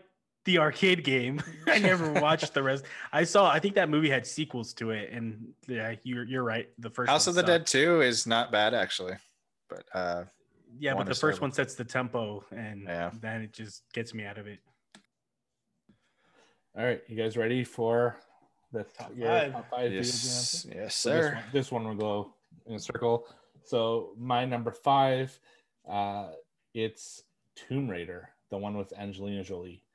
[0.47, 1.43] the arcade game.
[1.67, 2.87] I never watched the rest.
[3.13, 3.51] I saw.
[3.51, 6.71] I think that movie had sequels to it, and yeah, you're you're right.
[6.79, 7.49] The first House of the sucked.
[7.49, 9.13] Dead 2 is not bad actually.
[9.69, 10.25] But uh
[10.79, 11.41] Yeah, but the first seven.
[11.49, 13.11] one sets the tempo, and Yeah.
[13.21, 14.61] then it just gets me out of it.
[16.77, 18.17] All right, you guys ready for
[18.73, 19.53] the Top your five.
[19.53, 20.75] top five video yes, games?
[20.77, 21.35] yes, So this sir.
[21.35, 22.35] one, this one will go
[22.67, 23.27] in a circle.
[23.65, 25.39] So my number five,
[25.89, 26.31] uh,
[26.75, 27.23] it's
[27.55, 29.83] Tomb Raider, the one with Angelina Jolie.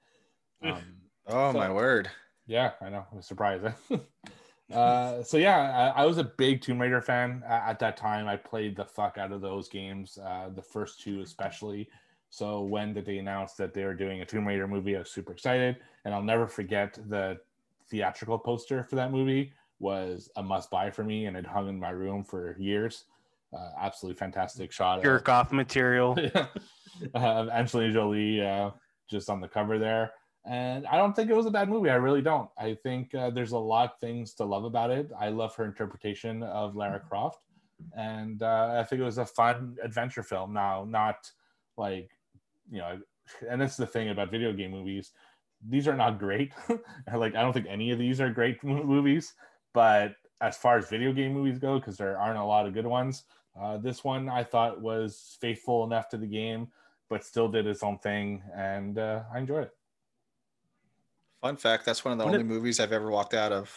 [0.63, 0.79] Um,
[1.27, 2.09] Oh So- my word.
[2.47, 3.05] yeah, I know.
[3.11, 3.63] I'm surprised.
[4.73, 8.27] uh, so yeah, I, I was a big Tomb Raider fan at, at that time.
[8.27, 11.89] I played the fuck out of those games, uh, the first two especially.
[12.29, 14.95] So when did they announce that they were doing a Tomb Raider movie?
[14.95, 17.39] I was super excited, and I'll never forget the
[17.89, 21.79] theatrical poster for that movie was a must buy for me, and it hung in
[21.79, 23.05] my room for years.
[23.53, 24.99] Uh, absolutely fantastic shot.
[24.99, 26.17] of- Jerk off material.
[27.13, 28.71] of Angelina Jolie uh,
[29.09, 30.11] just on the cover there.
[30.45, 31.89] And I don't think it was a bad movie.
[31.89, 32.49] I really don't.
[32.57, 35.11] I think uh, there's a lot of things to love about it.
[35.19, 37.39] I love her interpretation of Lara Croft.
[37.95, 40.53] And uh, I think it was a fun adventure film.
[40.53, 41.29] Now, not
[41.77, 42.09] like,
[42.71, 42.99] you know,
[43.47, 45.11] and that's the thing about video game movies.
[45.69, 46.53] These are not great.
[47.13, 49.33] like, I don't think any of these are great movies.
[49.73, 52.87] But as far as video game movies go, because there aren't a lot of good
[52.87, 53.23] ones,
[53.59, 56.69] uh, this one I thought was faithful enough to the game,
[57.09, 59.75] but still did its own thing, and uh, I enjoyed it.
[61.41, 63.71] Fun fact, that's one of the What only if- movies I've ever walked out of.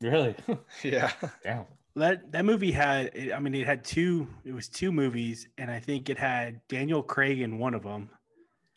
[0.00, 0.34] Really?
[0.82, 1.10] yeah.
[1.42, 1.64] Damn.
[1.94, 3.32] That that movie had.
[3.34, 4.28] I mean, it had two.
[4.44, 8.10] It was two movies, and I think it had Daniel Craig in one of them.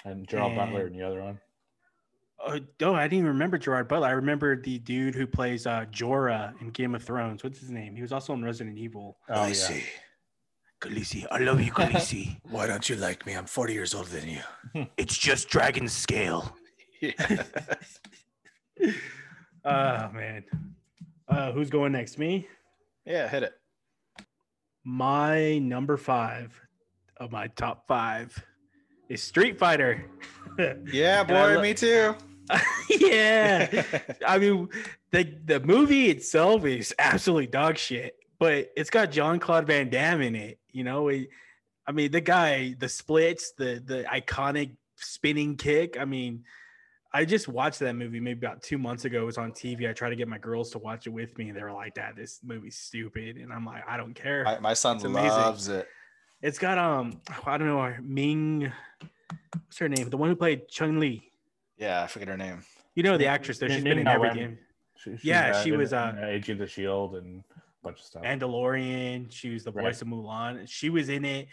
[0.06, 1.38] And Gerald Butler in the other one.
[2.46, 4.08] Oh, no, I didn't even remember Gerard Butler.
[4.08, 7.44] I remember the dude who plays uh, Jorah in Game of Thrones.
[7.44, 7.96] What's his name?
[7.96, 9.18] He was also in Resident Evil.
[9.28, 9.52] Oh, yeah.
[9.52, 9.84] Khaleesi,
[10.82, 12.40] Khaleesi, I love you, Khaleesi.
[12.50, 13.34] why don't you like me?
[13.34, 14.88] I'm 40 years older than you.
[14.98, 16.56] it's just dragon scale.
[17.02, 17.44] Yeah.
[19.66, 20.46] Oh man.
[21.28, 22.18] Uh, who's going next?
[22.18, 22.48] Me.
[23.06, 23.54] yeah, hit it.
[24.86, 26.58] My number five
[27.18, 28.42] of my top five
[29.10, 30.06] is Street Fighter.
[30.92, 32.16] Yeah, boy, lo- me too.
[32.90, 33.84] yeah.
[34.28, 34.70] I mean,
[35.12, 40.22] the the movie itself is absolutely dog shit, but it's got John Claude Van Damme
[40.22, 40.60] in it.
[40.72, 41.30] You know, It-
[41.88, 45.98] I mean, the guy, the splits, the the iconic spinning kick.
[46.00, 46.44] I mean,
[47.12, 49.24] I just watched that movie maybe about two months ago.
[49.24, 49.90] It was on TV.
[49.90, 51.96] I tried to get my girls to watch it with me, and they were like,
[51.96, 55.88] "Dad, this movie's stupid," and I'm like, "I don't care." my, my son loves it.
[56.44, 58.72] It's got um, I don't know, Ming,
[59.66, 60.10] what's her name?
[60.12, 61.29] The one who played Chun Li.
[61.80, 62.62] Yeah, I forget her name.
[62.96, 63.68] You know the actress though.
[63.68, 64.58] She's been in Ming-Na every game.
[64.98, 68.06] She, she's, Yeah, she was, in, uh, Age of the Shield and a bunch of
[68.06, 68.24] stuff.
[68.24, 69.32] Mandalorian.
[69.32, 69.86] She was the Right.
[69.86, 70.68] voice of Mulan.
[70.68, 71.48] She was in it.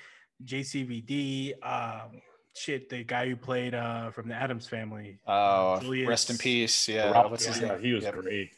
[0.45, 1.55] JCVD.
[1.63, 2.21] Um,
[2.55, 5.19] shit, the guy who played uh from the Addams Family.
[5.27, 6.89] Oh, Julius- rest in peace.
[6.89, 7.81] Yeah, Ralph- what's his yeah, name?
[7.83, 8.15] He was Yep.
[8.15, 8.51] great.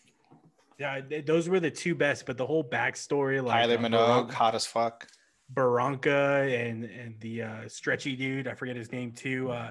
[0.78, 2.24] Yeah, those were the two best.
[2.24, 3.90] But the whole backstory, like Kylie uh, Minogue,
[4.26, 5.06] Baran- hot as fuck.
[5.52, 9.50] Baranka and and the uh, stretchy dude, I forget his name too.
[9.50, 9.70] Uh,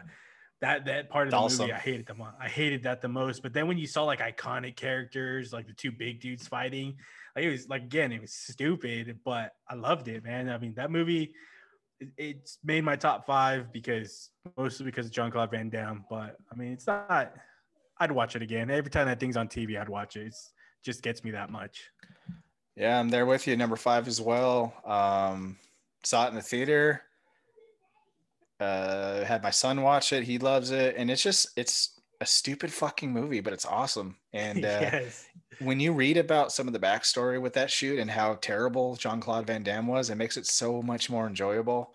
[0.62, 1.60] that that part of the Dhalsim.
[1.60, 2.28] movie, I hated the them.
[2.40, 3.44] I hated that the most.
[3.44, 6.96] But then when you saw like iconic characters, like the two big dudes fighting,
[7.36, 10.50] like it was like again, it was stupid, but I loved it, man.
[10.50, 11.34] I mean, that movie,
[12.00, 16.06] it, it's made my top five because mostly because of John Claude Van Damme.
[16.10, 17.34] But I mean, it's not.
[18.00, 19.80] I'd watch it again every time that thing's on TV.
[19.80, 20.28] I'd watch it.
[20.28, 20.54] It's
[20.84, 21.90] just gets me that much.
[22.76, 23.58] Yeah, I'm there with you.
[23.58, 24.74] Number five as well.
[24.86, 25.58] Um,
[26.04, 27.02] saw it in the theater.
[28.60, 30.24] Uh, had my son watch it.
[30.24, 34.18] He loves it, and it's just it's a stupid fucking movie, but it's awesome.
[34.34, 35.26] And uh, yes.
[35.60, 39.20] when you read about some of the backstory with that shoot and how terrible Jean
[39.20, 41.94] Claude Van Damme was, it makes it so much more enjoyable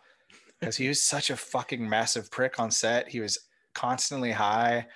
[0.61, 3.09] because he was such a fucking massive prick on set.
[3.09, 3.39] He was
[3.75, 4.87] constantly high.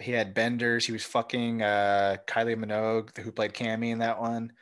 [0.00, 0.84] He had benders.
[0.84, 4.52] He was fucking uh, Kylie Minogue, who played Cammy in that one.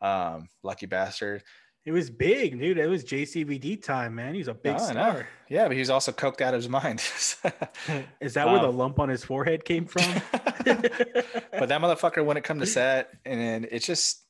[0.00, 1.44] Um, lucky bastard.
[1.84, 2.78] It was big, dude.
[2.78, 4.34] It was JCVD time, man.
[4.34, 5.26] He's a big star.
[5.48, 7.00] Yeah, but he was also coked out of his mind.
[8.20, 10.04] Is that where the Um, lump on his forehead came from?
[10.32, 14.22] but that motherfucker wouldn't come to set, and then it's just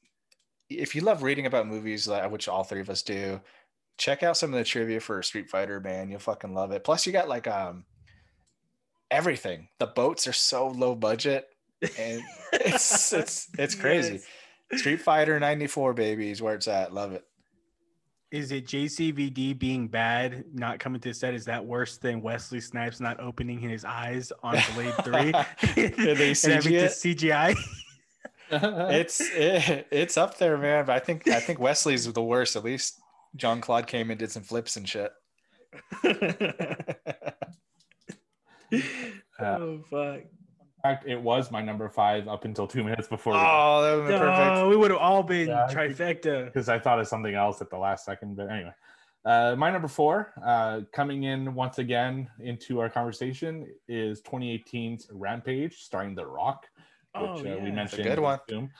[0.70, 3.40] if you love reading about movies, which all three of us do,
[3.98, 6.10] check out some of the trivia for Street Fighter, man.
[6.10, 6.84] You'll fucking love it.
[6.84, 7.84] Plus, you got like um
[9.10, 9.68] everything.
[9.78, 11.46] The boats are so low budget,
[11.98, 12.22] and
[12.52, 14.22] it's it's it's crazy.
[14.72, 14.80] Yes.
[14.80, 16.94] Street Fighter '94, baby, is where it's at.
[16.94, 17.24] Love it.
[18.32, 21.34] Is it JCVD being bad, not coming to set?
[21.34, 25.12] Is that worse than Wesley Snipes not opening his eyes on Blade 3?
[25.74, 26.90] They and having CG to it?
[26.90, 27.56] CGI?
[28.50, 30.86] It's it, it's up there, man.
[30.86, 32.56] But I think I think Wesley's the worst.
[32.56, 33.00] At least
[33.36, 35.12] John Claude came and did some flips and shit.
[39.38, 40.20] Uh, oh, fuck.
[40.84, 44.08] In fact, it was my number five up until two minutes before Oh, that would
[44.08, 44.56] be perfect.
[44.56, 46.46] No, we would have all been Yeah, trifecta.
[46.46, 48.34] because I thought of something else at the last second.
[48.36, 48.72] But anyway,
[49.24, 55.76] uh, my number four, uh, coming in once again into our conversation, is 2018's Rampage,
[55.82, 56.66] starring The Rock,
[57.16, 57.54] which Oh, uh, yeah.
[57.62, 58.02] we That's a mentioned.
[58.04, 58.40] good one.
[58.50, 58.70] Zoom.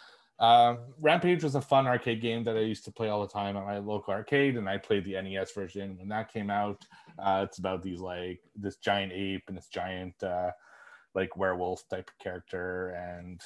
[0.40, 3.56] Um, Rampage was a fun arcade game that I used to play all the time
[3.56, 6.84] at my local arcade, and I played the NES version when that came out.
[7.16, 10.50] Uh, it's about these like this giant ape and this giant uh,
[11.14, 13.40] like werewolf type character and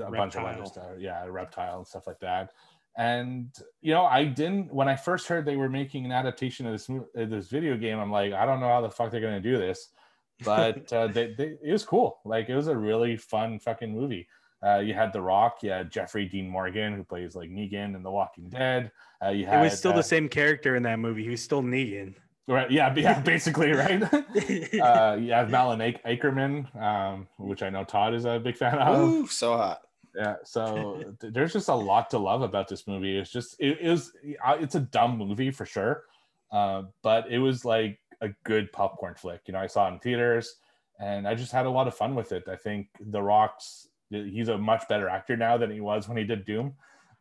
[0.00, 0.86] a bunch of other stuff.
[0.98, 2.52] Yeah, a reptile and stuff like that.
[2.96, 3.48] And
[3.80, 6.88] you know, I didn't when I first heard they were making an adaptation of this
[6.88, 7.98] of this video game.
[7.98, 9.88] I'm like, I don't know how the fuck they're gonna do this,
[10.44, 12.18] but uh, they, they, it was cool.
[12.24, 14.28] Like it was a really fun fucking movie.
[14.64, 18.02] Uh, you had The Rock, you had Jeffrey Dean Morgan who plays like Negan in
[18.02, 18.92] The Walking Dead.
[19.24, 21.24] Uh, you It was still uh, the same character in that movie.
[21.24, 22.14] He was still Negan.
[22.48, 24.02] Right, yeah, yeah, basically, right.
[24.80, 28.78] uh, you have Malin Ac- Akerman, um, which I know Todd is a big fan
[28.78, 28.98] of.
[28.98, 29.80] Ooh, so hot.
[30.16, 33.16] Yeah, so th- there's just a lot to love about this movie.
[33.16, 34.12] It's just it, it was
[34.44, 36.02] uh, it's a dumb movie for sure,
[36.50, 39.42] uh, but it was like a good popcorn flick.
[39.46, 40.56] You know, I saw it in theaters,
[40.98, 42.48] and I just had a lot of fun with it.
[42.48, 46.24] I think The Rock's he's a much better actor now than he was when he
[46.24, 46.74] did Doom,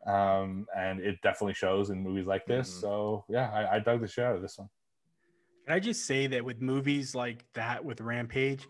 [0.08, 2.70] um, and it definitely shows in movies like this.
[2.70, 2.82] Mhm.
[2.82, 4.68] So yeah, I, I dug the shit out of this one.
[5.72, 8.68] Can I just say that with movies like that, with Rampage,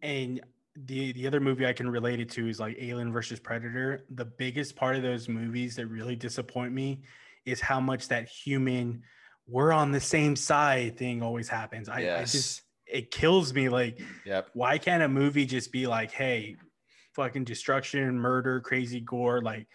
[0.00, 0.40] and
[0.74, 4.06] the the other movie I can relate it to is like Alien versus Predator.
[4.08, 7.02] The biggest part of those movies that really disappoint me
[7.44, 9.02] is how much that human
[9.46, 11.90] we're on the same side thing always happens.
[11.90, 13.68] I, I just it kills me.
[13.68, 14.48] Like, Yep.
[14.54, 16.56] why can't a movie just be like, hey,
[17.14, 19.42] fucking destruction, murder, crazy gore?
[19.42, 19.66] Like,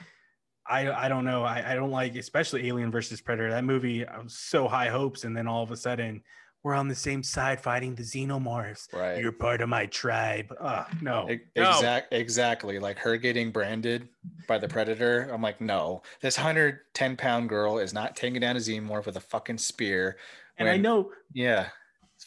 [0.65, 1.43] I I don't know.
[1.43, 3.51] I, I don't like, especially Alien versus Predator.
[3.51, 6.23] That movie, I was so high hopes, and then all of a sudden,
[6.67, 8.93] we're on the same side fighting the xenomorphs.
[8.93, 9.21] Right.
[9.21, 10.53] You're part of my tribe.
[10.59, 12.01] Uh, no, E- no.
[12.11, 12.77] Exactly.
[12.77, 14.09] Like her getting branded
[14.49, 15.29] by the predator.
[15.33, 19.21] I'm like, no, this 110 pound girl is not taking down a xenomorph with a
[19.21, 20.17] fucking spear.
[20.57, 21.69] And I know Yeah.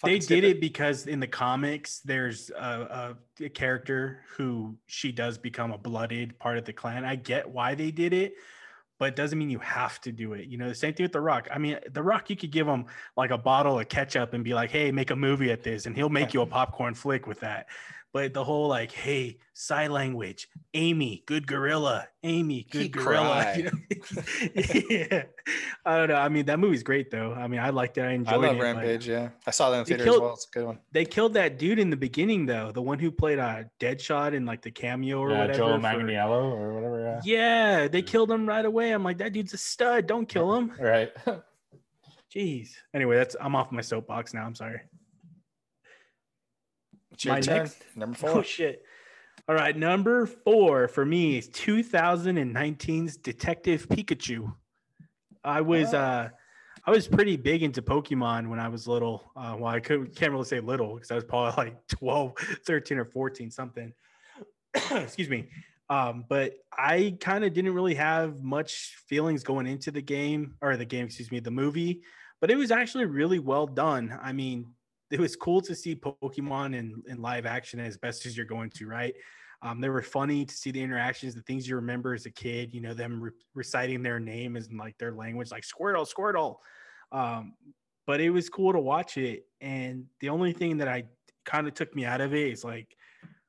[0.02, 5.36] they did it because in the comics there's a, a, a, character who she does
[5.36, 8.34] become a blooded part of the clan i get why they did it
[9.00, 11.12] but it doesn't mean you have to do it you know the same thing with
[11.12, 12.84] the rock i mean the rock you could give him
[13.16, 15.96] like a bottle of ketchup and be like hey make a movie at this and
[15.96, 17.66] he'll make you a popcorn flick with that
[18.12, 23.54] but the whole like, hey, sign language, Amy, good gorilla, Amy, good he gorilla.
[23.56, 23.70] You know?
[24.90, 25.22] yeah,
[25.84, 26.16] I don't know.
[26.16, 27.32] I mean, that movie's great though.
[27.32, 28.02] I mean, I liked it.
[28.02, 28.36] I enjoyed it.
[28.36, 29.08] I love it, Rampage.
[29.08, 30.32] Yeah, I saw that in theater killed, as well.
[30.34, 30.78] It's a good one.
[30.92, 34.34] They killed that dude in the beginning though, the one who played a uh, Deadshot
[34.34, 35.58] in like the cameo or yeah, whatever.
[35.58, 37.20] Joe Manganiello or whatever.
[37.24, 37.80] Yeah.
[37.82, 38.92] yeah, they killed him right away.
[38.92, 40.06] I'm like, that dude's a stud.
[40.06, 40.72] Don't kill him.
[40.80, 41.12] Right.
[42.34, 42.70] Jeez.
[42.94, 44.44] Anyway, that's I'm off my soapbox now.
[44.44, 44.80] I'm sorry.
[47.20, 47.58] It's your My turn.
[47.58, 48.30] Next, number four.
[48.30, 48.82] Oh shit.
[49.46, 54.54] All right, number four for me is 2019's Detective Pikachu.
[55.44, 55.98] I was oh.
[55.98, 56.28] uh
[56.86, 59.30] I was pretty big into Pokemon when I was little.
[59.36, 62.32] Uh, well, I could, can't really say little because I was probably like 12,
[62.64, 63.92] 13 or 14, something.
[64.90, 65.48] Excuse me.
[65.90, 70.78] Um, but I kind of didn't really have much feelings going into the game or
[70.78, 72.00] the game, excuse me, the movie,
[72.40, 74.18] but it was actually really well done.
[74.22, 74.72] I mean,
[75.10, 78.70] it was cool to see Pokemon in, in live action as best as you're going
[78.70, 79.14] to, right?
[79.62, 82.72] Um, they were funny to see the interactions, the things you remember as a kid,
[82.72, 86.56] you know, them re- reciting their name in like their language, like Squirtle, Squirtle.
[87.12, 87.54] Um,
[88.06, 89.46] but it was cool to watch it.
[89.60, 91.04] And the only thing that I
[91.44, 92.96] kind of took me out of it is like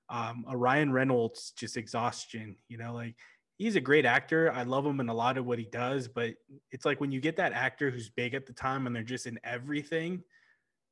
[0.09, 3.15] um, a Ryan Reynolds just exhaustion, you know, like
[3.57, 4.51] he's a great actor.
[4.51, 6.33] I love him in a lot of what he does, but
[6.71, 9.27] it's like when you get that actor who's big at the time and they're just
[9.27, 10.23] in everything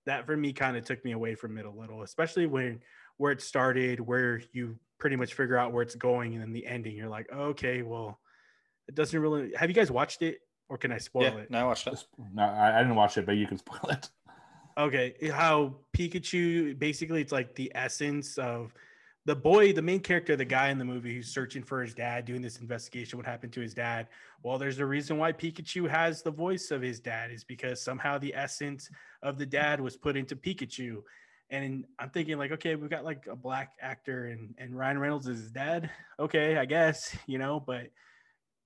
[0.10, 2.82] that for me kind of took me away from it a little, especially when
[3.18, 6.66] where it started, where you pretty much figure out where it's going, and then the
[6.66, 6.96] ending.
[6.96, 8.20] You're like, okay, well,
[8.88, 9.54] it doesn't really.
[9.56, 11.52] Have you guys watched it, or can I spoil yeah, it?
[11.52, 12.04] No, I watched it.
[12.34, 14.10] No, I, I didn't watch it, but you can spoil it.
[14.78, 18.74] Okay, how Pikachu basically it's like the essence of
[19.30, 22.26] the boy, the main character, the guy in the movie who's searching for his dad,
[22.26, 24.08] doing this investigation, what happened to his dad.
[24.42, 28.18] Well, there's a reason why Pikachu has the voice of his dad is because somehow
[28.18, 28.90] the essence
[29.22, 31.04] of the dad was put into Pikachu.
[31.52, 35.28] And I'm thinking like, okay, we've got like a black actor and, and Ryan Reynolds
[35.28, 35.92] is his dad.
[36.20, 37.92] Okay, I guess, you know, but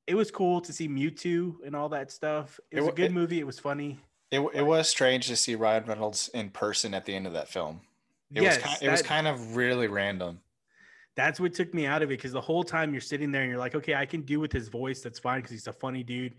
[0.08, 2.58] it was cool to see Mewtwo and all that stuff.
[2.72, 3.42] It was it, a good it, movie.
[3.42, 4.00] It was funny.
[4.32, 7.50] It, it was strange to see Ryan Reynolds in person at the end of that
[7.50, 7.82] film.
[8.34, 10.40] It yes, was kind, it that, was kind of really random.
[11.16, 13.50] That's what took me out of it because the whole time you're sitting there and
[13.50, 15.02] you're like, okay, I can do with his voice.
[15.02, 16.34] That's fine because he's a funny dude,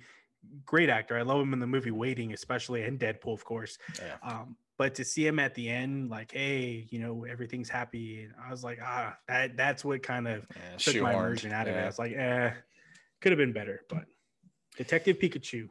[0.65, 1.17] great actor.
[1.17, 3.79] I love him in the movie Waiting, especially and Deadpool, of course.
[3.99, 4.17] Yeah.
[4.29, 8.33] Um, but to see him at the end, like, hey, you know, everything's happy, and
[8.45, 11.77] I was like, ah, that that's what kind of yeah, took my immersion out of
[11.77, 11.81] it.
[11.81, 12.51] I was like, eh,
[13.21, 14.05] could have been better, but
[14.77, 15.69] Detective Pikachu.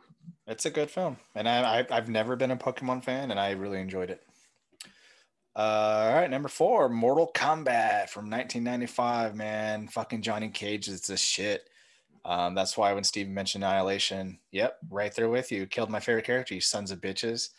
[0.47, 3.51] It's a good film, and I, I I've never been a Pokemon fan, and I
[3.51, 4.21] really enjoyed it.
[5.55, 9.35] All right, number four, Mortal Kombat from 1995.
[9.35, 11.69] Man, fucking Johnny Cage is the shit.
[12.25, 15.67] Um, that's why when Steve mentioned Annihilation, yep, right there with you.
[15.67, 17.49] Killed my favorite character, you sons of bitches.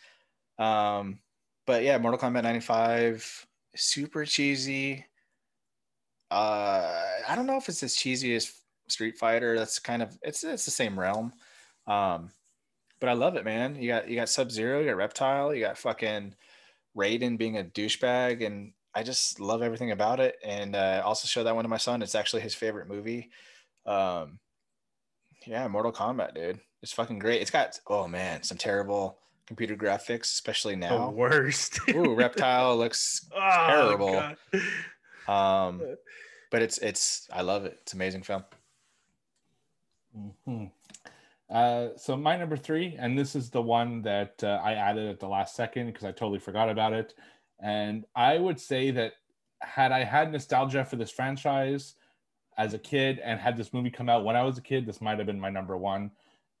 [0.59, 1.19] Um,
[1.65, 5.05] but yeah, Mortal Kombat 95, super cheesy.
[6.29, 8.51] Uh, I don't know if it's as cheesy as
[8.89, 9.57] Street Fighter.
[9.57, 11.31] That's kind of it's it's the same realm.
[11.87, 12.31] Um,
[12.99, 13.75] but I love it, man.
[13.75, 16.35] You got you got Sub Zero, you got Reptile, you got fucking
[16.95, 20.37] Raiden being a douchebag, and I just love everything about it.
[20.43, 22.01] And uh, also show that one to my son.
[22.01, 23.29] It's actually his favorite movie.
[23.85, 24.39] Um,
[25.45, 26.59] yeah, Mortal Kombat, dude.
[26.81, 27.41] It's fucking great.
[27.41, 31.09] It's got oh man, some terrible computer graphics, especially now.
[31.09, 31.79] The worst.
[31.89, 34.21] Ooh, Reptile looks oh, terrible.
[35.27, 35.81] Um,
[36.51, 37.77] but it's it's I love it.
[37.81, 38.43] It's amazing film.
[40.17, 40.65] Mm-hmm.
[41.49, 45.19] Uh, so my number three, and this is the one that uh, I added at
[45.19, 47.13] the last second because I totally forgot about it.
[47.59, 49.13] And I would say that
[49.61, 51.95] had I had nostalgia for this franchise
[52.57, 55.01] as a kid and had this movie come out when I was a kid, this
[55.01, 56.11] might have been my number one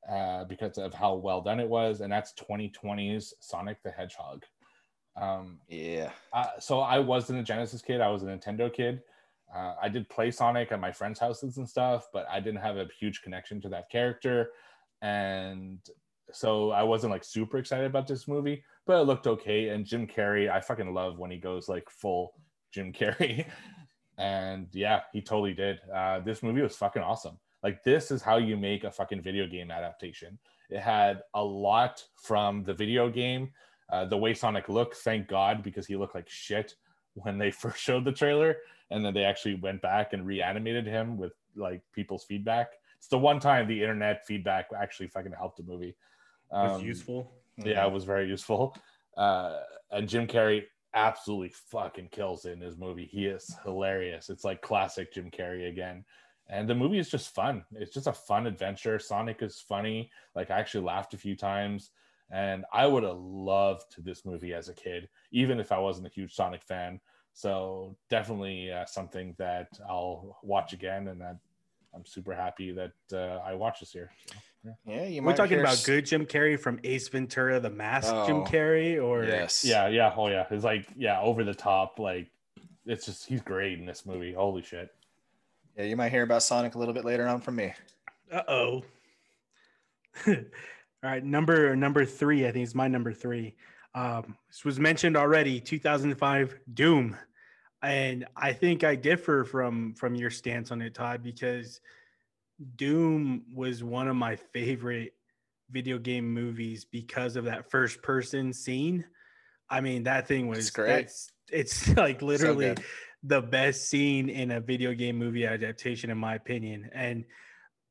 [0.09, 2.01] uh, because of how well done it was.
[2.01, 4.43] And that's 2020's Sonic the Hedgehog.
[5.15, 6.11] Um, yeah.
[6.33, 8.01] Uh, so I wasn't a Genesis kid.
[8.01, 9.01] I was a Nintendo kid.
[9.55, 12.77] Uh, I did play Sonic at my friends' houses and stuff, but I didn't have
[12.77, 14.49] a huge connection to that character
[15.05, 15.77] and
[16.31, 19.69] so I wasn't like super excited about this movie, but it looked okay.
[19.69, 22.33] And Jim Carrey, I fucking love when he goes like full
[22.71, 23.45] Jim Carrey,
[24.17, 25.79] and yeah, he totally did.
[25.93, 27.37] Uh, this movie was fucking awesome.
[27.61, 30.39] Like this is how you make a fucking video game adaptation.
[30.71, 33.51] It had a lot from the video game.
[33.91, 36.73] Uh, the way Sonic looked, thank God, because he looked like shit
[37.13, 38.57] when they first showed the trailer,
[38.89, 42.69] and then they actually went back and reanimated him with like people's feedback
[43.05, 45.95] it's the one time the internet feedback actually fucking helped the movie.
[46.51, 47.35] Um, was useful.
[47.55, 48.75] Yeah, it was very useful.
[49.15, 49.59] Uh,
[49.91, 50.63] and Jim Carrey
[50.95, 53.05] absolutely fucking kills it in his movie.
[53.05, 54.31] He is hilarious.
[54.31, 56.03] It's like classic Jim Carrey again.
[56.49, 57.63] And the movie is just fun.
[57.73, 58.97] It's just a fun adventure.
[58.97, 60.09] Sonic is funny.
[60.33, 61.91] Like I actually laughed a few times.
[62.31, 66.11] And I would have loved this movie as a kid, even if I wasn't a
[66.11, 66.99] huge Sonic fan.
[67.33, 71.37] So definitely uh, something that I'll watch again, and that
[71.95, 74.11] I'm super happy that uh, I watched this year.
[74.27, 74.35] So,
[74.65, 74.71] yeah.
[74.95, 78.13] Yeah, you We're might talking about s- good Jim Carrey from Ace Ventura, The Mask
[78.25, 79.63] Jim Oh, Carrey, or Yes.
[79.63, 80.45] yeah, yeah, oh yeah.
[80.51, 81.99] It's like yeah, over the top.
[81.99, 82.29] Like
[82.85, 84.33] it's just he's great in this movie.
[84.33, 84.93] Holy shit.
[85.77, 87.73] Yeah, you might hear about Sonic a little bit later on from me.
[88.31, 88.83] Uh oh.
[90.27, 90.35] All
[91.03, 92.47] right, number number three.
[92.47, 93.55] I think it's my number three.
[93.93, 95.59] Um, this was mentioned already.
[95.61, 97.15] 2005 Doom,
[97.81, 101.79] and I think I differ from from your stance on it, Todd, because
[102.75, 105.13] Doom was one of my favorite
[105.71, 109.05] video game movies because of that first person scene.
[109.69, 110.87] I mean, that thing was It's great.
[110.87, 112.83] that's- It's like literally good.
[113.23, 116.89] the best scene in a video game movie adaptation, in my opinion.
[116.93, 117.25] And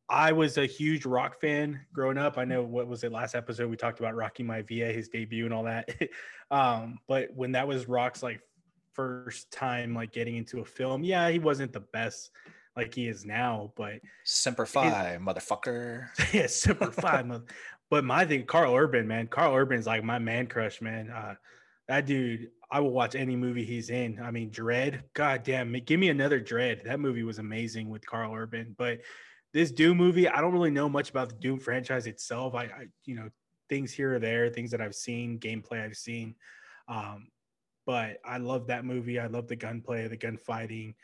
[0.09, 2.39] I was a huge rock fan growing up.
[2.39, 5.45] I know what was it last episode we talked about Rocky My Maivia, his debut
[5.45, 5.91] and all that.
[6.51, 8.41] um, but when that was Rock's like
[8.95, 12.31] first time like getting into a film, yeah, he wasn't the best
[12.77, 16.09] like he is now, but Semper Fi, motherfucker.
[16.33, 16.47] yeah,
[16.91, 17.29] fine.
[17.29, 17.45] mother-
[17.91, 21.11] But my thing, Karl Urban, man, Karl Urban's like my man crush, man.
[21.11, 21.35] Uh,
[21.87, 24.19] that dude, I will watch any movie he's in.
[24.21, 26.85] I mean, Dredd, god damn, give me another Dredd.
[26.85, 28.75] That movie was amazing with Karl Urban.
[28.77, 29.01] But
[29.53, 32.55] this Doom movie, I don't really know much about the Doom franchise itself.
[32.55, 33.29] I, I you know,
[33.69, 36.35] things here or there, things that I've seen, gameplay I've seen.
[36.89, 37.29] Um,
[37.87, 39.19] but I love that movie.
[39.19, 40.95] I love the gunplay, the gunfighting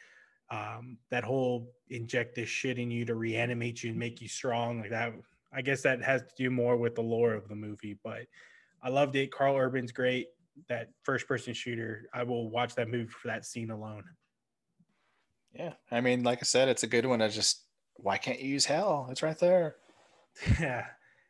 [0.51, 4.81] um, that whole inject this shit in you to reanimate you and make you strong
[4.81, 5.13] like that
[5.53, 8.23] i guess that has to do more with the lore of the movie but
[8.83, 10.29] i loved it karl urban's great
[10.69, 14.05] that first person shooter i will watch that movie for that scene alone
[15.53, 15.73] Yeah.
[15.91, 17.21] I mean, like I said, it's a good one.
[17.21, 17.65] I just,
[17.97, 19.09] why can't you use hell?
[19.11, 19.77] It's right there.
[20.61, 20.87] yeah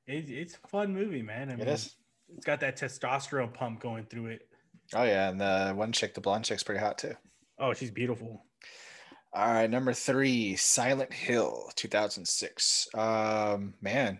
[0.07, 1.95] it, it's a fun movie man I It mean, is.
[2.37, 4.50] it's got that testosterone pump going through it
[4.95, 5.29] Oh, yeah.
[5.31, 7.15] And the one chick, the blonde chick's pretty hot too.
[7.59, 8.45] oh she's beautiful
[9.33, 9.71] All right.
[9.71, 12.89] Number three, Silent Hill, 2006.
[12.95, 14.19] Um, man,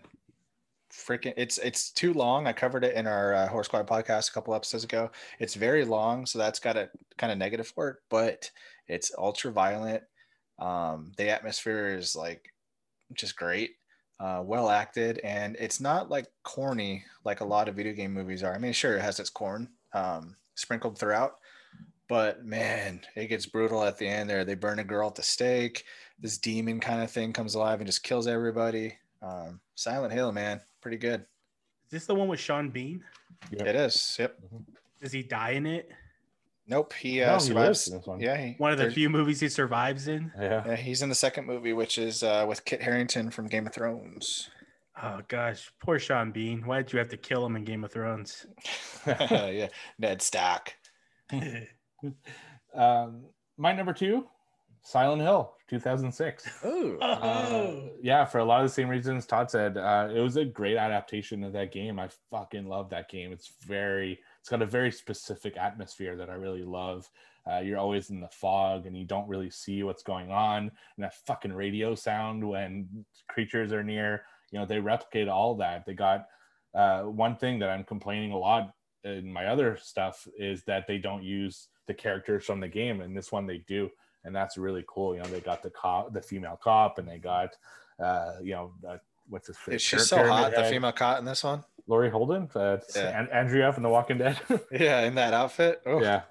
[0.93, 2.47] freaking, it's, it's too long.
[2.47, 5.11] I covered it in our uh, Horse Squad podcast a couple episodes ago.
[5.39, 6.25] It's very long.
[6.25, 8.49] So that's got a kind of negative for it, but
[8.87, 10.03] it's ultra violent.
[10.59, 12.53] Um, the atmosphere is like
[13.13, 13.71] just great.
[14.19, 18.43] Uh, well acted, and it's not like corny like a lot of video game movies
[18.43, 18.53] are.
[18.53, 21.33] I mean, sure, it has its corn um, sprinkled throughout,
[22.07, 24.29] but man, it gets brutal at the end.
[24.29, 25.83] There, they burn a girl at the stake.
[26.19, 28.97] This demon kind of thing comes alive and just kills everybody.
[29.21, 31.21] Um, Silent Hill, man, pretty good.
[31.21, 33.03] is this the one with sean bean
[33.51, 33.67] Yep.
[33.67, 34.15] It is.
[34.19, 34.39] Yep.
[35.01, 35.89] does he die in it
[36.67, 36.93] Nope.
[36.93, 37.87] He No, uh, he survives.
[37.87, 38.19] in this one.
[38.19, 38.37] Yeah.
[38.37, 40.63] He, one of the few movies he survives in Yeah.
[40.65, 43.73] Yeah, he's in the second movie, which is uh, with Kit Harington from Game of
[43.73, 44.49] Thrones.
[45.03, 47.91] Oh gosh poor sean bean why did you have to kill him in game of
[47.91, 48.45] thrones
[49.07, 49.67] yeah,
[49.99, 50.75] Ned Stark.
[52.73, 53.25] Um,
[53.57, 54.25] my number two,
[54.83, 56.63] Silent Hill, 2006.
[56.65, 56.97] Ooh.
[56.99, 57.19] Uh,
[57.51, 57.89] Oh.
[58.01, 60.77] yeah, for a lot of the same reasons Todd said, uh, it was a great
[60.77, 61.99] adaptation of that game.
[61.99, 63.31] I fucking love that game.
[63.31, 67.09] It's very, it's got a very specific atmosphere that I really love.
[67.51, 70.63] Uh, you're always in the fog and you don't really see what's going on.
[70.63, 75.85] And that fucking radio sound when creatures are near, you know, they replicate all that.
[75.85, 76.27] They got
[76.75, 78.73] uh, one thing that I'm complaining a lot
[79.03, 83.01] in my other stuff is that they don't use the characters from the game.
[83.01, 83.89] And this one they do
[84.23, 85.15] and that's really cool.
[85.15, 87.55] You know, they got the cop, the female cop, and they got,
[88.03, 88.97] uh, you know, uh,
[89.29, 91.63] what's his Is she so hot, the female cop in this one?
[91.91, 93.19] Laurie Holden, uh, Yeah.
[93.21, 94.39] An- Andrea from The Walking Dead.
[94.71, 95.81] Yeah, in that outfit.
[95.85, 96.21] Oh, yeah,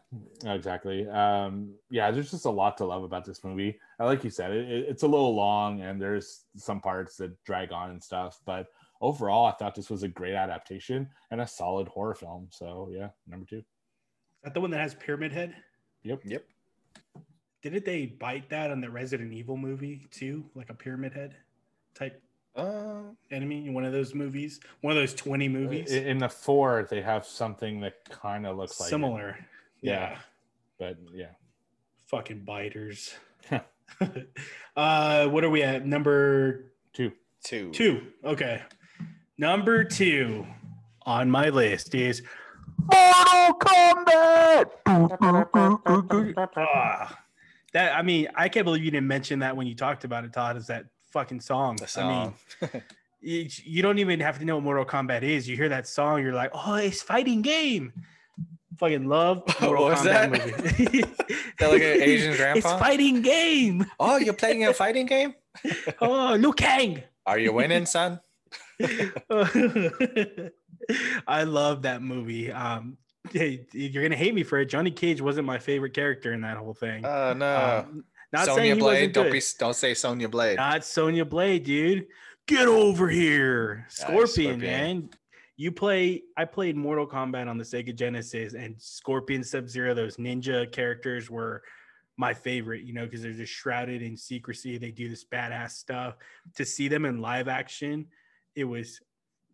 [0.47, 1.07] exactly.
[1.07, 3.79] Um, yeah, there's just a lot to love about this movie.
[3.99, 7.73] Like you said, it, it- it's a little long, and there's some parts that drag
[7.73, 8.69] on and stuff, but
[9.03, 12.49] overall, I thought this was a great adaptation and a solid horror film.
[12.51, 13.59] So yeah, number two.
[13.59, 13.65] Is
[14.45, 15.55] that the one that has Pyramid Head?
[16.05, 16.23] Yep.
[16.25, 16.45] Yep.
[17.63, 20.47] Didn't they bite that on the Resident Evil movie too?
[20.55, 21.37] Like a Pyramid Head
[21.95, 22.23] type
[22.57, 24.61] Uh, enemy in one of those movies?
[24.81, 25.93] One of those 20 movies?
[25.93, 29.39] In in the four, they have something that kind of looks like Similar.
[29.81, 29.93] Yeah.
[30.11, 30.19] yeah.
[30.79, 31.31] but yeah.
[32.07, 33.15] Fucking biters.
[34.77, 35.87] uh, what are we at?
[35.87, 37.13] Number Two.
[37.45, 37.71] two.
[37.71, 38.03] two.
[38.25, 38.63] Okay.
[39.39, 40.45] Number two
[41.03, 42.23] on my list is
[42.79, 44.67] Mortal Kombat.
[46.57, 47.19] Ah,
[47.73, 50.33] that I mean, I can't believe you didn't mention that when you talked about it,
[50.33, 50.57] Todd.
[50.57, 51.77] Is that fucking song?
[51.77, 52.83] The I mean, song.
[53.21, 55.49] you, don't even have to know what Mortal Kombat is.
[55.49, 57.93] You hear that song, you're like, oh, it's fighting game.
[58.79, 60.31] Fucking love What Mortal was Kombat that?
[60.31, 61.03] movie.
[61.59, 62.59] that like an Asian grandpa?
[62.59, 63.87] It's fighting game.
[63.99, 65.35] Oh, you're playing a fighting game?
[66.01, 67.03] Oh, Liu Kang.
[67.27, 68.21] Are you winning, son?
[71.27, 72.51] I love that movie.
[72.51, 72.97] Um,
[73.31, 74.67] hey, you're gonna hate me for it.
[74.67, 77.05] Johnny Cage wasn't my favorite character in that whole thing.
[77.05, 77.85] Oh no.
[77.87, 78.93] Um, not Sonya saying he Blade.
[78.95, 79.33] wasn't Don't good.
[79.33, 80.57] be don't say Sonya Blade.
[80.57, 82.07] Not Sonya Blade, dude.
[82.47, 84.61] Get over here, Scorpion, Scorpion.
[84.61, 85.11] man.
[85.57, 86.23] You play.
[86.37, 91.31] I played Mortal Kombat on the Sega Genesis, and Scorpion, Sub Zero, those ninja characters
[91.31, 91.63] were
[92.17, 92.83] my favorite.
[92.83, 94.79] You know, because they're just shrouded in secrecy.
[94.79, 96.17] They do this badass stuff.
[96.57, 98.07] To see them in live action,
[98.57, 99.01] it was.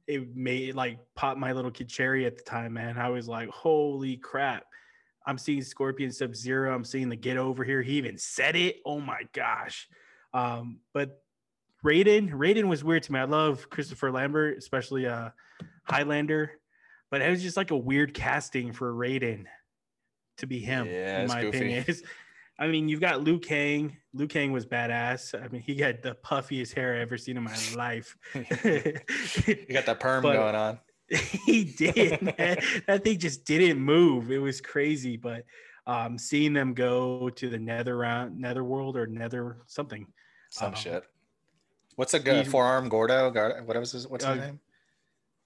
[0.07, 2.97] It made it like pop my little kid cherry at the time, man.
[2.97, 4.62] I was like, holy crap.
[5.27, 6.74] I'm seeing Scorpion Sub Zero.
[6.74, 7.82] I'm seeing the get over here.
[7.82, 8.77] He even said it.
[8.86, 9.89] Oh my gosh.
[10.32, 11.20] Um, but
[11.85, 13.19] Raiden, Raiden was weird to me.
[13.20, 15.31] I love Christopher Lambert, especially uh
[15.85, 16.53] Highlander,
[17.11, 19.44] but it was just like a weird casting for Raiden
[20.39, 21.59] to be him, Yeah, in my goofy.
[21.59, 21.85] opinion.
[22.59, 23.97] I mean, you've got Liu Kang.
[24.15, 25.35] Liu Kang was badass.
[25.40, 28.16] I mean, he got the puffiest hair I ever seen in my life.
[28.35, 30.78] you got that perm But- going on.
[31.47, 32.59] he did, man.
[32.87, 34.31] That thing just didn't move.
[34.31, 35.16] It was crazy.
[35.16, 35.45] But
[35.87, 40.07] um, seeing them go to the nether round, nether world or nether something.
[40.51, 41.05] Some um, shit.
[41.97, 43.31] What's a good he- forearm Gordo?
[43.31, 44.61] Gar- What was his what's his Uh, name?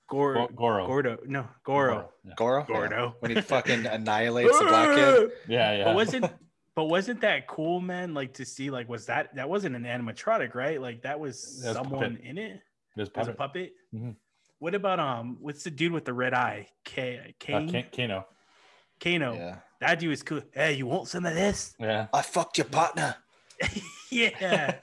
[0.08, 0.86] Gor- Goro.
[0.86, 1.18] Gordo.
[1.26, 2.10] No, Goro.
[2.24, 2.32] Yeah.
[2.36, 2.60] Goro?
[2.68, 2.74] Yeah.
[2.74, 3.16] Gordo.
[3.20, 5.30] When he fucking annihilates the black kid.
[5.48, 5.84] Yeah, yeah.
[5.84, 6.32] But wasn't
[6.74, 8.14] but wasn't that cool, man?
[8.14, 10.80] Like to see like was that that wasn't an animatronic, right?
[10.80, 12.24] Like that was That's someone puppet.
[12.26, 12.60] in it
[12.96, 13.72] There's as a puppet.
[13.92, 14.14] puppet.
[14.60, 16.68] What about um what's the dude with the red eye?
[16.84, 17.68] K Uh, Kane?
[17.68, 18.26] Kan- Kano.
[19.02, 19.34] Kano.
[19.34, 19.56] Yeah.
[19.80, 20.42] That dude is cool.
[20.52, 21.74] Hey, you want some of this?
[21.78, 22.06] Yeah.
[22.12, 23.16] I fucked your partner.
[24.10, 24.74] yeah.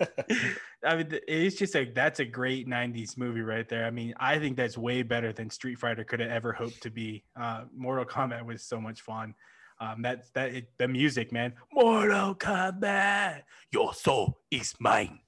[0.84, 3.86] I mean, it's just like that's a great '90s movie right there.
[3.86, 6.90] I mean, I think that's way better than Street Fighter could have ever hoped to
[6.90, 7.24] be.
[7.40, 9.34] Uh, Mortal Kombat was so much fun.
[9.80, 11.54] Um, that that it, the music, man.
[11.72, 15.20] Mortal Kombat, your soul is mine.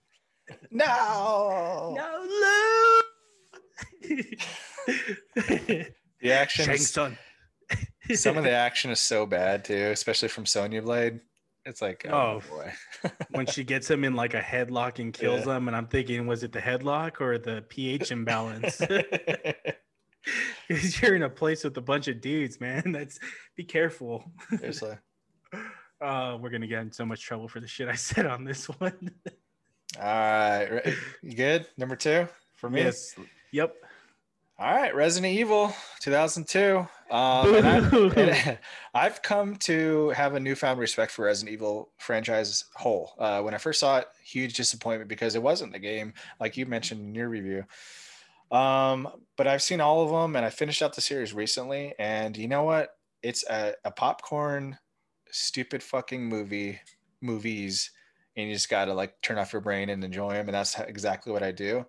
[0.71, 1.93] no.
[1.95, 3.03] No love.
[6.21, 7.17] The action Shang
[8.15, 11.21] some of the action is so bad too, especially from Sonya Blade.
[11.65, 12.41] It's like oh, Oh.
[12.49, 12.73] boy.
[13.29, 16.43] when she gets him in like a headlock and kills him, and I'm thinking, was
[16.43, 18.81] it the headlock or the pH imbalance?
[20.67, 22.91] Because you're in a place with a bunch of dudes, man.
[22.91, 23.19] That's
[23.55, 24.31] be careful.
[24.57, 24.97] Seriously.
[26.01, 28.65] Uh, we're gonna get in so much trouble for the shit I said on this
[28.65, 29.11] one.
[29.99, 30.93] All right.
[31.21, 31.67] You good?
[31.77, 32.81] Number two for me?
[32.81, 33.15] yes.
[33.51, 33.75] Yep.
[34.59, 36.85] All right, Resident Evil 2002.
[37.09, 38.11] Um, and I, Boo.
[38.11, 38.57] and
[38.93, 43.13] I've come to have a newfound respect for Resident Evil franchise whole.
[43.17, 46.65] Uh, when I first saw it, huge disappointment because it wasn't the game like you
[46.65, 47.63] mentioned in your review.
[48.51, 49.07] Um,
[49.37, 51.93] but I've seen all of them, and I finished out the series recently.
[51.97, 52.97] And you know what?
[53.23, 54.77] It's a, a popcorn,
[55.31, 56.79] stupid fucking movie,
[57.21, 57.91] movies,
[58.35, 60.47] and you just gotta like turn off your brain and enjoy them.
[60.47, 61.85] And that's exactly what I do.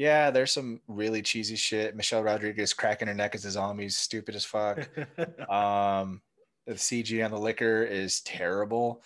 [0.00, 1.94] Yeah, there's some really cheesy shit.
[1.94, 4.88] Michelle Rodriguez cracking her neck as a zombie, is stupid as fuck.
[5.50, 6.22] Um,
[6.66, 9.02] the CG on the licker is terrible.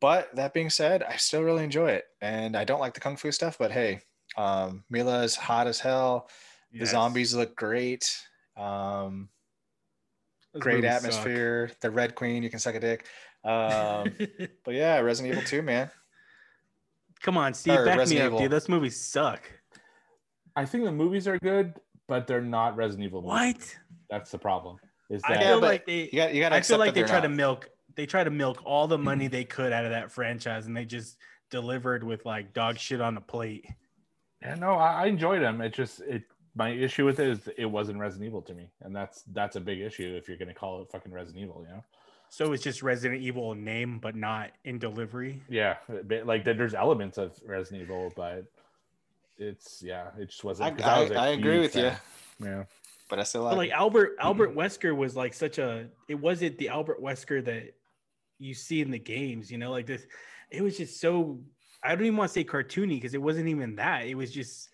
[0.00, 2.04] But that being said, I still really enjoy it.
[2.20, 4.00] And I don't like the kung fu stuff, but hey,
[4.36, 6.28] um, Milla is hot as hell.
[6.72, 6.90] The Yes.
[6.90, 8.14] zombies look great.
[8.54, 9.30] Um,
[10.58, 10.96] great movies suck.
[11.04, 11.70] atmosphere.
[11.80, 13.06] The Red Queen, you can suck a dick.
[13.44, 14.14] Um,
[14.64, 15.90] but yeah, Resident Evil 2, man.
[17.22, 18.38] Come on, Steve, Or back Resident me up, Evil.
[18.40, 18.50] dude.
[18.50, 19.50] Those movies suck.
[20.56, 21.74] I think the movies are good,
[22.06, 23.22] but they're not Resident Evil.
[23.22, 23.54] movies.
[23.54, 23.76] What?
[24.10, 24.78] That's the problem.
[25.10, 26.08] Is that I feel but like they.
[26.12, 27.68] You got you got to I feel like they they're try to milk.
[27.94, 29.32] They try to milk all the money mm-hmm.
[29.32, 31.16] they could out of that franchise, and they just
[31.50, 33.66] delivered with like dog shit on the plate.
[34.42, 35.60] Yeah, no, I, I enjoyed them.
[35.60, 36.24] It just it
[36.54, 39.60] my issue with it is it wasn't Resident Evil to me, and that's that's a
[39.60, 41.84] big issue if you're gonna call it fucking Resident Evil, you know?
[42.28, 45.42] So it's just Resident Evil name, but not in delivery.
[45.48, 45.76] Yeah,
[46.24, 48.46] like there's elements of Resident Evil, but
[49.38, 50.80] it's yeah, it just wasn't.
[50.82, 51.90] I- I was a I- I agree huge with you.
[52.46, 52.64] Yeah,
[53.08, 55.86] But I still But like, like Albert Albert Wesker was like such a.
[56.08, 57.74] It wasn't the Albert Wesker that
[58.38, 59.50] you see in the games.
[59.50, 60.06] You know, like this.
[60.50, 61.40] It was just so.
[61.82, 64.06] I don't even want to say cartoony because it wasn't even that.
[64.06, 64.68] It was just.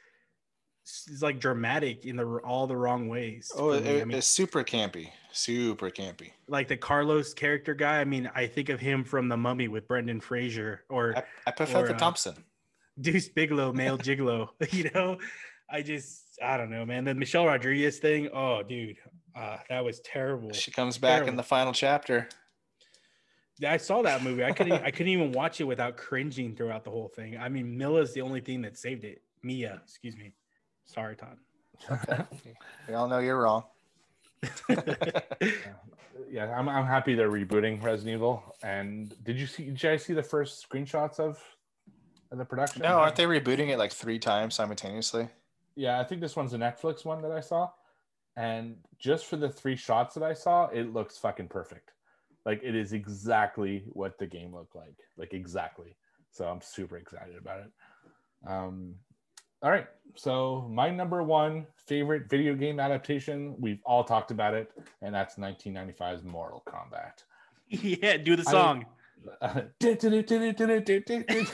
[0.82, 3.52] It's like dramatic in the all the wrong ways.
[3.54, 5.10] oh, it- I mean, it's super campy.
[5.32, 6.32] Super campy.
[6.48, 8.00] like the Carlos character guy.
[8.00, 11.50] I mean, I think of him from The Mummy with Brendan Fraser or I, I
[11.52, 12.34] prefer Or, the uh, Thompson.
[13.00, 14.48] Deuce Bigelow, male gigolo.
[14.72, 15.18] You know,
[15.70, 17.04] I just I don't know, man.
[17.04, 18.28] The Michelle Rodriguez thing.
[18.32, 18.96] Oh, dude,
[19.36, 20.52] uh, that was terrible.
[20.52, 22.28] She comes back in the final chapter.
[23.58, 24.42] Yeah, I saw that movie.
[24.42, 27.36] I couldn't I couldn't even watch it without cringing throughout the whole thing.
[27.38, 29.22] I mean, Milla's the only thing that saved it.
[29.42, 30.32] Mia, excuse me.
[30.86, 31.36] Sorry, Todd.
[32.88, 33.64] We all know you're wrong.
[36.30, 38.56] yeah, I'm, I'm happy they're rebooting Resident Evil.
[38.62, 39.64] And did you see?
[39.66, 41.38] Did you guys see the first screenshots of, of
[42.38, 42.82] the production?
[42.82, 45.28] no, aren't they rebooting it like three times simultaneously?
[45.76, 47.70] Yeah, I think this one's a Netflix one that I saw.
[48.36, 51.90] And just for the three shots that I saw, it looks fucking perfect.
[52.46, 54.96] Like it is exactly what the game looked like.
[55.16, 55.96] Like exactly.
[56.30, 57.70] So I'm super excited about it.
[58.46, 58.94] Um,
[59.62, 59.86] all right.
[60.14, 64.70] So my number one favorite video game adaptation, we've all talked about it,
[65.02, 67.24] and that's 1995's Mortal Kombat.
[67.68, 68.80] yeah, do the song.
[68.80, 68.86] yeah,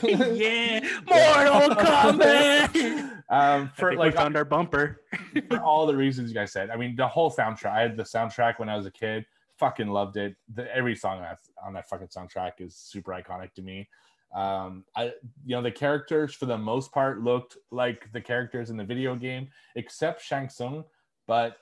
[0.03, 3.21] yeah, Mortal Kombat.
[3.29, 5.01] um, For for like like found our bumper.
[5.49, 6.69] for all the reasons you guys said.
[6.69, 7.71] I mean, the whole soundtrack.
[7.71, 9.25] I had the soundtrack when I was a kid.
[9.59, 10.35] Fucking loved it.
[10.53, 13.89] The, every song that's on that fucking soundtrack is super iconic to me.
[14.35, 15.05] Um, I,
[15.45, 19.15] you know, the characters for the most part looked like the characters in the video
[19.15, 20.83] game, except Shang Tsung,
[21.27, 21.57] but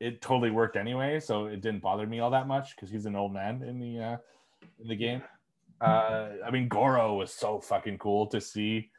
[0.00, 3.16] it totally worked anyway, so it didn't bother me all that much because he's an
[3.16, 4.16] old man in the uh,
[4.80, 5.22] in the game.
[5.80, 8.90] Uh, I mean, Goro was so fucking cool to see,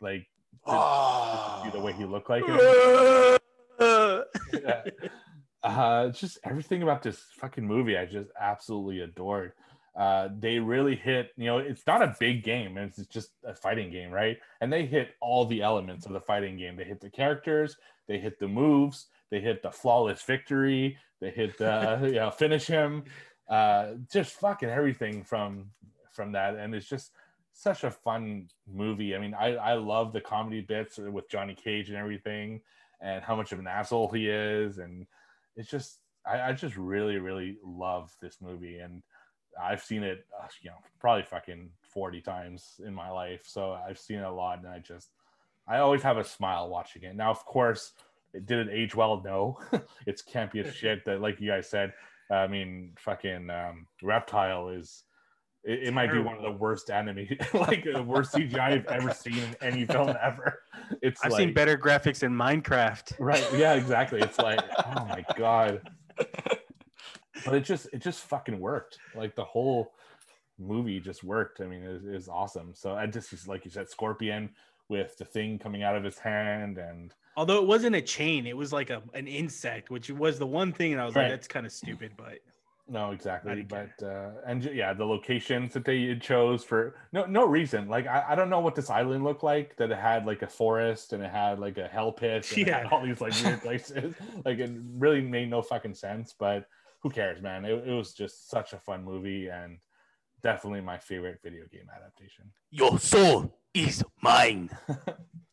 [0.00, 0.26] like,
[0.66, 2.44] to see the way he looked like.
[4.52, 4.82] Yeah.
[5.62, 9.52] uh just everything about this fucking movie i just absolutely adored
[9.98, 13.90] uh they really hit you know it's not a big game it's just a fighting
[13.90, 17.10] game right and they hit all the elements of the fighting game they hit the
[17.10, 17.76] characters
[18.08, 22.66] they hit the moves they hit the flawless victory they hit the you know finish
[22.66, 23.02] him
[23.48, 25.66] uh just fucking everything from
[26.12, 26.56] from that.
[26.56, 27.12] And it's just
[27.52, 29.14] such a fun movie.
[29.14, 32.60] I mean i i love the comedy bits with johnny cage and everything
[33.00, 34.78] and how much of an asshole he is.
[34.78, 35.06] And
[35.56, 38.78] it's just I, I just really really love this movie.
[38.78, 39.02] And
[39.62, 43.42] i've seen it uh, you know probably fucking 40 times in my life.
[43.46, 45.10] So i've seen it a lot and i just
[45.68, 47.14] i always have a smile watching it.
[47.14, 47.92] Now of course
[48.32, 49.58] it did it age well no.
[50.06, 51.92] It's campy as shit that like you guys said
[52.30, 55.04] i mean fucking um, reptile is
[55.64, 59.12] it, it might be one of the worst anime like the worst cgi i've ever
[59.12, 60.58] seen in any film ever
[61.00, 63.14] it's I've like, seen better graphics in Minecraft.
[63.18, 63.46] Right.
[63.54, 64.20] Yeah, exactly.
[64.20, 65.80] It's like, oh my god.
[67.44, 68.98] But it just it just fucking worked.
[69.14, 69.92] Like the whole
[70.58, 71.60] movie just worked.
[71.60, 72.72] I mean, it is awesome.
[72.74, 74.50] So I just like you said, Scorpion
[74.88, 78.56] with the thing coming out of his hand and Although it wasn't a chain, it
[78.56, 81.22] was like a an insect, which was the one thing, and I was Right.
[81.22, 82.12] like, that's kind of stupid.
[82.16, 82.40] But
[82.88, 83.62] no, exactly.
[83.62, 87.88] But uh and yeah, the locations that they chose for no no reason.
[87.88, 89.76] Like I, I don't know what this island looked like.
[89.76, 92.72] That it had like a forest and it had like a hell pit and it
[92.72, 92.88] had Yeah.
[92.90, 94.14] all these like weird places.
[94.44, 96.34] like it really made no fucking sense.
[96.38, 96.66] But
[97.02, 97.64] who cares, man?
[97.64, 99.78] It, it was just such a fun movie and
[100.42, 102.50] definitely my favorite video game adaptation.
[102.70, 104.68] your soul is mine.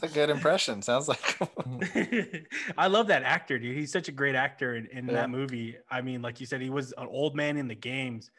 [0.00, 0.82] That's a good impression.
[0.82, 1.38] Sounds like
[2.78, 3.76] I love that actor, dude.
[3.76, 5.12] He's such a great actor in, in Yeah.
[5.14, 5.76] that movie.
[5.90, 8.30] I mean, like you said, he was an old man in the games,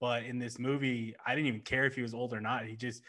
[0.00, 2.64] but in this movie, I didn't even care if he was old or not.
[2.66, 3.02] He just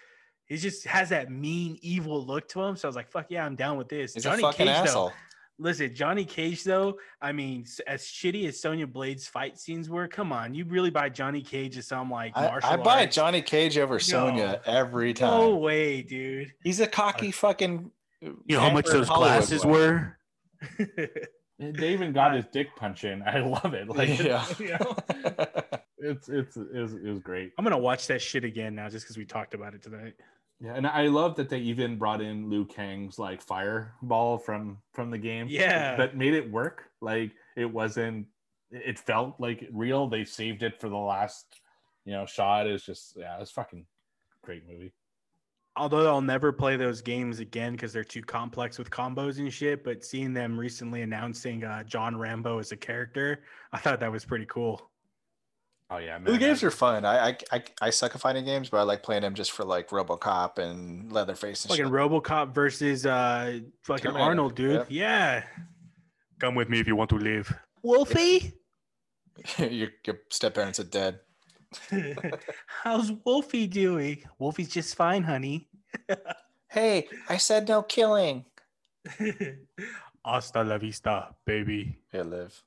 [0.45, 2.75] he just has that mean, evil look to him.
[2.75, 4.13] So I was like, fuck yeah, I'm down with this.
[4.13, 5.07] he's a fucking Cage, asshole.
[5.09, 5.13] though.
[5.59, 10.33] Listen, Johnny Cage, though, I mean, as shitty as Sonya Blade's fight scenes were, come
[10.33, 13.15] on, you really buy Johnny Cage as some like I, martial I buy arts?
[13.15, 15.29] Johnny Cage over Sonya every time.
[15.29, 16.51] No way, dude.
[16.63, 17.91] He's a cocky uh, fucking.
[18.21, 19.69] You know how much those Hollywood glasses boy.
[19.69, 20.17] were?
[21.61, 23.21] They even got his dick punch in.
[23.21, 23.87] I love it.
[23.87, 24.43] Like Yeah.
[24.59, 24.95] you know,
[25.99, 27.51] it's it's it was, it was great.
[27.57, 30.15] I'm gonna watch that shit again now just because we talked about it tonight.
[30.63, 35.09] Yeah, and I love that they even brought in Liu Kang's like fireball from from
[35.09, 35.47] the game.
[35.49, 35.95] Yeah.
[35.95, 36.85] that made it work.
[37.01, 38.27] Like it wasn't.
[38.69, 40.07] It felt like real.
[40.07, 41.45] They saved it for the last,
[42.05, 42.67] you know, shot.
[42.67, 43.87] Is just yeah, it's fucking
[44.43, 44.93] great movie.
[45.77, 49.83] Although I'll never play those games again because they're too complex with combos and shit.
[49.83, 54.25] But seeing them recently announcing uh, John Rambo as a character, I thought that was
[54.25, 54.90] pretty cool.
[55.93, 56.31] Oh yeah, man.
[56.31, 57.03] The games are fun.
[57.03, 59.65] I, I I I suck at fighting games, but I like playing them just for
[59.65, 61.93] like RoboCop and Leatherface and Fucking shit.
[61.93, 64.71] RoboCop versus uh, fucking Terminator, Arnold, dude.
[64.71, 64.87] yep.
[64.89, 65.43] Yeah.
[66.39, 67.53] Come with me if you want to live.
[67.83, 68.53] Wolfie,
[69.57, 71.19] your your step parents are dead.
[72.83, 74.23] how's Wolfie doing?
[74.39, 75.67] Wolfie's just fine, honey.
[76.71, 78.45] Hey, I said no killing.
[80.25, 81.97] Hasta la vista, baby.
[82.13, 82.63] Here, live.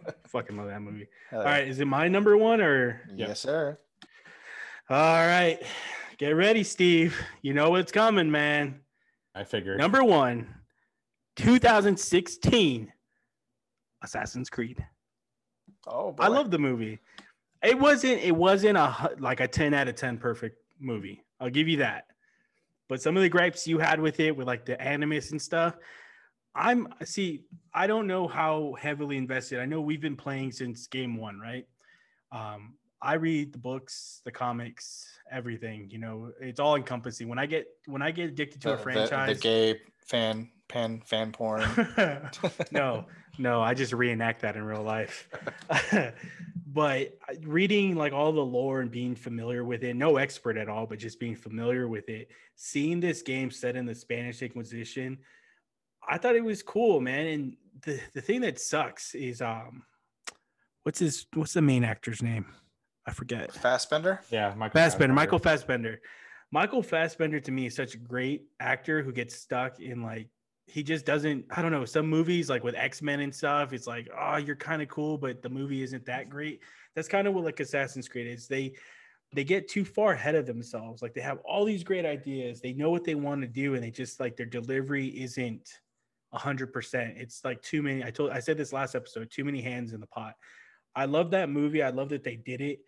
[0.28, 1.08] Fucking love that movie.
[1.30, 1.58] Hell All yeah.
[1.58, 3.02] is it my number one or?
[3.14, 3.78] Yes, sir.
[4.90, 5.62] All right,
[6.18, 7.16] get ready, Steve.
[7.40, 8.80] You know what's coming, man.
[9.34, 9.78] I figured.
[9.78, 10.54] Number one,
[11.36, 12.92] 2016,
[14.02, 14.84] Assassin's Creed.
[15.86, 16.24] Oh, boy.
[16.24, 16.98] I love the movie.
[17.62, 18.20] It wasn't.
[18.22, 21.22] It wasn't a like a 10 out of 10 perfect movie.
[21.40, 22.06] I'll give you that.
[22.88, 25.76] But some of the gripes you had with it, with like the animus and stuff,
[26.54, 27.44] I'm see.
[27.74, 29.60] I don't know how heavily invested.
[29.60, 31.66] I know we've been playing since game one, right?
[32.30, 35.88] Um, I read the books, the comics, everything.
[35.90, 37.28] You know, it's all encompassing.
[37.28, 40.50] When I get when I get addicted to The, a the- franchise, the, gay fan
[40.68, 41.64] pan fan porn.
[42.70, 43.06] no,
[43.38, 45.28] no, I just reenact that in real life.
[46.66, 50.86] but reading like all the lore and being familiar with it, no expert at all,
[50.86, 55.18] but just being familiar with it, seeing this game set in the Spanish Inquisition,
[56.08, 57.26] I thought it was cool, man.
[57.26, 59.82] And the, the thing that sucks is um
[60.82, 62.46] what's his what's the main actor's name?
[63.06, 63.52] I forget.
[63.52, 64.20] Fassbender.
[64.30, 66.00] Yeah, Michael Fassbender, Michael Fassbender.
[66.52, 70.28] Michael Fassbender to me is such a great actor who gets stuck in like
[70.66, 71.44] he just doesn't.
[71.50, 71.84] I don't know.
[71.84, 75.18] Some movies like with X Men and stuff, it's like oh you're kind of cool,
[75.18, 76.60] but the movie isn't that great.
[76.94, 78.46] That's kind of what like Assassin's Creed is.
[78.46, 78.74] They
[79.34, 81.02] they get too far ahead of themselves.
[81.02, 82.60] Like they have all these great ideas.
[82.60, 85.80] They know what they want to do, and they just like their delivery isn't
[86.34, 87.14] hundred percent.
[87.16, 88.04] It's like too many.
[88.04, 89.30] I told I said this last episode.
[89.30, 90.34] Too many hands in the pot.
[90.94, 91.82] I love that movie.
[91.82, 92.80] I love that they did it.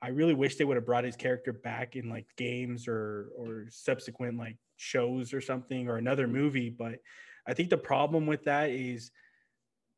[0.00, 3.66] I really wish they would have brought his character back in like games or or
[3.70, 6.70] subsequent like shows or something or another movie.
[6.70, 7.00] But
[7.46, 9.10] I think the problem with that is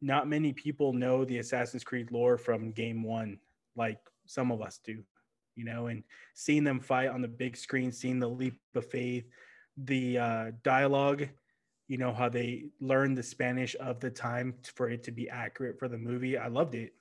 [0.01, 3.39] not many people know the Assassin's Creed lore from game one,
[3.77, 5.03] like some of us do,
[5.57, 6.03] you know, and
[6.35, 9.27] seeing them fight on the big screen, seeing the leap of faith,
[9.77, 11.29] the uh, dialogue,
[11.91, 15.79] you know, how they learned the Spanish of the time for it to be accurate
[15.79, 16.39] for the movie.
[16.39, 16.95] I loved it.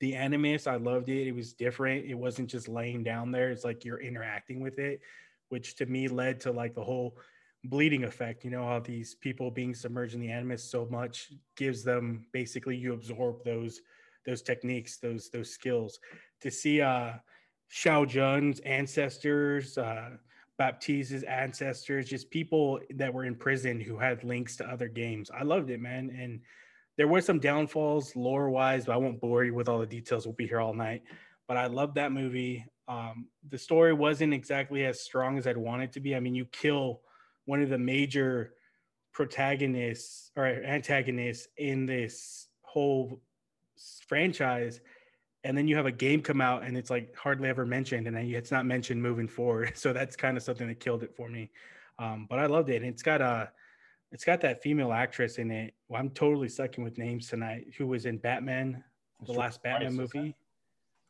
[0.00, 1.28] The animus i loved it.
[1.28, 2.06] It was different.
[2.06, 3.50] It wasn't just laying down there.
[3.50, 5.02] It's like you're interacting with it
[5.50, 7.16] which to me led to like the whole
[7.64, 11.84] bleeding effect you know how these people being submerged in the animus so much gives
[11.84, 13.82] them basically you absorb those
[14.24, 15.98] those techniques those those skills.
[16.40, 17.12] To see uh
[17.68, 20.10] Shao Jun's ancestors uh
[20.60, 25.42] Baptiste's ancestors just people that were in prison who had links to other games i
[25.42, 26.40] loved it man and
[27.00, 30.26] there were some downfalls lore wise, but I won't bore you with all the details.
[30.26, 31.02] We'll be here all night.
[31.48, 32.66] But I love that movie.
[32.88, 36.14] Um, the story wasn't exactly as strong as I'd want it to be.
[36.14, 37.00] I mean, you kill
[37.46, 38.52] one of the major
[39.14, 43.22] protagonists or antagonists in this whole
[44.06, 44.82] franchise.
[45.44, 48.14] And then you have a game come out and it's like hardly ever mentioned, and
[48.16, 49.72] then it's not mentioned moving forward.
[49.76, 51.50] So that's kind of something that killed it for me.
[51.98, 52.76] Um, but I loved it.
[52.82, 53.50] And it's got a
[54.12, 55.72] it's got that female actress in it.
[55.88, 57.66] Well, I'm totally sucking with names tonight.
[57.78, 58.82] Who was in Batman,
[59.24, 60.34] the last Batman movie?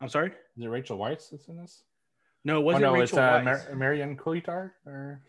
[0.01, 0.33] I'm sorry.
[0.57, 1.83] Is it Rachel Weisz that's in this?
[2.45, 3.45] No, it Oh, wasn't no, Rachel it's uh, Weisz.
[3.45, 4.71] Mar- Marion Cotillard.
[4.87, 5.23] Or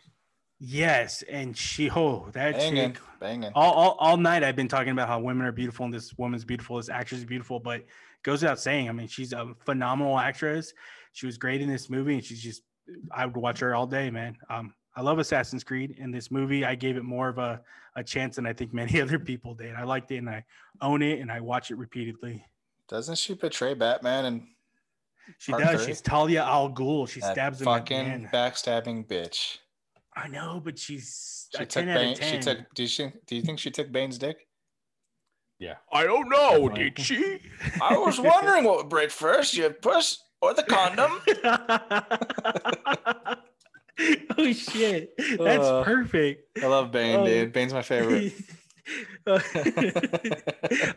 [0.59, 1.89] yes, and she.
[1.89, 3.01] Oh, that Banging, chick.
[3.19, 3.51] banging.
[3.55, 6.45] All, all, all night I've been talking about how women are beautiful and this woman's
[6.45, 7.87] beautiful, this actress is beautiful, but it
[8.23, 8.89] goes without saying.
[8.89, 10.73] I mean, she's a phenomenal actress.
[11.13, 12.63] She was great in this movie, and she's just.
[13.11, 14.35] I would watch her all day, man.
[14.49, 15.95] Um, I love Assassin's Creed.
[15.97, 17.61] In this movie, I gave it more of a,
[17.95, 19.75] a chance than I think many other people did.
[19.75, 20.43] I liked it and I
[20.81, 22.43] own it and I watch it repeatedly.
[22.89, 24.47] Doesn't she betray Batman and
[25.37, 25.83] She does.
[25.83, 25.93] three?
[25.93, 27.07] She's Talia al Ghul.
[27.07, 29.59] She that stabs him fucking backstabbing bitch?
[30.15, 32.15] I know, but she's She took 10 out of Bane.
[32.15, 32.33] 10.
[32.33, 32.57] She took.
[32.75, 34.45] Do you do you think she took Bane's dick?
[35.61, 36.89] Yeah, I don't know, Definitely.
[36.89, 37.39] did she?
[37.81, 41.21] I was wondering what would break first, your puss or the condom.
[44.37, 46.57] oh shit, that's Uh, perfect.
[46.63, 47.25] I love Bane, Oh.
[47.25, 47.53] dude.
[47.53, 48.33] Bane's my favorite.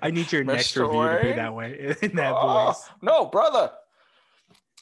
[0.00, 0.86] I need your next Mr.
[0.88, 2.88] review to be that way in that Oh, voice.
[3.02, 3.70] no, brother.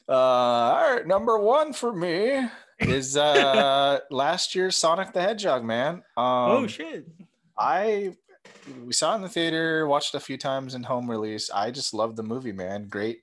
[0.08, 2.46] Uh, all right, number one for me
[2.80, 5.94] is uh last year's Sonic the Hedgehog, man.
[6.16, 7.06] Um, oh shit!
[7.58, 8.16] I
[8.84, 11.50] we saw it in the theater, watched a few times in home release.
[11.50, 12.88] I just love the movie, man.
[12.88, 13.22] Great,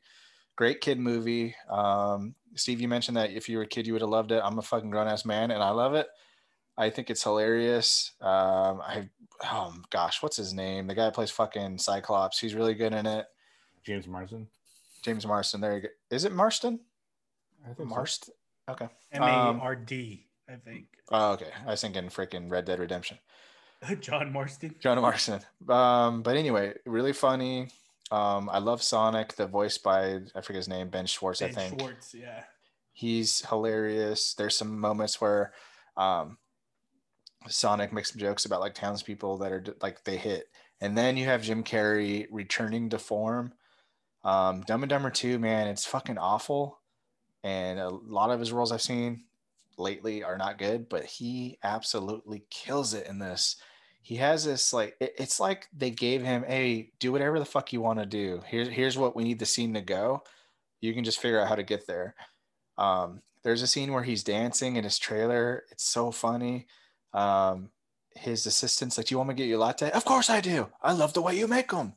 [0.55, 1.55] great kid movie.
[1.69, 4.41] Um, Steve, you mentioned that if you were a kid, you would have loved it.
[4.43, 6.07] I'm a fucking grown ass man, and I love it.
[6.77, 8.13] I think it's hilarious.
[8.21, 9.09] Um, I
[9.43, 10.87] oh gosh, what's his name?
[10.87, 12.39] The guy that plays fucking Cyclops.
[12.39, 13.25] He's really good in it.
[13.83, 14.47] James Marsden.
[15.01, 15.61] James Marston.
[15.61, 15.87] There you go.
[16.09, 16.79] Is it Marston?
[17.63, 17.95] I think so.
[17.95, 18.33] Marston.
[18.69, 18.87] Okay.
[19.11, 20.85] M A R D, I think.
[21.11, 21.49] Oh, okay.
[21.65, 23.17] I was thinking freaking Red Dead Redemption.
[24.01, 24.75] John Marston.
[24.79, 25.41] John Marston.
[25.67, 27.69] Um, but anyway, really funny.
[28.11, 31.79] Um, I love Sonic, the voice by I forget his name, Ben Schwartz, I think.
[31.79, 32.43] Schwartz, yeah.
[32.91, 34.33] He's hilarious.
[34.33, 35.53] There's some moments where
[35.95, 36.37] um,
[37.47, 40.49] Sonic makes some jokes about like townspeople that are like they hit,
[40.81, 43.53] and then you have Jim Carrey returning to form.
[44.23, 46.79] Um, Dumb and Dumber 2, man, it's fucking awful.
[47.43, 49.23] And a lot of his roles I've seen
[49.79, 53.55] lately are not good, but he absolutely kills it in this.
[54.01, 57.73] He has this like it- it's like they gave him, hey, do whatever the fuck
[57.73, 58.41] you want to do.
[58.45, 60.23] Here's here's what we need the scene to go.
[60.81, 62.15] You can just figure out how to get there.
[62.77, 65.63] Um, there's a scene where he's dancing in his trailer.
[65.71, 66.67] It's so funny.
[67.13, 67.71] Um,
[68.15, 70.41] his assistants like, "Do you want me to get you a latte?" Of course I
[70.41, 70.69] do.
[70.81, 71.93] I love the way you make them.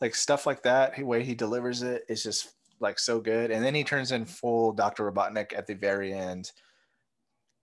[0.00, 0.96] Like stuff like that.
[0.96, 2.48] The way he delivers it is just
[2.80, 3.50] like so good.
[3.50, 6.52] And then he turns in full Doctor Robotnik at the very end,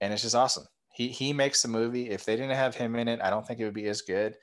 [0.03, 0.65] and it's just awesome.
[0.93, 2.09] He he makes the movie.
[2.09, 4.35] If they didn't have him in it, I don't think it would be as good.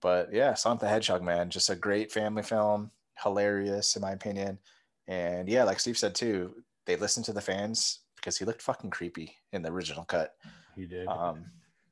[0.00, 2.90] But yeah, Sonic the Hedgehog, man, just a great family film,
[3.22, 4.58] hilarious in my opinion.
[5.06, 6.54] And yeah, like Steve said too,
[6.86, 10.34] they listened to the fans because he looked fucking creepy in the original cut.
[10.74, 11.06] He did.
[11.08, 11.44] Um,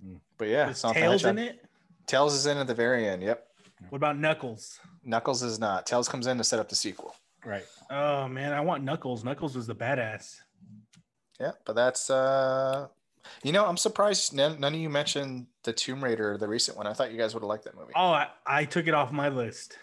[0.05, 0.19] Mm.
[0.39, 1.63] but yeah, Is Sonic the Tails in it?
[2.07, 3.23] Tails is in at the very end.
[3.23, 3.47] Yep.
[3.91, 4.81] What about Knuckles?
[5.05, 5.85] Knuckles is not.
[5.87, 7.15] Tails comes in to set up the sequel.
[7.45, 7.67] right.
[7.91, 9.23] Oh man, I want Knuckles.
[9.25, 10.41] Knuckles was the badass.
[11.39, 12.89] Yeah, but that's uh
[13.43, 16.87] you know, I'm surprised none, none of you mentioned the Tomb Raider, the recent one.
[16.87, 17.93] I thought you guys would have liked that movie.
[17.97, 19.77] Oh, I, I took it off my list.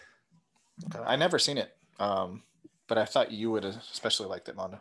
[0.94, 1.04] Okay.
[1.04, 1.76] I never seen it.
[1.98, 2.42] Um,
[2.86, 4.80] but I thought you would especially liked it, Mondo.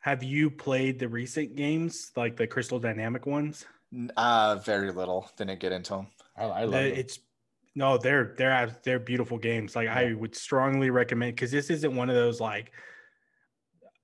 [0.00, 3.64] Have you played the recent games, like the Crystal Dynamic ones?
[3.92, 5.30] N- Uh very little.
[5.36, 6.06] Didn't get into them.
[6.36, 6.98] I, I love The- it.
[6.98, 7.18] it's
[7.74, 9.76] no, they're they're they're beautiful games.
[9.76, 12.72] Like I would strongly recommend because this isn't one of those like.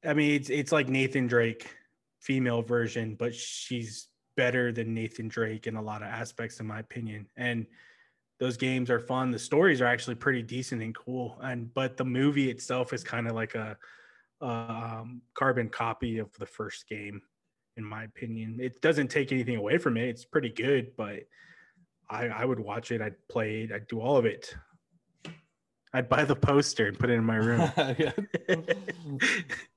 [0.04, 1.74] I mean, it's it's like Nathan Drake,
[2.22, 6.78] female version, but she's better than Nathan Drake in a lot of aspects, in my
[6.78, 7.26] opinion.
[7.36, 7.66] And
[8.40, 9.30] those games are fun.
[9.30, 11.38] The stories are actually pretty decent and cool.
[11.42, 13.76] And but the movie itself is kind of like a,
[14.40, 17.20] a um, carbon copy of the first game,
[17.76, 18.58] in my opinion.
[18.60, 20.08] It doesn't take anything away from it.
[20.08, 21.20] It's pretty good, but
[22.08, 23.02] I, I would watch it.
[23.02, 23.72] I'd play it.
[23.72, 24.54] I'd do all of it.
[25.94, 27.70] I'd buy the poster and put it in my room.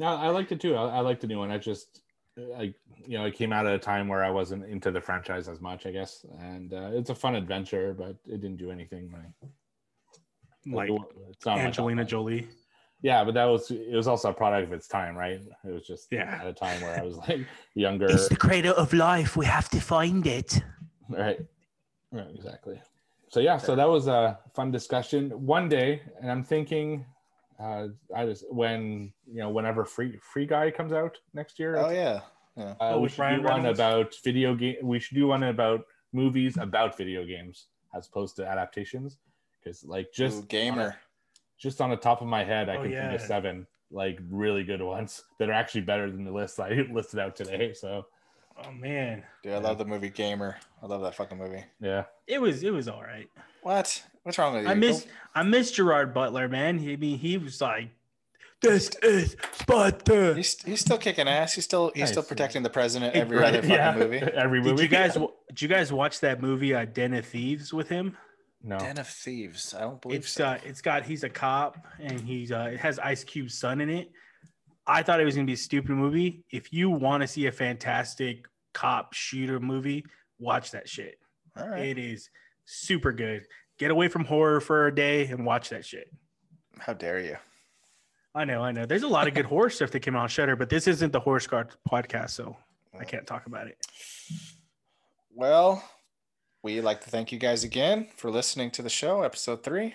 [0.00, 0.10] Yeah.
[0.10, 0.76] no, I liked it too.
[0.76, 1.50] I, I liked the new one.
[1.50, 2.02] I just,
[2.56, 2.74] I,
[3.06, 5.60] you know, it came out at a time where I wasn't into the franchise as
[5.60, 6.24] much, I guess.
[6.40, 9.12] And uh, it's a fun adventure, but it didn't do anything.
[9.12, 11.00] Like, like
[11.30, 12.04] it's not my top Angelina.
[12.04, 12.48] Jolie.
[13.02, 15.40] Yeah, but that was it was also a product of its time, right?
[15.64, 16.38] It was just Yeah.
[16.40, 18.06] at a time where I was like younger.
[18.10, 19.36] It's the cradle of life.
[19.36, 20.60] We have to find it.
[21.08, 21.40] Right.
[22.12, 22.80] Right, exactly.
[23.28, 25.30] So yeah, so that was a fun discussion.
[25.46, 27.06] One day, and I'm thinking,
[27.60, 31.90] uh, I just when you know whenever free free guy comes out next year, Oh
[31.90, 32.20] yeah.
[32.56, 32.74] Yeah.
[32.80, 34.76] uh, Oh, we should Ryan do one about video game.
[34.82, 39.18] We should do one about movies about video games as opposed to adaptations,
[39.62, 40.96] because like just Ooh, gamer.
[41.58, 44.62] just on the top of my head, I Oh, can think of seven like really
[44.64, 47.72] good ones that are actually better than the list I listed out today.
[47.74, 48.06] So
[48.62, 50.56] Oh man, Dude, I love the movie Gamer.
[50.82, 51.64] I love that fucking movie.
[51.80, 53.28] yeah, it was it was all right.
[53.62, 54.02] What?
[54.22, 54.68] What's wrong with you?
[54.68, 56.78] I miss I miss Gerard Butler, man.
[56.78, 57.90] He I mean he was like,
[58.62, 60.34] this is Sparta.
[60.34, 61.54] He's, he's still kicking ass.
[61.54, 62.28] He's still he's still Nice.
[62.28, 63.96] protecting the president every Right, other fucking yeah.
[63.96, 64.18] movie.
[64.34, 64.82] every Did movie.
[64.82, 68.16] you guys did you guys watch that movie uh, Den of Thieves with him?
[68.62, 68.78] no.
[68.78, 69.72] Den of Thieves.
[69.74, 70.44] I don't believe It's so.
[70.44, 73.88] uh, it's got he's a cop and he's uh, it has Ice Cube's son in
[73.88, 74.10] it.
[74.86, 76.44] I thought it was gonna be a stupid movie.
[76.50, 78.44] If you want to see a fantastic
[78.74, 80.04] cop shooter movie,
[80.38, 81.18] watch that shit.
[81.56, 81.86] All right.
[81.86, 82.28] It is
[82.66, 83.46] super good.
[83.80, 86.12] Get away from horror for a day and watch that shit.
[86.78, 87.38] How dare you?
[88.34, 88.84] I know, I know.
[88.84, 91.14] There's a lot of good horror stuff that came out on Shudder, but this isn't
[91.14, 92.54] the Horror Guard podcast, so
[92.98, 93.78] I can't talk about it.
[95.34, 95.82] Well,
[96.62, 99.94] we'd like to thank you guys again for listening to the show, episode three.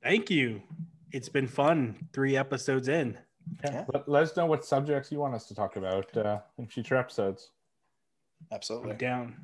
[0.00, 0.62] Thank you.
[1.10, 2.06] It's been fun.
[2.12, 3.18] Three episodes in.
[3.64, 3.84] Yeah.
[3.92, 6.94] Let, let us know what subjects you want us to talk about uh, in future
[6.94, 7.50] episodes.
[8.50, 8.94] I'm Absolutely.
[8.94, 9.36] down.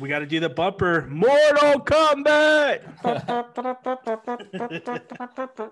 [0.00, 1.06] We got to do the bumper.
[1.08, 2.82] Mortal Kombat.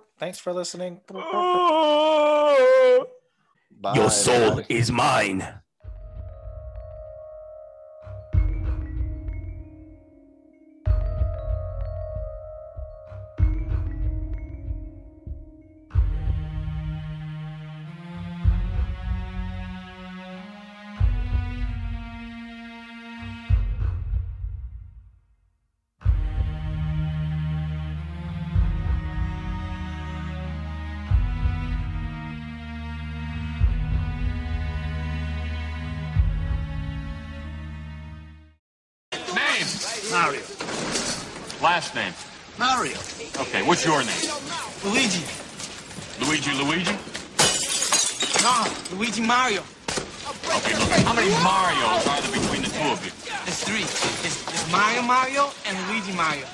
[0.19, 1.01] Thanks for listening.
[1.12, 3.07] Oh!
[3.78, 4.74] Bye, Your soul everybody.
[4.74, 5.47] is mine.
[41.77, 42.15] last name?
[42.59, 42.97] Mario.
[43.36, 44.24] Okay, what's your name?
[44.82, 45.20] Luigi.
[46.24, 46.97] Luigi Luigi?
[48.40, 48.65] No,
[48.97, 49.62] Luigi Mario.
[50.57, 53.12] Okay, look, how many Marios are there between the two of you?
[53.44, 53.85] There's three.
[54.24, 56.47] It's Mario Mario and Luigi Mario.